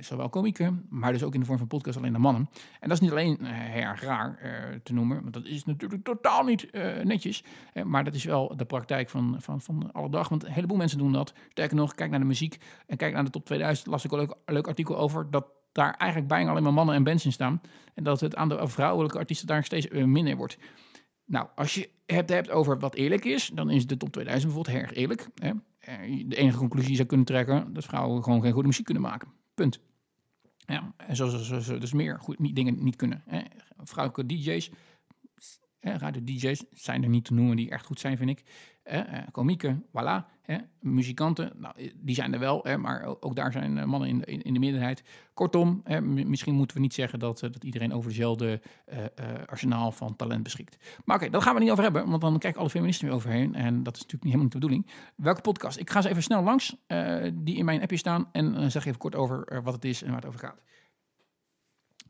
zowel 0.00 0.28
komieken, 0.28 0.86
maar 0.88 1.12
dus 1.12 1.22
ook 1.22 1.34
in 1.34 1.40
de 1.40 1.46
vorm 1.46 1.58
van 1.58 1.66
podcast 1.66 1.96
alleen 1.96 2.12
naar 2.12 2.20
mannen. 2.20 2.48
En 2.80 2.88
dat 2.88 2.90
is 2.90 3.00
niet 3.00 3.10
alleen 3.10 3.46
erg 3.74 4.02
raar 4.02 4.38
eh, 4.38 4.52
te 4.82 4.92
noemen, 4.92 5.20
want 5.22 5.34
dat 5.34 5.44
is 5.44 5.64
natuurlijk 5.64 6.04
totaal 6.04 6.44
niet 6.44 6.72
netjes. 7.02 7.44
Maar 7.84 8.04
dat 8.04 8.14
is 8.14 8.24
wel 8.24 8.56
de 8.56 8.64
praktijk 8.64 9.10
van, 9.10 9.36
van, 9.38 9.60
van 9.60 9.92
alle 9.92 10.10
dag, 10.10 10.28
want 10.28 10.44
een 10.44 10.52
heleboel 10.52 10.76
mensen 10.76 10.98
doen 10.98 11.12
dat. 11.12 11.34
Sterker 11.48 11.76
nog, 11.76 11.94
kijk 11.94 12.10
naar 12.10 12.20
de 12.20 12.26
muziek 12.26 12.58
en 12.86 12.96
kijk 12.96 13.14
naar 13.14 13.24
de 13.24 13.30
top 13.30 13.44
2000. 13.44 13.86
Las 13.86 14.04
ik 14.04 14.12
een 14.12 14.34
leuk, 14.44 14.66
artikel 14.66 14.98
over 14.98 15.30
dat 15.30 15.46
daar 15.72 15.94
eigenlijk 15.94 16.30
bijna 16.30 16.50
alleen 16.50 16.62
maar 16.62 16.72
mannen 16.72 16.94
en 16.94 17.04
bands 17.04 17.24
in 17.24 17.32
staan. 17.32 17.60
En 17.94 18.04
dat 18.04 18.20
het 18.20 18.36
aan 18.36 18.48
de 18.48 18.68
vrouwelijke 18.68 19.18
artiesten 19.18 19.46
daar 19.46 19.64
steeds 19.64 19.88
minder 19.88 20.36
wordt. 20.36 20.58
Nou, 21.24 21.48
als 21.54 21.74
je 21.74 21.90
het 22.06 22.28
hebt 22.28 22.50
over 22.50 22.78
wat 22.78 22.94
eerlijk 22.94 23.24
is, 23.24 23.50
dan 23.54 23.70
is 23.70 23.86
de 23.86 23.96
top 23.96 24.12
2000 24.12 24.52
bijvoorbeeld 24.52 24.82
erg 24.84 24.94
eerlijk. 24.94 25.28
Hè? 25.34 25.52
Eh, 25.82 26.28
De 26.28 26.36
enige 26.36 26.58
conclusie 26.58 26.94
zou 26.96 27.08
kunnen 27.08 27.26
trekken, 27.26 27.72
dat 27.72 27.84
vrouwen 27.84 28.22
gewoon 28.24 28.42
geen 28.42 28.52
goede 28.52 28.68
muziek 28.68 28.84
kunnen 28.84 29.02
maken. 29.02 29.28
Punt. 29.54 29.80
Ja, 30.56 30.94
en 30.96 31.16
zo, 31.16 31.28
zo 31.28 31.78
dus 31.78 31.92
meer 31.92 32.20
goed, 32.20 32.38
niet, 32.38 32.56
dingen 32.56 32.84
niet 32.84 32.96
kunnen. 32.96 33.22
Hè? 33.26 33.40
Vrouwelijke 33.76 34.34
DJ's, 34.34 34.70
hè, 35.80 35.98
radio-DJ's 35.98 36.64
zijn 36.70 37.02
er 37.02 37.08
niet 37.08 37.24
te 37.24 37.34
noemen 37.34 37.56
die 37.56 37.70
echt 37.70 37.86
goed 37.86 38.00
zijn, 38.00 38.16
vind 38.16 38.30
ik. 38.30 38.42
Eh, 38.82 39.18
komieken, 39.30 39.86
voilà. 39.86 40.31
Hè? 40.42 40.56
Muzikanten, 40.80 41.52
nou, 41.56 41.74
eh, 41.76 41.90
die 41.96 42.14
zijn 42.14 42.32
er 42.32 42.38
wel, 42.38 42.60
hè? 42.62 42.78
maar 42.78 43.04
ook, 43.20 43.36
daar 43.36 43.52
zijn 43.52 43.78
eh, 43.78 43.84
mannen 43.84 44.24
in, 44.24 44.54
de 44.54 44.58
meerderheid. 44.58 45.02
Kortom, 45.34 45.80
hè, 45.84 46.00
misschien 46.00 46.54
moeten 46.54 46.76
we 46.76 46.82
niet 46.82 46.94
zeggen 46.94 47.18
dat, 47.18 47.42
eh, 47.42 47.52
dat 47.52 47.64
iedereen 47.64 47.92
over 47.92 48.08
dezelfde 48.08 48.60
arsenaal 49.46 49.92
van 49.92 50.16
talent 50.16 50.42
beschikt. 50.42 50.76
Maar 51.04 51.16
oké, 51.16 51.30
daar 51.30 51.42
gaan 51.42 51.54
we 51.54 51.60
niet 51.60 51.70
over 51.70 51.82
hebben, 51.82 52.08
want 52.08 52.20
dan 52.20 52.38
kijken 52.38 52.60
alle 52.60 52.70
feministen 52.70 53.06
weer 53.06 53.14
overheen. 53.14 53.54
En 53.54 53.82
dat 53.82 53.94
is 53.94 54.02
natuurlijk 54.02 54.24
niet 54.24 54.32
helemaal 54.32 54.42
niet 54.42 54.52
de 54.52 54.58
bedoeling. 54.58 54.86
Welke 55.16 55.40
podcast? 55.40 55.78
Ik 55.78 55.90
ga 55.90 56.00
ze 56.00 56.08
even 56.08 56.22
snel 56.22 56.42
langs, 56.42 56.76
die 57.34 57.56
in 57.56 57.64
mijn 57.64 57.82
appje 57.82 57.96
staan. 57.96 58.28
En 58.32 58.70
zeg 58.70 58.84
even 58.84 58.98
kort 58.98 59.14
over 59.14 59.62
wat 59.62 59.74
het 59.74 59.84
is 59.84 60.02
en 60.02 60.08
waar 60.08 60.16
het 60.16 60.26
over 60.26 60.40
gaat. 60.40 60.62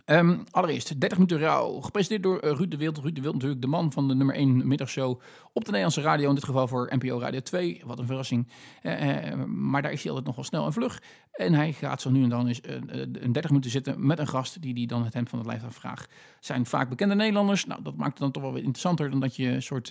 Ehm, 0.05 0.39
allereerst, 0.51 1.01
30 1.01 1.19
minuten 1.19 1.39
rouw. 1.39 1.81
Gepresenteerd 1.81 2.23
door 2.23 2.39
eh, 2.39 2.57
Ruud 2.57 2.71
de 2.71 2.77
Wild. 2.77 2.99
Ruud 2.99 3.15
de 3.15 3.21
Wild 3.21 3.35
natuurlijk 3.35 3.61
de 3.61 3.67
man 3.67 3.93
van 3.93 4.09
de 4.09 4.15
nummer 4.15 4.35
1 4.35 4.69
middagshow 4.69 5.21
op 5.53 5.65
de 5.65 5.71
Nederlandse 5.71 6.01
radio. 6.01 6.29
In 6.29 6.35
dit 6.35 6.45
geval 6.45 6.69
voor 6.69 6.93
NPO 6.95 7.19
Radio 7.19 7.41
2. 7.41 7.83
Wat 7.85 7.99
een 7.99 8.07
verrassing. 8.07 8.49
Eh, 8.83 9.31
eh, 9.31 9.39
maar 9.45 9.83
daar 9.83 9.93
is 9.93 10.03
hij 10.03 10.09
altijd 10.09 10.27
nog 10.27 10.37
wel 10.37 10.45
snel 10.45 10.67
en 10.67 10.73
vlug. 10.73 11.03
En 11.33 11.55
hij 11.55 11.73
gaat 11.73 12.01
zo 12.01 12.11
nu 12.11 12.23
en 12.23 12.29
dan 12.29 12.47
eens 12.47 12.61
een 12.63 13.33
30 13.33 13.51
minuten 13.51 13.71
zitten 13.71 14.07
met 14.07 14.19
een 14.19 14.29
gast 14.29 14.63
die 14.63 14.75
die 14.75 14.87
dan 14.87 15.05
het 15.05 15.15
hem 15.15 15.29
van 15.29 15.39
het 15.39 15.49
lijf 15.49 15.65
afvraagt. 15.65 16.13
Zijn 16.41 16.67
vaak 16.67 16.89
bekende 16.89 17.15
Nederlanders. 17.15 17.65
Nou, 17.65 17.83
dat 17.83 17.97
maakt 17.97 18.11
het 18.11 18.19
dan 18.19 18.31
toch 18.31 18.43
wel 18.43 18.53
weer 18.53 18.63
interessanter 18.63 19.11
dan 19.11 19.21
dat 19.21 19.37
je 19.37 19.49
een 19.49 19.63
soort 19.63 19.89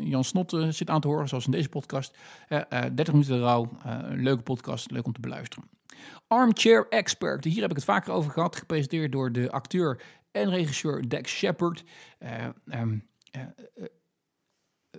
Jan 0.00 0.24
Snot 0.24 0.56
zit 0.68 0.90
aan 0.90 1.00
te 1.00 1.08
horen, 1.08 1.28
zoals 1.28 1.44
in 1.44 1.50
deze 1.50 1.68
podcast. 1.68 2.16
Eh, 2.48 2.60
eh, 2.68 2.94
30 2.94 3.14
minuten 3.14 3.68
een 3.82 4.22
leuke 4.22 4.42
podcast, 4.42 4.90
leuk 4.90 5.06
om 5.06 5.12
te 5.12 5.20
beluisteren. 5.20 5.77
Armchair 6.26 6.86
Expert. 6.88 7.44
Hier 7.44 7.60
heb 7.60 7.70
ik 7.70 7.76
het 7.76 7.84
vaker 7.84 8.12
over 8.12 8.30
gehad. 8.30 8.56
Gepresenteerd 8.56 9.12
door 9.12 9.32
de 9.32 9.50
acteur 9.50 10.02
en 10.32 10.50
regisseur 10.50 11.08
Dex 11.08 11.32
Shepard. 11.32 11.84
Eh, 12.18 12.46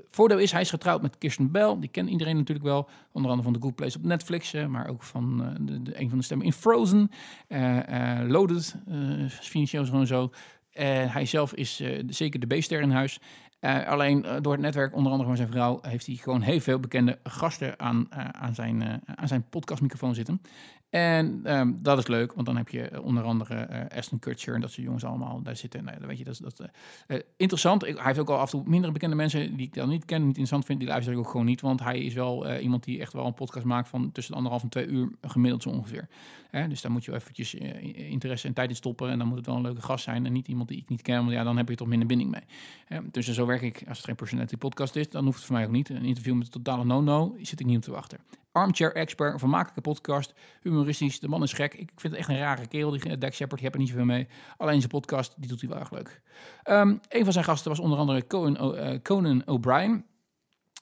voordeel 0.10 0.38
is, 0.38 0.52
hij 0.52 0.62
is 0.62 0.70
getrouwd 0.70 1.02
met 1.02 1.18
Kirsten 1.18 1.52
Bell. 1.52 1.76
Die 1.80 1.90
kent 1.90 2.10
iedereen 2.10 2.36
natuurlijk 2.36 2.68
wel. 2.68 2.90
Onder 3.12 3.32
andere 3.32 3.50
van 3.50 3.60
The 3.60 3.66
Good 3.66 3.76
Place 3.76 3.98
op 3.98 4.04
Netflix. 4.04 4.54
maar 4.54 4.88
ook 4.88 5.04
van 5.04 5.38
de, 5.62 6.00
een 6.00 6.10
van 6.10 6.18
de 6.18 6.24
stemmen 6.24 6.46
in 6.46 6.54
Frozen. 6.54 7.12
Loaded, 8.28 8.76
financieel 9.30 9.86
gewoon 9.86 10.08
zo. 10.08 10.32
Hij 10.72 11.26
zelf 11.26 11.54
is 11.54 11.84
zeker 12.08 12.48
de 12.48 12.58
B-ster 12.58 12.82
in 12.82 12.92
huis. 12.92 13.20
Alleen 13.86 14.26
door 14.42 14.52
het 14.52 14.62
netwerk, 14.62 14.96
onder 14.96 15.12
andere 15.12 15.30
van 15.30 15.38
zijn 15.38 15.52
vrouw, 15.52 15.80
heeft 15.82 16.06
hij 16.06 16.16
gewoon 16.16 16.42
heel 16.42 16.60
veel 16.60 16.80
bekende 16.80 17.20
gasten 17.24 17.80
aan, 17.80 18.14
aan, 18.36 18.56
zijn, 18.56 19.02
aan 19.16 19.28
zijn 19.28 19.50
podcastmicrofoon 19.50 20.16
zitten. 20.16 20.42
En 20.90 21.40
ehm, 21.44 21.74
dat 21.82 21.98
is 21.98 22.08
leuk, 22.08 22.34
want 22.34 22.46
dan 22.46 22.58
heb 22.58 22.70
je 22.70 22.82
eh, 22.82 23.04
onder 23.04 23.24
andere 23.24 23.56
eh 23.56 23.98
Aston 23.98 24.20
Kutcher 24.20 24.54
en 24.54 24.62
dat 24.62 24.72
soort 24.72 24.86
jongens 24.86 25.04
allemaal 25.04 25.42
daar 25.42 25.56
zitten. 25.56 25.84
Nou, 25.84 25.98
weet 26.08 26.18
je, 26.18 26.24
dat 26.24 26.40
dat, 26.44 26.70
eh, 27.08 27.20
interessant. 27.38 27.82
Hij 27.82 27.96
heeft 27.98 28.20
ook 28.20 28.30
al 28.30 28.38
af 28.38 28.54
en 28.54 28.60
toe 28.60 28.70
mindere 28.70 28.94
bekende 28.94 29.16
mensen 29.16 29.58
die 29.58 29.66
ik 29.66 29.74
dan 29.74 29.90
niet 29.90 30.06
ken, 30.06 30.18
niet 30.20 30.28
interessant 30.28 30.66
vind, 30.66 30.80
die 30.80 30.88
luister 30.88 31.14
ik 31.14 31.20
ook 31.20 31.30
gewoon 31.30 31.46
niet. 31.46 31.62
Want 31.62 31.84
hij 31.84 32.00
is 32.00 32.14
wel 32.14 32.58
iemand 32.58 32.84
die 32.84 33.00
echt 33.00 33.14
wel 33.14 33.26
een 33.26 33.34
podcast 33.34 33.66
maakt 33.66 33.90
van 33.90 34.12
tussen 34.12 34.32
de 34.32 34.38
anderhalf 34.38 34.64
en 34.64 34.70
twee 34.70 34.88
uur 34.88 35.12
gemiddeld 35.22 35.64
zo 35.64 35.70
ongeveer. 35.70 36.08
Dus 36.70 36.82
daar 36.82 36.92
moet 36.92 37.06
je 37.06 37.14
eventjes 37.14 37.54
interesse 37.94 38.48
en 38.48 38.54
tijd 38.54 38.70
in 38.70 38.76
stoppen. 38.76 39.10
En 39.10 39.18
dan 39.18 39.28
moet 39.28 39.38
het 39.38 39.46
wel 39.46 39.56
een 39.56 39.62
leuke 39.62 39.82
gast 39.82 40.04
zijn 40.04 40.26
en 40.26 40.34
niet 40.34 40.48
iemand 40.48 40.70
die 40.70 40.78
ik 40.78 40.90
niet 40.90 41.02
ken, 41.02 41.18
want 41.18 41.32
ja, 41.32 41.44
dan 41.44 41.58
heb 41.58 41.70
je 41.70 41.76
toch 41.76 41.88
minder 41.88 42.08
binding 42.08 42.32
mee. 42.32 42.44
Hè, 42.86 43.00
dus 43.12 43.28
zo 43.28 43.46
werk 43.46 43.62
ik. 43.62 43.84
Als 43.88 43.98
het 43.98 44.06
geen 44.06 44.16
personality 44.16 44.58
podcast 44.58 44.96
is, 44.96 45.10
dan 45.10 45.26
hoeft 45.26 45.38
het 45.38 45.46
voor 45.46 45.56
mij 45.56 45.66
ook 45.66 45.72
niet. 45.72 45.90
Een 45.90 46.06
interview 46.06 46.36
met 46.36 46.46
een 46.46 46.52
totale 46.52 46.86
no-no, 46.86 47.36
zit 47.42 47.60
ik 47.60 47.66
niet 47.66 47.78
op 47.78 47.84
te 47.84 47.92
wachten. 47.92 48.20
Armchair 48.52 48.96
Expert, 48.96 49.40
vermakelijke 49.40 49.82
podcast, 49.82 50.34
humoristisch. 50.62 51.20
De 51.20 51.28
man 51.28 51.44
is 51.44 51.54
gek. 51.54 51.74
Ik 51.74 51.92
vind 51.96 52.14
het 52.14 52.22
echt 52.22 52.30
een 52.30 52.38
rare 52.38 52.68
kerel, 52.68 52.92
die 52.92 53.18
Dak 53.18 53.34
Shepard. 53.34 53.60
Je 53.60 53.66
hebt 53.66 53.76
er 53.76 53.82
niet 53.82 53.90
zoveel 53.90 54.06
mee. 54.06 54.28
Alleen 54.58 54.80
zijn 54.80 54.92
podcast, 54.92 55.34
die 55.38 55.50
doet 55.50 55.62
hij 55.62 55.70
wel 55.70 55.80
erg 55.80 55.92
leuk. 55.92 56.22
Ehm, 56.64 56.96
een 57.10 57.24
van 57.24 57.34
zijn 57.34 57.46
gasten 57.46 57.70
was 57.70 57.80
onder 57.80 57.98
andere 57.98 58.28
Conan, 58.28 58.76
eh, 58.76 59.00
Conan 59.02 59.48
O'Brien. 59.48 60.06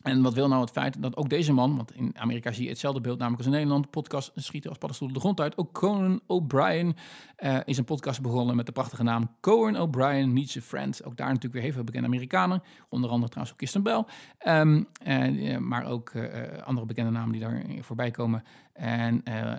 En 0.02 0.22
wat 0.22 0.34
wil 0.34 0.48
nou 0.48 0.62
het 0.62 0.72
feit 0.72 1.02
dat 1.02 1.16
ook 1.16 1.30
deze 1.30 1.54
man, 1.54 1.76
want 1.76 1.96
in 1.96 2.18
Amerika 2.18 2.52
zie 2.52 2.64
je 2.64 2.70
hetzelfde 2.70 3.02
beeld, 3.02 3.18
namelijk 3.18 3.44
als 3.44 3.52
in 3.52 3.58
Nederland, 3.58 3.90
podcast 3.90 4.32
schieten 4.36 4.70
als 4.70 4.78
paddenstoelen 4.78 5.18
de 5.18 5.24
grond 5.24 5.40
uit. 5.40 5.58
Ook 5.58 5.74
Conan 5.74 6.22
O'Brien 6.28 6.96
eh, 7.36 7.58
is 7.66 7.78
een 7.78 7.84
podcast 7.84 8.22
begonnen 8.22 8.56
met 8.56 8.66
de 8.66 8.72
prachtige 8.72 9.04
naam 9.04 9.30
Conan 9.42 9.82
O'Brien 9.82 10.34
Needs 10.34 10.58
a 10.58 10.62
Friend. 10.62 11.04
Ook 11.04 11.18
daar 11.18 11.28
natuurlijk 11.28 11.54
weer 11.54 11.64
heel 11.64 11.72
veel 11.72 11.84
bekende 11.84 12.08
Amerikanen, 12.08 12.64
onder 12.90 13.10
andere 13.10 13.30
trouwens 13.30 13.52
ook 13.54 13.60
Kirsten 13.60 13.84
Bell. 13.84 14.06
Ehm, 14.38 14.84
eh, 15.04 15.58
maar 15.58 15.86
ook 15.86 16.10
eh, 16.10 16.62
andere 16.64 16.86
bekende 16.86 17.12
namen 17.12 17.32
die 17.32 17.42
daar 17.42 17.64
voorbij 17.82 18.12
komen. 18.12 18.44
En 18.74 19.24
eh, 19.24 19.54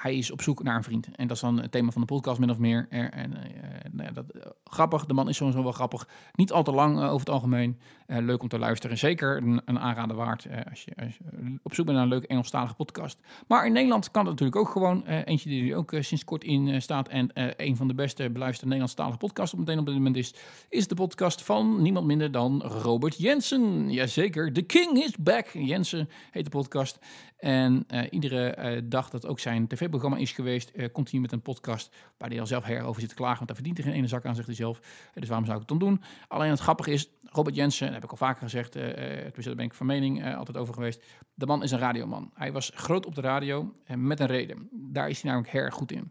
hij 0.00 0.16
is 0.16 0.30
op 0.30 0.42
zoek 0.42 0.62
naar 0.62 0.76
een 0.76 0.82
vriend. 0.82 1.08
En 1.16 1.26
dat 1.26 1.36
is 1.36 1.42
dan 1.42 1.60
het 1.60 1.72
thema 1.72 1.90
van 1.90 2.00
de 2.00 2.06
podcast, 2.06 2.38
min 2.38 2.50
of 2.50 2.58
meer. 2.58 2.86
Er- 2.90 3.10
En, 3.10 3.36
eh, 3.36 3.90
nou 3.90 4.12
dat, 4.12 4.30
eh, 4.30 4.50
grappig, 4.64 5.06
de 5.06 5.14
man 5.14 5.28
is 5.28 5.36
sowieso 5.36 5.62
wel 5.62 5.72
grappig. 5.72 6.08
Niet 6.34 6.52
al 6.52 6.62
te 6.62 6.72
lang 6.72 6.96
eh, 6.98 7.04
over 7.04 7.18
het 7.18 7.28
algemeen. 7.30 7.78
Leuk 8.06 8.42
om 8.42 8.48
te 8.48 8.58
luisteren. 8.58 8.98
Zeker 8.98 9.36
een, 9.36 9.78
aanrader 9.80 10.16
waard 10.16 10.46
als, 10.70 10.84
je, 10.84 10.92
als 11.04 11.16
je 11.16 11.58
op 11.62 11.74
zoek 11.74 11.84
bent 11.84 11.96
naar 11.96 12.06
een 12.06 12.12
leuke 12.12 12.26
Engelstalige 12.26 12.74
podcast. 12.74 13.18
Maar 13.46 13.66
in 13.66 13.72
Nederland 13.72 14.10
kan 14.10 14.20
het 14.26 14.30
natuurlijk 14.30 14.58
ook 14.58 14.68
gewoon. 14.68 15.06
Eentje 15.06 15.48
die 15.48 15.76
ook 15.76 15.92
sinds 16.00 16.24
kort 16.24 16.44
in 16.44 16.82
staat. 16.82 17.08
En 17.08 17.30
een 17.56 17.76
van 17.76 17.88
de 17.88 17.94
beste 17.94 18.30
beluisterde 18.30 18.64
Nederlandstalige 18.66 19.18
podcasts 19.18 19.52
op 19.52 19.58
meteen 19.58 19.78
op 19.78 19.86
dit 19.86 19.94
moment 19.94 20.16
is. 20.16 20.34
Is 20.68 20.88
de 20.88 20.94
podcast 20.94 21.42
van 21.42 21.82
niemand 21.82 22.06
minder 22.06 22.32
dan 22.32 22.62
Robert 22.62 23.16
Jensen. 23.18 23.90
Jazeker, 23.90 24.52
The 24.52 24.62
King 24.62 25.02
is 25.02 25.16
back. 25.16 25.46
Jensen 25.52 26.08
heet 26.30 26.44
de 26.44 26.50
podcast. 26.50 26.98
En 27.40 27.84
eh, 27.86 28.06
iedere 28.10 28.50
eh, 28.50 28.82
dag 28.84 29.10
dat 29.10 29.26
ook 29.26 29.40
zijn 29.40 29.66
tv-programma 29.66 30.16
is 30.16 30.32
geweest, 30.32 30.68
eh, 30.68 30.88
komt 30.92 31.10
hij 31.10 31.20
met 31.20 31.32
een 31.32 31.42
podcast 31.42 31.94
waar 32.18 32.28
hij 32.28 32.40
al 32.40 32.46
zelf 32.46 32.64
her 32.64 32.82
over 32.82 33.00
zit 33.00 33.10
te 33.10 33.14
klagen. 33.14 33.36
Want 33.36 33.48
daar 33.48 33.56
verdient 33.56 33.76
hij 33.76 33.86
geen 33.86 33.96
ene 33.96 34.06
zak 34.06 34.24
aan, 34.24 34.34
zegt 34.34 34.46
hij 34.46 34.56
zelf. 34.56 34.78
Eh, 34.78 34.84
dus 35.14 35.28
waarom 35.28 35.46
zou 35.46 35.60
ik 35.60 35.68
het 35.68 35.78
dan 35.78 35.88
doen? 35.88 36.02
Alleen 36.28 36.50
het 36.50 36.60
grappige 36.60 36.92
is, 36.92 37.10
Robert 37.22 37.56
Jensen, 37.56 37.84
dat 37.84 37.94
heb 37.94 38.04
ik 38.04 38.10
al 38.10 38.16
vaker 38.16 38.42
gezegd, 38.42 38.72
tenminste, 38.72 39.42
daar 39.42 39.54
ben 39.54 39.64
ik 39.64 39.74
van 39.74 39.86
mening 39.86 40.34
altijd 40.34 40.56
over 40.56 40.74
geweest. 40.74 41.02
De 41.40 41.46
man 41.46 41.62
is 41.62 41.70
een 41.70 41.78
radioman. 41.78 42.30
Hij 42.34 42.52
was 42.52 42.70
groot 42.74 43.06
op 43.06 43.14
de 43.14 43.20
radio 43.20 43.72
eh, 43.84 43.96
met 43.96 44.20
een 44.20 44.26
reden. 44.26 44.68
Daar 44.72 45.08
is 45.08 45.22
hij 45.22 45.30
namelijk 45.30 45.54
erg 45.54 45.74
goed 45.74 45.92
in. 45.92 46.10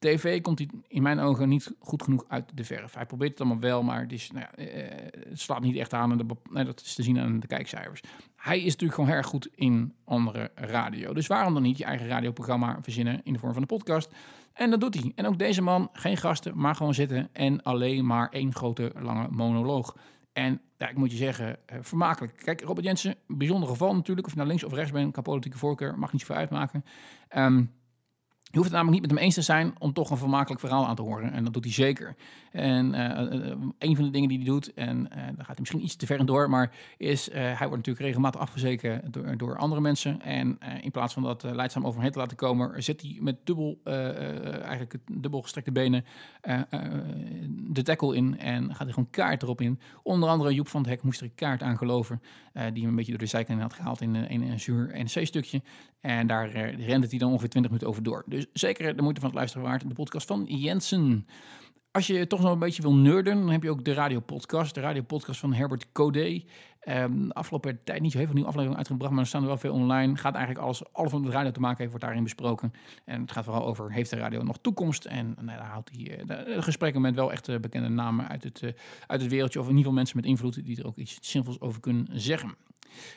TV 0.00 0.40
komt 0.40 0.58
hij 0.58 0.68
in 0.88 1.02
mijn 1.02 1.18
ogen 1.18 1.48
niet 1.48 1.74
goed 1.78 2.02
genoeg 2.02 2.24
uit 2.28 2.50
de 2.54 2.64
verf. 2.64 2.94
Hij 2.94 3.06
probeert 3.06 3.30
het 3.30 3.40
allemaal 3.40 3.60
wel, 3.60 3.82
maar 3.82 4.00
het, 4.00 4.12
is, 4.12 4.30
nou 4.30 4.46
eh, 4.54 4.66
het 5.28 5.40
slaat 5.40 5.60
niet 5.60 5.76
echt 5.76 5.92
aan. 5.92 6.10
En 6.54 6.64
dat 6.64 6.80
is 6.80 6.94
te 6.94 7.02
zien 7.02 7.18
aan 7.18 7.40
de 7.40 7.46
kijkcijfers. 7.46 8.00
Hij 8.36 8.58
is 8.58 8.64
natuurlijk 8.64 8.94
gewoon 8.94 9.10
erg 9.10 9.26
goed 9.26 9.48
in 9.54 9.94
andere 10.04 10.50
radio. 10.54 11.12
Dus 11.12 11.26
waarom 11.26 11.54
dan 11.54 11.62
niet 11.62 11.78
je 11.78 11.84
eigen 11.84 12.06
radioprogramma 12.06 12.78
verzinnen 12.82 13.20
in 13.24 13.32
de 13.32 13.38
vorm 13.38 13.52
van 13.52 13.62
een 13.62 13.68
podcast? 13.68 14.10
En 14.52 14.70
dat 14.70 14.80
doet 14.80 14.94
hij. 14.94 15.12
En 15.14 15.26
ook 15.26 15.38
deze 15.38 15.62
man, 15.62 15.88
geen 15.92 16.16
gasten, 16.16 16.58
maar 16.58 16.74
gewoon 16.74 16.94
zitten 16.94 17.28
en 17.32 17.62
alleen 17.62 18.06
maar 18.06 18.28
één 18.28 18.54
grote 18.54 18.92
lange 18.98 19.28
monoloog. 19.30 19.96
En 20.32 20.60
ja, 20.78 20.88
ik 20.88 20.96
moet 20.96 21.10
je 21.10 21.16
zeggen, 21.16 21.58
eh, 21.66 21.78
vermakelijk. 21.80 22.36
Kijk, 22.36 22.60
Robert 22.60 22.86
Jensen, 22.86 23.14
bijzonder 23.26 23.68
geval 23.68 23.94
natuurlijk. 23.94 24.26
Of 24.26 24.32
je 24.32 24.38
nou 24.38 24.48
links 24.48 24.64
of 24.64 24.72
rechts 24.72 24.92
bent, 24.92 25.12
qua 25.12 25.22
politieke 25.22 25.58
voorkeur, 25.58 25.98
mag 25.98 26.12
niet 26.12 26.20
zoveel 26.20 26.36
uitmaken. 26.36 26.84
Ehm, 27.28 27.64
je 28.50 28.56
hoeft 28.58 28.68
het 28.70 28.72
namelijk 28.78 28.92
niet 29.00 29.00
met 29.10 29.10
hem 29.18 29.26
eens 29.26 29.34
te 29.34 29.42
zijn 29.42 29.74
om 29.78 29.92
toch 29.92 30.10
een 30.10 30.16
vermakelijk 30.16 30.60
verhaal 30.60 30.86
aan 30.86 30.96
te 30.96 31.02
horen. 31.02 31.32
En 31.32 31.44
dat 31.44 31.52
doet 31.52 31.64
hij 31.64 31.72
zeker. 31.72 32.16
En 32.52 32.94
eh, 32.94 33.50
eh, 33.50 33.56
een 33.78 33.96
van 33.96 34.04
de 34.04 34.10
dingen 34.10 34.28
die 34.28 34.38
hij 34.38 34.46
doet, 34.46 34.74
en 34.74 35.10
eh 35.10 35.16
daar 35.16 35.34
gaat 35.36 35.46
hij 35.46 35.56
misschien 35.58 35.82
iets 35.84 35.96
te 35.96 36.06
ver 36.06 36.18
in 36.18 36.26
door, 36.26 36.50
maar 36.50 36.72
is, 36.96 37.28
eh, 37.30 37.40
hij 37.42 37.56
wordt 37.68 37.76
natuurlijk 37.76 38.04
regelmatig 38.06 38.40
afgezeken 38.40 39.02
door, 39.10 39.36
door 39.36 39.58
andere 39.58 39.80
mensen. 39.80 40.20
En 40.22 40.56
eh, 40.60 40.84
in 40.84 40.90
plaats 40.90 41.14
van 41.14 41.22
dat 41.22 41.44
eh, 41.44 41.52
leidzaam 41.52 41.86
over 41.86 42.10
te 42.10 42.18
laten 42.18 42.36
komen, 42.36 42.82
zit 42.82 43.00
hij 43.00 43.18
met 43.20 43.36
dubbel, 43.44 43.80
eh, 43.84 44.08
eh, 44.08 44.60
eigenlijk 44.62 44.96
dubbel 45.12 45.42
gestrekte 45.42 45.72
benen 45.72 46.04
eh, 46.40 46.60
eh, 46.70 46.80
de 47.70 47.82
tackle 47.82 48.16
in 48.16 48.38
en 48.38 48.68
gaat 48.68 48.78
hij 48.84 48.92
gewoon 48.92 49.10
kaart 49.10 49.42
erop 49.42 49.60
in. 49.60 49.80
Onder 50.02 50.28
andere 50.28 50.54
Joep 50.54 50.68
van 50.68 50.80
het 50.80 50.90
Hek 50.90 51.02
moest 51.02 51.20
er 51.20 51.26
een 51.26 51.34
kaart 51.34 51.62
aan 51.62 51.76
geloven, 51.76 52.22
eh, 52.52 52.64
die 52.72 52.80
hem 52.80 52.90
een 52.90 52.96
beetje 52.96 53.10
door 53.12 53.20
de 53.20 53.26
zijkant 53.26 53.60
had 53.60 53.72
gehaald 53.72 54.00
in, 54.00 54.14
een- 54.14 54.28
in 54.28 54.42
een 54.42 54.60
zuur 54.60 54.90
NC-stukje. 54.94 55.62
En 56.00 56.26
daar 56.26 56.48
eh, 56.50 56.86
rende 56.86 57.06
hij 57.10 57.18
dan 57.18 57.30
ongeveer 57.30 57.48
20 57.48 57.70
minuten 57.70 57.90
over 57.90 58.02
door. 58.02 58.24
Dus 58.26 58.39
zeker 58.52 58.96
de 58.96 59.02
moeite 59.02 59.20
van 59.20 59.28
het 59.28 59.38
luisteren 59.38 59.66
waard. 59.66 59.88
De 59.88 59.94
podcast 59.94 60.26
van 60.26 60.44
Jensen. 60.44 61.26
Als 61.92 62.06
je 62.06 62.26
toch 62.26 62.40
nog 62.40 62.52
een 62.52 62.58
beetje 62.58 62.82
wil 62.82 62.94
nerden, 62.94 63.36
dan 63.36 63.50
heb 63.50 63.62
je 63.62 63.70
ook 63.70 63.84
de 63.84 63.92
radiopodcast. 63.92 64.74
De 64.74 64.80
radiopodcast 64.80 65.40
van 65.40 65.52
Herbert 65.52 65.92
Codé. 65.92 66.44
De 66.84 67.30
afgelopen 67.32 67.84
tijd 67.84 68.00
niet 68.00 68.12
zo 68.12 68.16
heel 68.16 68.26
veel 68.26 68.34
nieuwe 68.34 68.48
afleveringen 68.48 68.78
uitgebracht, 68.78 69.12
maar 69.12 69.22
er 69.22 69.28
staan 69.28 69.40
er 69.40 69.46
wel 69.46 69.56
veel 69.56 69.72
online. 69.72 70.16
Gaat 70.16 70.34
eigenlijk 70.34 70.64
alles, 70.64 70.92
alles 70.92 71.12
wat 71.12 71.22
met 71.22 71.32
radio 71.32 71.50
te 71.50 71.60
maken 71.60 71.78
heeft, 71.78 71.90
wordt 71.90 72.04
daarin 72.04 72.22
besproken. 72.22 72.72
En 73.04 73.20
het 73.20 73.32
gaat 73.32 73.44
vooral 73.44 73.66
over, 73.66 73.92
heeft 73.92 74.10
de 74.10 74.16
radio 74.16 74.42
nog 74.42 74.58
toekomst? 74.60 75.04
En 75.04 75.36
nou, 75.40 75.58
daar 75.58 75.66
houdt 75.66 75.90
hij 75.94 76.18
eh, 76.18 76.26
de 76.26 76.62
gesprekken 76.62 77.00
met 77.00 77.14
wel 77.14 77.32
echt 77.32 77.48
eh, 77.48 77.58
bekende 77.58 77.88
namen 77.88 78.28
uit 78.28 78.44
het, 78.44 78.62
eh, 78.62 78.70
uit 79.06 79.20
het 79.20 79.30
wereldje. 79.30 79.58
Of 79.58 79.64
in 79.64 79.76
ieder 79.76 79.84
geval 79.84 79.98
mensen 79.98 80.16
met 80.16 80.26
invloed 80.26 80.64
die 80.64 80.78
er 80.78 80.86
ook 80.86 80.96
iets 80.96 81.18
zinvols 81.20 81.60
over 81.60 81.80
kunnen 81.80 82.06
zeggen. 82.12 82.54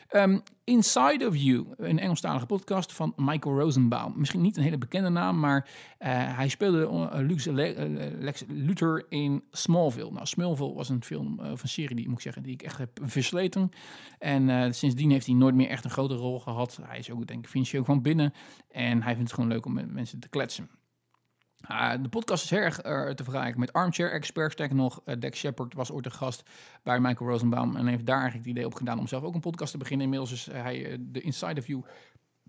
Ehm, 0.08 0.38
Inside 0.64 1.26
of 1.26 1.36
You, 1.36 1.66
een 1.76 1.98
Engelstalige 1.98 2.46
podcast 2.46 2.92
van 2.92 3.12
Michael 3.16 3.58
Rosenbaum. 3.58 4.12
Misschien 4.16 4.40
niet 4.40 4.56
een 4.56 4.62
hele 4.62 4.78
bekende 4.78 5.08
naam, 5.08 5.40
maar 5.40 5.68
eh, 5.98 6.10
hij 6.36 6.48
speelde 6.48 6.86
eh, 6.86 8.06
eh, 8.06 8.20
Lex 8.20 8.44
Luthor 8.48 9.06
in 9.08 9.42
Smallville. 9.50 10.10
Nou, 10.10 10.26
Smallville 10.26 10.74
was 10.74 10.88
een 10.88 11.04
film 11.04 11.40
eh, 11.40 11.52
of 11.52 11.62
een 11.62 11.68
serie 11.68 11.96
die 11.96 12.06
moet 12.06 12.16
ik 12.16 12.22
zeggen 12.22 12.42
die 12.42 12.52
ik 12.52 12.62
echt 12.62 12.78
heb 12.78 12.98
versleten. 13.02 13.70
En 14.18 14.74
sindsdien 14.74 15.10
heeft 15.10 15.26
hij 15.26 15.34
nooit 15.34 15.54
meer 15.54 15.68
echt 15.68 15.84
een 15.84 15.90
grote 15.90 16.14
rol 16.14 16.40
gehad. 16.40 16.78
Hij 16.82 16.98
is 16.98 17.10
ook 17.10 17.26
denk 17.26 17.44
ik 17.44 17.50
financieel 17.50 17.84
gewoon 17.84 18.02
binnen 18.02 18.32
en 18.70 19.02
hij 19.02 19.14
vindt 19.14 19.30
het 19.30 19.32
gewoon 19.32 19.50
leuk 19.50 19.66
om 19.66 19.72
met 19.72 19.92
mensen 19.92 20.20
te 20.20 20.28
kletsen. 20.28 20.68
Ah, 21.66 22.02
de 22.02 22.08
podcast 22.08 22.44
is 22.44 22.52
erg 22.52 22.80
eh, 22.80 23.08
te 23.08 23.24
vergelijken 23.24 23.60
met 23.60 23.72
Armchair 23.72 24.12
Expert. 24.12 24.52
Sterker 24.52 24.76
nog, 24.76 25.00
uh, 25.04 25.14
Dex 25.18 25.38
Shepard 25.38 25.74
was 25.74 25.90
ooit 25.90 26.04
een 26.04 26.12
gast 26.12 26.42
bij 26.82 27.00
Michael 27.00 27.30
Rosenbaum. 27.30 27.76
En 27.76 27.86
heeft 27.86 28.06
daar 28.06 28.20
eigenlijk 28.20 28.46
het 28.46 28.56
idee 28.56 28.66
op 28.66 28.74
gedaan 28.74 28.98
om 28.98 29.06
zelf 29.06 29.22
ook 29.22 29.34
een 29.34 29.40
podcast 29.40 29.72
te 29.72 29.78
beginnen. 29.78 30.04
Inmiddels 30.04 30.32
is 30.32 30.48
hij 30.52 30.90
uh, 30.90 30.98
de 31.00 31.20
Inside 31.20 31.62
View 31.62 31.82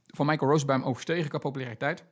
van 0.06 0.26
Michael 0.26 0.52
Rosenbaum 0.52 0.84
overstegen 0.84 1.30
qua 1.30 1.38
populariteit. 1.38 2.04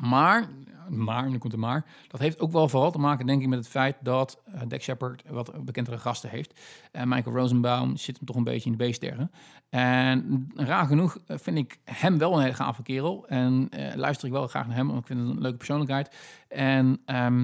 Maar, 0.00 0.48
maar, 0.88 1.30
nu 1.30 1.38
komt 1.38 1.52
er 1.52 1.58
maar, 1.58 1.84
dat 2.08 2.20
heeft 2.20 2.40
ook 2.40 2.52
wel 2.52 2.68
vooral 2.68 2.90
te 2.90 2.98
maken, 2.98 3.26
denk 3.26 3.42
ik, 3.42 3.48
met 3.48 3.58
het 3.58 3.68
feit 3.68 3.96
dat 4.00 4.42
uh, 4.70 4.78
Shepard 4.78 5.22
wat 5.28 5.64
bekendere 5.64 5.98
gasten 5.98 6.30
heeft. 6.30 6.60
En 6.92 7.08
Michael 7.08 7.36
Rosenbaum 7.36 7.96
zit 7.96 8.16
hem 8.16 8.26
toch 8.26 8.36
een 8.36 8.44
beetje 8.44 8.70
in 8.70 8.76
de 8.76 8.88
B-sterren. 8.88 9.30
En 9.68 10.48
raar 10.54 10.86
genoeg 10.86 11.18
vind 11.26 11.58
ik 11.58 11.78
hem 11.84 12.18
wel 12.18 12.34
een 12.34 12.42
hele 12.42 12.54
gave 12.54 12.82
kerel. 12.82 13.26
En 13.26 13.68
uh, 13.70 13.94
luister 13.94 14.26
ik 14.26 14.32
wel 14.32 14.46
graag 14.46 14.66
naar 14.66 14.76
hem, 14.76 14.86
want 14.86 15.00
ik 15.00 15.06
vind 15.06 15.20
het 15.20 15.28
een 15.28 15.40
leuke 15.40 15.56
persoonlijkheid. 15.56 16.16
En 16.48 17.00
uh, 17.06 17.36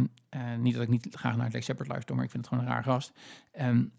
niet 0.59 0.75
dat 0.75 0.83
ik 0.83 0.89
niet 0.89 1.09
graag 1.11 1.37
naar 1.37 1.51
Dex 1.51 1.65
Shepard 1.67 1.89
luister, 1.89 2.15
maar 2.15 2.25
ik 2.25 2.31
vind 2.31 2.45
het 2.45 2.53
gewoon 2.53 2.69
een 2.69 2.75
raar 2.75 2.85
gast. 2.85 3.13
En 3.53 3.93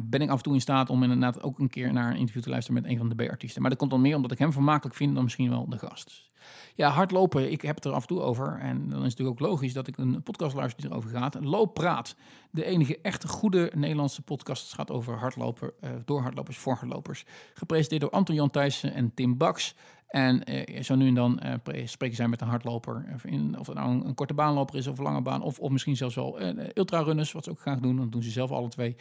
ben 0.00 0.20
ik 0.20 0.30
af 0.30 0.36
en 0.36 0.42
toe 0.42 0.54
in 0.54 0.60
staat 0.60 0.90
om 0.90 1.02
inderdaad 1.02 1.42
ook 1.42 1.58
een 1.58 1.68
keer 1.68 1.92
naar 1.92 2.10
een 2.10 2.16
interview 2.16 2.42
te 2.42 2.50
luisteren 2.50 2.82
met 2.82 2.90
een 2.90 2.98
van 2.98 3.08
de 3.08 3.14
B-artiesten. 3.14 3.60
Maar 3.60 3.70
dat 3.70 3.78
komt 3.78 3.90
dan 3.90 4.00
meer 4.00 4.16
omdat 4.16 4.32
ik 4.32 4.38
hem 4.38 4.52
vermakelijk 4.52 4.96
vind 4.96 5.14
dan 5.14 5.22
misschien 5.22 5.50
wel 5.50 5.68
de 5.68 5.78
gast. 5.78 6.27
Ja, 6.74 6.90
hardlopen, 6.90 7.50
ik 7.50 7.62
heb 7.62 7.74
het 7.74 7.84
er 7.84 7.92
af 7.92 8.00
en 8.00 8.08
toe 8.08 8.20
over. 8.20 8.58
En 8.58 8.76
dan 8.76 8.86
is 8.86 8.92
het 8.94 9.02
natuurlijk 9.02 9.40
ook 9.40 9.48
logisch 9.48 9.72
dat 9.72 9.86
ik 9.86 9.98
een 9.98 10.22
podcast 10.22 10.54
luister 10.54 10.82
die 10.82 10.90
erover 10.90 11.10
gaat. 11.10 11.44
Looppraat, 11.44 12.16
de 12.50 12.64
enige 12.64 12.98
echte 13.02 13.28
goede 13.28 13.72
Nederlandse 13.74 14.22
podcast. 14.22 14.62
Het 14.62 14.74
gaat 14.74 14.90
over 14.90 15.18
hardlopen, 15.18 15.72
uh, 15.80 15.90
door 16.04 16.20
hardlopers, 16.20 16.58
voor. 16.58 16.78
Gepresenteerd 17.54 18.00
door 18.00 18.10
Anton 18.10 18.34
Jan 18.34 18.50
Thijssen 18.50 18.92
en 18.94 19.14
Tim 19.14 19.36
Baks. 19.36 19.74
En 20.08 20.52
uh, 20.52 20.82
zo 20.82 20.94
nu 20.94 21.06
en 21.08 21.14
dan 21.14 21.40
uh, 21.44 21.86
spreken 21.86 22.16
zij 22.16 22.28
met 22.28 22.40
een 22.40 22.48
hardloper. 22.48 23.20
In, 23.24 23.58
of 23.58 23.66
het 23.66 23.76
nou 23.76 24.06
een, 24.06 24.14
korte 24.14 24.34
baanloper 24.34 24.76
is 24.76 24.86
of 24.86 24.98
een 24.98 25.04
lange 25.04 25.22
baan. 25.22 25.42
Of, 25.42 25.58
of 25.58 25.70
misschien 25.70 25.96
zelfs 25.96 26.14
wel 26.14 26.42
uh, 26.42 26.66
ultrarunners, 26.74 27.32
wat 27.32 27.44
ze 27.44 27.50
ook 27.50 27.60
graag 27.60 27.78
doen. 27.78 27.96
Dat 27.96 28.12
doen 28.12 28.22
ze 28.22 28.30
zelf 28.30 28.50
alle 28.50 28.68
twee. 28.68 28.96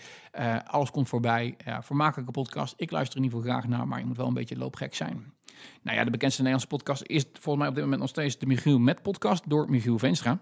alles 0.65 0.91
komt 0.91 1.09
voorbij. 1.09 1.55
Ja, 1.65 1.83
vermakelijke 1.83 2.31
podcast. 2.31 2.73
Ik 2.77 2.91
luister 2.91 3.17
in 3.17 3.23
ieder 3.23 3.39
geval 3.39 3.53
graag 3.53 3.67
naar, 3.67 3.87
maar 3.87 3.99
je 3.99 4.05
moet 4.05 4.17
wel 4.17 4.27
een 4.27 4.33
beetje 4.33 4.57
loopgek 4.57 4.95
zijn. 4.95 5.36
Nou 5.81 5.97
ja, 5.97 6.03
de 6.03 6.11
bekendste 6.11 6.41
Nederlandse 6.41 6.77
podcast 6.77 7.03
is 7.05 7.25
volgens 7.33 7.57
mij 7.57 7.67
op 7.67 7.73
dit 7.73 7.83
moment 7.83 8.01
nog 8.01 8.09
steeds 8.09 8.37
de 8.37 8.45
Michiel 8.45 8.79
Met 8.79 9.01
podcast 9.01 9.49
door 9.49 9.69
Michiel 9.69 9.99
Veenstra. 9.99 10.41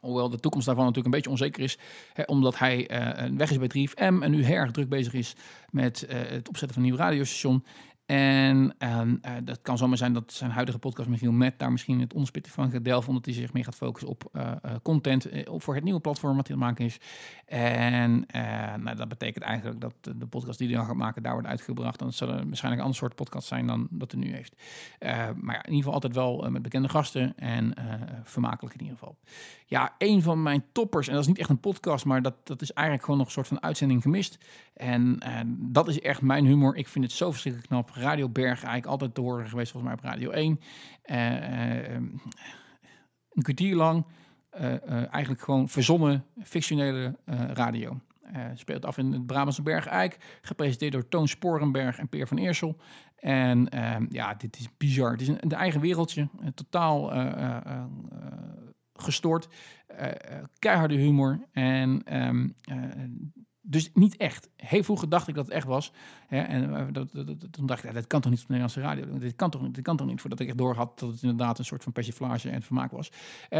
Hoewel 0.00 0.30
de 0.30 0.40
toekomst 0.40 0.66
daarvan 0.66 0.84
natuurlijk 0.84 1.14
een 1.14 1.20
beetje 1.20 1.36
onzeker 1.36 1.62
is. 1.62 1.78
Hè, 2.12 2.22
omdat 2.22 2.58
hij 2.58 2.90
uh, 2.90 3.36
weg 3.36 3.50
is 3.50 3.58
bij 3.58 3.88
3FM 3.88 4.22
en 4.22 4.30
nu 4.30 4.44
heel 4.44 4.56
erg 4.56 4.70
druk 4.70 4.88
bezig 4.88 5.12
is 5.12 5.34
met 5.70 6.06
uh, 6.08 6.14
het 6.14 6.48
opzetten 6.48 6.74
van 6.74 6.82
een 6.82 6.88
nieuw 6.88 6.98
radiostation. 6.98 7.64
En 8.06 8.74
ehm, 8.78 9.16
eh, 9.20 9.32
dat 9.44 9.62
kan 9.62 9.78
zomaar 9.78 9.96
zijn 9.96 10.12
dat 10.12 10.32
zijn 10.32 10.50
huidige 10.50 10.78
podcast 10.78 11.08
Michiel 11.08 11.32
Met 11.32 11.58
daar 11.58 11.72
misschien 11.72 12.00
het 12.00 12.14
onderspitten 12.14 12.52
van 12.52 12.70
gaat 12.70 12.84
delven, 12.84 13.08
omdat 13.08 13.24
hij 13.24 13.34
zich 13.34 13.52
meer 13.52 13.64
gaat 13.64 13.74
focussen 13.74 14.08
op 14.08 14.28
eh, 14.32 14.50
eh, 14.50 14.72
content 14.82 15.26
voor 15.46 15.74
het 15.74 15.84
nieuwe 15.84 16.00
platform 16.00 16.36
wat 16.36 16.46
hij 16.46 16.56
aan 16.56 16.62
het 16.62 16.70
maken 16.70 16.84
is. 16.84 16.98
En 17.46 18.26
nou, 18.82 18.96
dat 18.96 19.08
betekent 19.08 19.44
eigenlijk 19.44 19.80
dat 19.80 19.94
de, 20.00 20.26
podcast 20.26 20.58
die 20.58 20.68
hij 20.68 20.76
dan 20.76 20.86
gaat 20.86 20.96
maken 20.96 21.22
daar 21.22 21.32
wordt 21.32 21.48
uitgebracht. 21.48 21.98
Dan 21.98 22.12
zal 22.12 22.28
er 22.28 22.34
waarschijnlijk 22.34 22.74
een 22.74 22.80
ander 22.80 22.96
soort 22.96 23.14
podcast 23.14 23.48
zijn 23.48 23.66
dan 23.66 23.88
dat 23.90 24.12
hij 24.12 24.20
nu 24.20 24.34
heeft. 24.34 24.56
Maar 25.40 25.56
in 25.56 25.72
ieder 25.72 25.76
geval 25.76 25.92
altijd 25.92 26.14
wel 26.14 26.50
met 26.50 26.62
bekende 26.62 26.88
gasten 26.88 27.36
en 27.36 27.74
vermakelijk 28.24 28.74
in 28.74 28.82
ieder 28.82 28.98
geval. 28.98 29.16
Ja, 29.66 29.94
een 29.98 30.22
van 30.22 30.42
mijn 30.42 30.64
toppers, 30.72 31.06
en 31.06 31.12
dat 31.12 31.22
is 31.22 31.28
niet 31.28 31.38
echt 31.38 31.48
een 31.48 31.60
podcast, 31.60 32.04
maar 32.04 32.22
dat, 32.22 32.34
dat 32.44 32.62
is 32.62 32.72
eigenlijk 32.72 33.04
gewoon 33.04 33.18
nog 33.18 33.28
een 33.28 33.34
soort 33.34 33.48
van 33.48 33.62
uitzending 33.62 34.02
gemist. 34.02 34.38
En 34.74 35.18
eh, 35.18 35.40
dat 35.46 35.88
is 35.88 36.00
echt 36.00 36.22
mijn 36.22 36.44
humor. 36.44 36.76
Ik 36.76 36.88
vind 36.88 37.04
het 37.04 37.14
zo 37.14 37.30
verschrikkelijk 37.30 37.70
knap. 37.70 37.90
Radio 37.94 38.28
Berg, 38.28 38.58
eigenlijk 38.58 38.86
altijd 38.86 39.14
te 39.14 39.20
horen 39.20 39.48
geweest, 39.48 39.72
volgens 39.72 39.92
mij 39.92 40.02
op 40.02 40.10
Radio 40.10 40.30
1. 40.30 40.60
Eh, 41.02 41.86
eh, 41.86 41.94
een 43.30 43.42
kwartier 43.42 43.76
lang, 43.76 44.06
eigenlijk 45.10 45.42
gewoon 45.42 45.68
verzonnen, 45.68 46.24
fictionele 46.42 47.16
radio. 47.52 48.00
Speelt 48.54 48.84
af 48.84 48.98
in 48.98 49.12
het 49.12 49.26
Brabantse 49.26 49.62
Bergijk, 49.62 50.38
gepresenteerd 50.42 50.92
door 50.92 51.08
Toon 51.08 51.28
Sporenberg 51.28 51.98
en 51.98 52.08
Peer 52.08 52.26
van 52.26 52.38
Eersel. 52.38 52.76
En 53.16 53.68
ehm, 53.68 54.06
ja, 54.08 54.34
dit 54.34 54.58
is 54.58 54.68
bizar. 54.76 55.10
Het 55.10 55.20
is 55.20 55.28
een, 55.28 55.50
eigen 55.50 55.80
wereldje, 55.80 56.28
eh, 56.40 56.48
totaal 56.54 57.12
gestoord, 58.94 59.48
keiharde 60.58 60.94
humor 60.94 61.46
en 61.52 62.02
ehm, 62.04 62.48
eh, 62.62 62.76
dus 63.66 63.90
niet 63.94 64.16
echt. 64.16 64.48
Heel 64.56 64.82
vroeger 64.82 65.08
dacht 65.08 65.28
ik 65.28 65.34
dat 65.34 65.44
het 65.44 65.54
echt 65.54 65.66
was. 65.66 65.92
Hè, 66.26 66.40
en 66.40 66.74
eh, 66.76 66.86
dat, 66.92 67.08
toen 67.50 67.66
dacht 67.66 67.84
ik, 67.84 67.94
dat 67.94 68.06
kan 68.06 68.20
toch 68.20 68.30
niet 68.30 68.40
op 68.40 68.46
de 68.46 68.52
Nederlandse 68.54 68.80
radio? 68.80 69.18
Dit 69.18 69.36
kan 69.36 69.50
toch? 69.50 69.70
Dit 69.70 69.84
kan 69.84 69.96
toch 69.96 70.06
niet? 70.06 70.20
Voordat 70.20 70.40
ik 70.40 70.48
echt 70.48 70.58
door 70.58 70.74
had 70.74 70.98
dat 70.98 71.10
het 71.10 71.22
inderdaad 71.22 71.58
een 71.58 71.64
soort 71.64 71.82
van 71.82 71.92
persiflage 71.92 72.50
en 72.50 72.62
vermaak 72.62 72.90
was. 72.90 73.12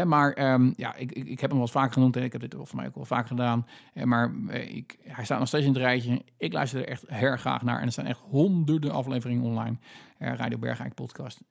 Maar 0.05 0.33
ehm, 0.33 0.73
ja, 0.75 0.95
ik, 0.95 1.11
ik, 1.11 1.27
ik 1.27 1.39
heb 1.39 1.49
hem 1.49 1.59
wel 1.59 1.67
vaak 1.67 1.93
genoemd. 1.93 2.15
En 2.15 2.23
ik 2.23 2.31
heb 2.31 2.41
dit 2.41 2.53
volgens 2.53 2.73
mij 2.73 2.87
ook 2.87 2.95
wel 2.95 3.05
vaak 3.05 3.27
gedaan. 3.27 3.65
Maar 4.03 4.33
eh, 4.47 4.75
ik, 4.75 4.97
hij 5.03 5.25
staat 5.25 5.39
nog 5.39 5.47
steeds 5.47 5.65
in 5.65 5.73
het 5.73 5.81
rijtje. 5.81 6.21
Ik 6.37 6.53
luister 6.53 6.79
er 6.79 6.87
echt 6.87 7.03
heel 7.07 7.37
graag 7.37 7.61
naar. 7.61 7.79
En 7.79 7.85
er 7.85 7.91
staan 7.91 8.05
echt 8.05 8.19
honderden 8.19 8.91
afleveringen 8.91 9.43
online. 9.43 9.77
Eh, 10.17 10.33
Radio 10.33 10.57
Bergijk 10.57 10.93
podcast. 10.93 11.41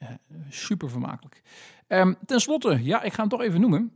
Super 0.49 0.91
vermakelijk. 0.91 1.43
Ehm, 1.87 2.15
ten 2.27 2.41
slotte, 2.41 2.85
ja, 2.85 3.03
ik 3.03 3.13
ga 3.13 3.21
hem 3.21 3.29
toch 3.29 3.41
even 3.41 3.61
noemen. 3.61 3.93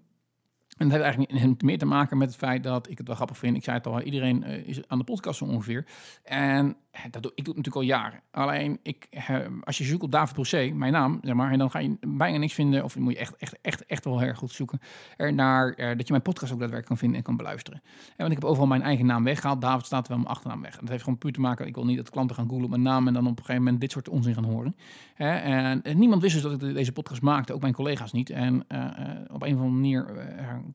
En 0.78 0.88
dat 0.88 1.00
heeft 1.00 1.18
eigenlijk 1.18 1.62
meer 1.62 1.78
te 1.78 1.86
maken 1.86 2.18
met 2.18 2.28
het 2.28 2.36
feit 2.36 2.62
dat 2.62 2.90
ik 2.90 2.98
het 2.98 3.06
wel 3.06 3.16
grappig 3.16 3.38
vind. 3.38 3.56
Ik 3.56 3.64
zei 3.64 3.76
het 3.76 3.86
al, 3.86 4.00
iedereen 4.00 4.44
eh, 4.44 4.68
is 4.68 4.88
aan 4.88 4.98
de 4.98 5.04
podcast 5.04 5.38
zo 5.38 5.44
ongeveer. 5.44 5.86
En 6.24 6.76
eh, 6.90 7.04
dat 7.10 7.22
doe, 7.22 7.32
ik 7.34 7.44
doe 7.44 7.54
het 7.54 7.66
natuurlijk 7.66 7.76
al 7.76 7.98
jaren. 8.00 8.20
Alleen, 8.30 8.78
ik, 8.82 9.06
eh, 9.10 9.38
als 9.64 9.78
je 9.78 9.84
zoekt 9.84 10.02
op 10.02 10.12
David 10.12 10.34
Brosé, 10.34 10.70
mijn 10.74 10.92
naam, 10.92 11.18
zeg 11.22 11.34
maar, 11.34 11.50
en 11.52 11.58
dan 11.58 11.70
ga 11.70 11.78
je 11.78 11.96
bijna 12.00 12.38
niks 12.38 12.54
vinden. 12.54 12.84
Of 12.84 12.98
moet 12.98 13.12
je 13.12 13.18
echt, 13.18 13.36
echt, 13.36 13.58
echt, 13.62 13.86
echt 13.86 14.04
wel 14.04 14.20
heel 14.20 14.34
goed 14.34 14.50
zoeken. 14.50 14.78
Er 15.16 15.32
naar 15.34 15.72
eh, 15.72 15.88
dat 15.88 16.06
je 16.06 16.12
mijn 16.12 16.22
podcast 16.22 16.52
ook 16.52 16.58
daadwerkelijk 16.58 16.86
kan 16.86 16.96
vinden 16.96 17.18
en 17.18 17.24
kan 17.24 17.36
beluisteren. 17.36 17.80
En 17.84 18.14
want 18.16 18.30
ik 18.30 18.38
heb 18.38 18.48
overal 18.48 18.68
mijn 18.68 18.82
eigen 18.82 19.06
naam 19.06 19.24
weggehaald. 19.24 19.60
David 19.60 19.86
staat 19.86 20.08
wel 20.08 20.16
mijn 20.16 20.28
achternaam 20.30 20.62
weg. 20.62 20.72
En 20.72 20.80
dat 20.80 20.88
heeft 20.88 21.02
gewoon 21.02 21.18
puur 21.18 21.32
te 21.32 21.40
maken. 21.40 21.66
Ik 21.66 21.74
wil 21.74 21.84
niet 21.84 21.96
dat 21.96 22.10
klanten 22.10 22.36
gaan 22.36 22.46
googlen 22.48 22.64
op 22.64 22.70
mijn 22.70 22.82
naam 22.82 23.06
en 23.06 23.12
dan 23.12 23.22
op 23.22 23.30
een 23.30 23.44
gegeven 23.44 23.62
moment 23.62 23.80
dit 23.80 23.92
soort 23.92 24.08
onzin 24.08 24.34
gaan 24.34 24.44
horen. 24.44 24.76
En, 25.16 25.82
niemand 25.94 26.22
wist 26.22 26.34
dus 26.34 26.42
dat 26.42 26.52
ik 26.52 26.60
de- 26.60 26.72
deze 26.72 26.92
podcast 26.92 27.22
maakte, 27.22 27.52
ook 27.54 27.60
mijn 27.60 27.72
collega's 27.72 28.12
niet. 28.12 28.30
En 28.30 28.60
op 29.30 29.42
een 29.42 29.54
of 29.54 29.60
andere 29.60 29.68
manier 29.68 30.06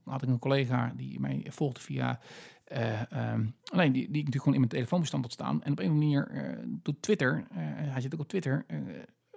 had 0.04 0.22
ik 0.22 0.30
een 0.30 0.40
collega 0.40 0.94
die 0.96 1.20
mij 1.20 1.46
volgde 1.50 1.82
via. 1.82 2.20
ehm, 2.64 3.46
alleen 3.72 3.92
die, 3.92 4.02
die 4.12 4.22
ik 4.22 4.26
natuurlijk 4.26 4.36
gewoon 4.36 4.54
in 4.54 4.60
mijn 4.60 4.72
telefoonbestand 4.72 5.24
had 5.24 5.34
staan. 5.34 5.64
En 5.64 5.72
op 5.72 5.80
een 5.80 5.92
manier 5.92 6.28
eh, 6.28 6.58
doet 6.68 7.02
Twitter, 7.02 7.46
eh, 7.50 7.58
hij 7.66 8.02
zit 8.02 8.14
ook 8.14 8.20
op 8.20 8.28
Twitter, 8.28 8.66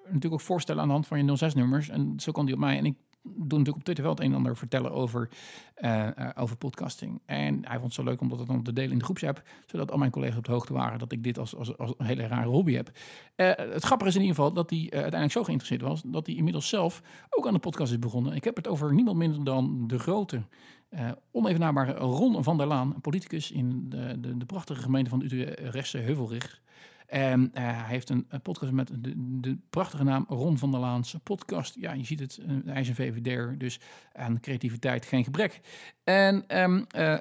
natuurlijk 0.04 0.32
ook 0.34 0.40
voorstellen 0.40 0.82
aan 0.82 0.86
de 0.86 0.94
hand 0.94 1.06
van 1.06 1.24
je 1.24 1.36
06-nummers. 1.36 1.88
En 1.88 2.20
zo 2.20 2.32
kan 2.32 2.44
die 2.44 2.54
op 2.54 2.60
mij. 2.60 2.78
En 2.78 2.84
ik 2.84 2.96
doe 3.34 3.58
natuurlijk 3.58 3.76
op 3.76 3.84
Twitter 3.84 4.04
wel 4.04 4.14
het 4.14 4.22
een 4.22 4.30
en 4.30 4.36
ander 4.36 4.56
vertellen 4.56 4.92
over, 4.92 5.28
eh, 5.74 6.06
eh, 6.06 6.30
over 6.34 6.56
podcasting. 6.56 7.20
En 7.26 7.54
hij 7.54 7.78
vond 7.78 7.82
het 7.82 7.92
zo 7.92 8.04
leuk 8.04 8.20
om 8.20 8.28
dat 8.28 8.46
dan 8.46 8.62
te 8.62 8.72
delen 8.72 8.92
in 8.92 8.98
de 8.98 9.04
groepsapp, 9.04 9.42
zodat 9.66 9.90
al 9.90 9.98
mijn 9.98 10.10
collega's 10.10 10.36
op 10.36 10.44
de 10.44 10.52
hoogte 10.52 10.72
waren 10.72 10.98
dat 10.98 11.12
ik 11.12 11.22
dit 11.22 11.38
als, 11.38 11.56
als, 11.56 11.78
als 11.78 11.94
een 11.98 12.06
hele 12.06 12.26
rare 12.26 12.48
hobby 12.48 12.72
heb. 12.72 12.90
Eh, 13.34 13.50
het 13.54 13.84
grappige 13.84 14.10
is 14.10 14.16
in 14.16 14.20
ieder 14.20 14.36
geval 14.36 14.52
dat 14.52 14.70
hij 14.70 14.80
uiteindelijk 14.90 15.32
zo 15.32 15.44
geïnteresseerd 15.44 15.82
was, 15.82 16.02
dat 16.06 16.26
hij 16.26 16.34
inmiddels 16.34 16.68
zelf 16.68 17.02
ook 17.30 17.46
aan 17.46 17.54
de 17.54 17.58
podcast 17.58 17.92
is 17.92 17.98
begonnen. 17.98 18.34
Ik 18.34 18.44
heb 18.44 18.56
het 18.56 18.68
over 18.68 18.94
niemand 18.94 19.16
minder 19.16 19.44
dan 19.44 19.86
de 19.86 19.98
grote, 19.98 20.42
onevenaarbare 21.30 21.92
Ron 21.92 22.44
van 22.44 22.56
der 22.56 22.66
Laan, 22.66 23.00
politicus 23.00 23.50
in 23.50 23.88
de, 23.88 24.20
de, 24.20 24.36
de 24.36 24.46
prachtige 24.46 24.82
gemeente 24.82 25.10
van 25.10 25.22
Utrechtse 25.22 25.98
Heuvelrug. 25.98 26.64
En 27.06 27.50
eh, 27.52 27.62
hij 27.64 27.88
heeft 27.88 28.08
een, 28.08 28.26
podcast 28.42 28.72
met 28.72 28.88
de, 28.98 29.12
de 29.40 29.58
prachtige 29.70 30.04
naam 30.04 30.24
Ron 30.28 30.58
van 30.58 30.70
der 30.70 30.80
Laan's 30.80 31.16
podcast. 31.22 31.74
Ja, 31.74 31.92
je 31.92 32.04
ziet 32.04 32.20
het, 32.20 32.38
eh, 32.38 32.56
hij 32.64 32.80
is 32.80 32.88
een 32.88 32.94
VVD'er, 32.94 33.58
dus 33.58 33.80
aan 34.12 34.40
creativiteit 34.40 35.06
geen 35.06 35.24
gebrek. 35.24 35.60
En 36.04 36.44
ehm, 36.46 36.84
eh, 36.88 37.14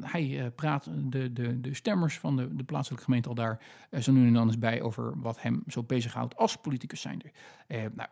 hij 0.00 0.50
praat 0.54 0.90
de, 0.94 1.32
de, 1.32 1.60
de 1.60 1.74
stemmers 1.74 2.18
van 2.18 2.36
de, 2.36 2.54
de 2.54 2.64
plaatselijke 2.64 3.04
gemeente 3.04 3.28
al 3.28 3.34
daar 3.34 3.60
zo 4.00 4.12
nu 4.12 4.26
en 4.26 4.32
dan 4.32 4.46
eens 4.46 4.58
bij 4.58 4.82
over 4.82 5.20
wat 5.20 5.42
hem 5.42 5.62
zo 5.66 5.82
bezighoudt 5.82 6.36
als 6.36 6.56
politicus 6.56 7.00
zijnde. 7.00 7.32
Nou, 7.68 8.08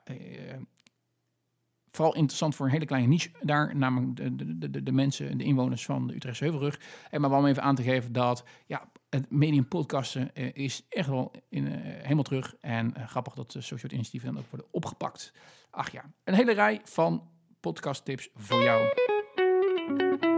vooral 1.92 2.14
interessant 2.14 2.54
voor 2.54 2.66
een 2.66 2.72
hele 2.72 2.84
kleine 2.84 3.08
niche 3.08 3.30
daar, 3.40 3.76
namelijk 3.76 4.16
de, 4.16 4.58
de, 4.58 4.70
de, 4.70 4.82
de 4.82 4.92
mensen, 4.92 5.38
de 5.38 5.44
inwoners 5.44 5.84
van 5.84 6.06
de 6.06 6.14
Utrechtse 6.14 6.44
Heuvelrug. 6.44 6.80
En 7.10 7.20
maar 7.20 7.30
wel 7.30 7.38
om 7.38 7.46
even 7.46 7.62
aan 7.62 7.74
te 7.74 7.82
geven 7.82 8.12
dat 8.12 8.44
ja, 8.66 8.88
het 9.10 9.30
medium 9.30 9.68
podcasten 9.68 10.34
eh, 10.34 10.54
is 10.54 10.86
echt 10.88 11.08
wel 11.08 11.32
in, 11.48 11.66
eh, 11.66 12.02
helemaal 12.02 12.22
terug. 12.22 12.54
En 12.60 12.94
eh, 12.94 13.08
grappig 13.08 13.34
dat 13.34 13.52
de 13.52 13.60
social 13.60 13.92
initiatieven 13.92 14.32
dan 14.32 14.42
ook 14.42 14.50
worden 14.50 14.68
opgepakt. 14.70 15.32
Ach 15.70 15.90
ja, 15.90 16.04
een 16.24 16.34
hele 16.34 16.52
rij 16.52 16.80
van 16.84 17.28
podcasttips 17.60 18.28
voor 18.34 18.62
jou. 18.62 20.30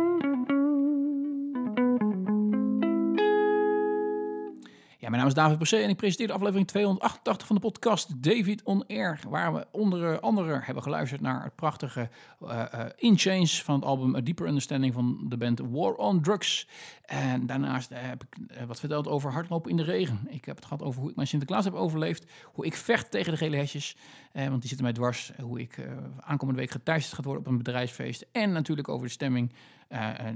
Naam 5.24 5.32
is 5.32 5.42
David 5.42 5.58
Bosé 5.58 5.76
en 5.82 5.88
ik 5.88 5.96
presenteer 5.96 6.26
de 6.26 6.32
aflevering 6.32 6.66
288 6.66 7.46
van 7.46 7.56
de 7.56 7.62
podcast 7.62 8.22
David 8.22 8.62
On 8.62 8.86
Air. 8.86 9.20
Waar 9.28 9.54
we 9.54 9.66
onder 9.70 10.20
andere 10.20 10.60
hebben 10.62 10.82
geluisterd 10.82 11.20
naar 11.20 11.42
het 11.42 11.54
prachtige 11.54 12.08
eh, 12.48 12.84
In 12.96 13.46
van 13.46 13.74
het 13.74 13.84
album 13.84 14.16
A 14.16 14.20
Deeper 14.20 14.46
Understanding 14.46 14.92
van 14.92 15.24
de 15.28 15.36
band 15.36 15.60
War 15.70 15.94
on 15.94 16.22
Drugs. 16.22 16.68
En 17.04 17.46
daarnaast 17.46 17.90
eh, 17.90 17.98
heb 18.00 18.22
ik 18.22 18.36
wat 18.66 18.80
verteld 18.80 19.08
over 19.08 19.32
hardlopen 19.32 19.70
in 19.70 19.76
de 19.76 19.82
regen. 19.82 20.26
Ik 20.28 20.44
heb 20.44 20.56
het 20.56 20.64
gehad 20.64 20.82
over 20.82 21.00
hoe 21.00 21.10
ik 21.10 21.16
mijn 21.16 21.28
Sinterklaas 21.28 21.64
heb 21.64 21.74
overleefd. 21.74 22.30
Hoe 22.44 22.66
ik 22.66 22.74
vecht 22.76 23.10
tegen 23.10 23.32
de 23.32 23.38
gele 23.38 23.56
hesjes, 23.56 23.96
eh, 24.32 24.48
want 24.48 24.60
die 24.60 24.68
zitten 24.68 24.86
mij 24.86 24.94
dwars. 24.94 25.32
Hoe 25.40 25.60
ik 25.60 25.88
aankomende 26.20 26.60
week 26.60 26.70
geteisterd 26.70 27.14
gaat 27.14 27.24
worden 27.24 27.44
op 27.44 27.50
een 27.50 27.58
bedrijfsfeest. 27.58 28.26
En 28.32 28.52
natuurlijk 28.52 28.88
over 28.88 29.06
de 29.06 29.12
stemming 29.12 29.52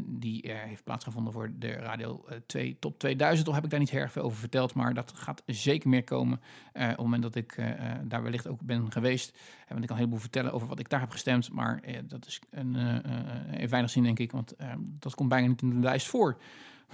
die 0.06 0.42
eh, 0.42 0.62
heeft 0.68 0.84
plaatsgevonden 0.84 1.32
voor 1.32 1.50
de 1.58 1.70
Radio 1.72 2.24
eh, 2.28 2.36
2 2.46 2.76
Top 2.78 2.98
2000. 2.98 3.48
Al 3.48 3.54
heb 3.54 3.64
ik 3.64 3.70
daar 3.70 3.78
niet 3.78 3.90
heel 3.90 4.00
erg 4.00 4.12
veel 4.12 4.22
over 4.22 4.38
verteld, 4.38 4.74
maar 4.74 4.94
dat 4.94 5.12
gaat 5.14 5.42
zeker 5.46 5.88
meer 5.88 6.04
komen. 6.04 6.40
eh, 6.72 6.82
op 6.84 6.88
het 6.88 6.98
moment 6.98 7.22
dat 7.22 7.34
ik 7.34 7.52
eh, 7.52 7.70
eh, 7.92 7.98
daar 8.04 8.22
wellicht 8.22 8.48
ook 8.48 8.60
ben 8.60 8.92
geweest. 8.92 9.30
Eh, 9.30 9.68
want 9.68 9.80
ik 9.80 9.86
kan 9.86 9.90
een 9.90 9.96
heleboel 9.96 10.18
vertellen 10.18 10.52
over 10.52 10.68
wat 10.68 10.78
ik 10.78 10.88
daar 10.88 11.00
heb 11.00 11.10
gestemd. 11.10 11.52
Maar 11.52 11.80
eh, 11.82 11.98
dat 12.04 12.26
is 12.26 12.40
een, 12.50 12.76
eh, 12.76 12.96
eh, 12.96 13.60
in 13.60 13.68
weinig 13.68 13.90
zin, 13.90 14.02
denk 14.02 14.18
ik. 14.18 14.32
Want 14.32 14.56
eh, 14.56 14.72
dat 14.78 15.14
komt 15.14 15.28
bijna 15.28 15.46
niet 15.46 15.62
in 15.62 15.68
de 15.70 15.76
lijst 15.76 16.06
voor. 16.06 16.40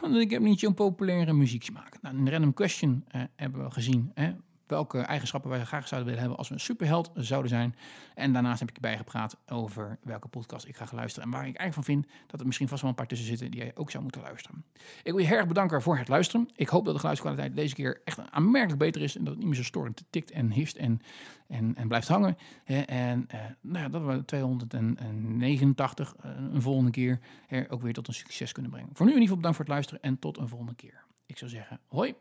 Want 0.01 0.15
ik 0.17 0.31
heb 0.31 0.43
niet 0.43 0.61
zo'n 0.61 0.75
populaire 0.75 1.33
muzieksmaak. 1.33 2.03
Nou, 2.03 2.17
een 2.17 2.31
random 2.31 2.53
question 2.55 3.05
eh, 3.09 3.23
hebben 3.37 3.65
we 3.65 3.71
gezien. 3.71 4.11
Hè? 4.15 4.33
Welke 4.67 4.99
eigenschappen 4.99 5.51
wij 5.51 5.65
graag 5.65 5.89
zouden 5.89 6.05
willen 6.05 6.21
hebben 6.21 6.39
als 6.39 6.49
we 6.49 6.55
een 6.55 6.61
superheld 6.61 7.11
zouden 7.15 7.51
zijn. 7.51 7.75
En 8.15 8.33
daarnaast 8.33 8.61
heb 8.61 8.69
ik 8.69 8.75
erbij 8.75 8.97
gepraat 8.97 9.37
over 9.49 9.99
welke 10.03 10.29
podcast 10.29 10.67
ik 10.67 10.77
ga 10.77 10.87
luisteren. 10.93 11.29
En 11.29 11.35
waar 11.35 11.47
ik 11.47 11.57
eigenlijk 11.57 11.75
van 11.75 11.85
vind 11.85 12.07
dat 12.27 12.41
er 12.41 12.47
misschien 12.47 12.69
vast 12.69 12.81
wel 12.81 12.91
een 12.91 12.97
paar 12.97 13.07
tussen 13.07 13.27
zitten 13.27 13.51
die 13.51 13.61
jij 13.61 13.73
ook 13.75 13.91
zou 13.91 14.03
moeten 14.03 14.23
luisteren. 14.23 14.65
Ik 15.03 15.12
wil 15.12 15.19
je 15.19 15.35
erg 15.35 15.47
bedanken 15.47 15.83
voor 15.83 15.99
het 15.99 16.09
luisteren. 16.09 16.49
Ik 16.55 16.69
hoop 16.69 16.85
dat 16.85 16.93
de 16.95 17.01
geluidskwaliteit 17.01 17.57
deze 17.57 17.75
keer 17.75 18.01
echt 18.05 18.31
aanmerkelijk 18.31 18.79
beter 18.79 19.03
is. 19.03 19.17
En 19.17 19.25
dat 19.25 19.33
het 19.33 19.39
niet 19.39 19.49
meer 19.49 19.59
zo 19.59 19.65
storend 19.65 20.05
tikt 20.11 20.31
en 20.31 20.51
hist 20.51 20.77
en, 20.77 21.01
en, 21.49 21.75
en 21.77 21.89
blijft 21.89 22.09
hangen. 22.09 22.37
En 22.65 23.25
eh, 23.29 23.41
nou 23.61 23.85
ja, 23.85 23.89
dat 23.89 24.05
we 24.05 24.25
289 24.25 26.15
eh, 26.17 26.31
een 26.53 26.62
volgende 26.62 26.91
keer 26.91 27.21
er 27.49 27.71
ook 27.71 27.83
weer 27.83 27.93
tot 27.93 28.09
een 28.09 28.15
succes 28.15 28.53
kunnen 28.53 28.71
brengen. 28.71 28.91
Voor 28.93 29.07
nu 29.07 29.12
in 29.12 29.21
ieder 29.21 29.37
geval 29.37 29.37
bedankt 29.37 29.57
voor 29.57 29.65
het 29.65 29.75
luisteren 29.75 30.03
en 30.03 30.19
tot 30.19 30.39
een 30.39 30.49
volgende 30.49 30.75
keer. 30.75 31.05
Ik 31.27 31.39
zou 31.39 31.51
zeggen, 31.51 31.81
hoi. 31.89 32.15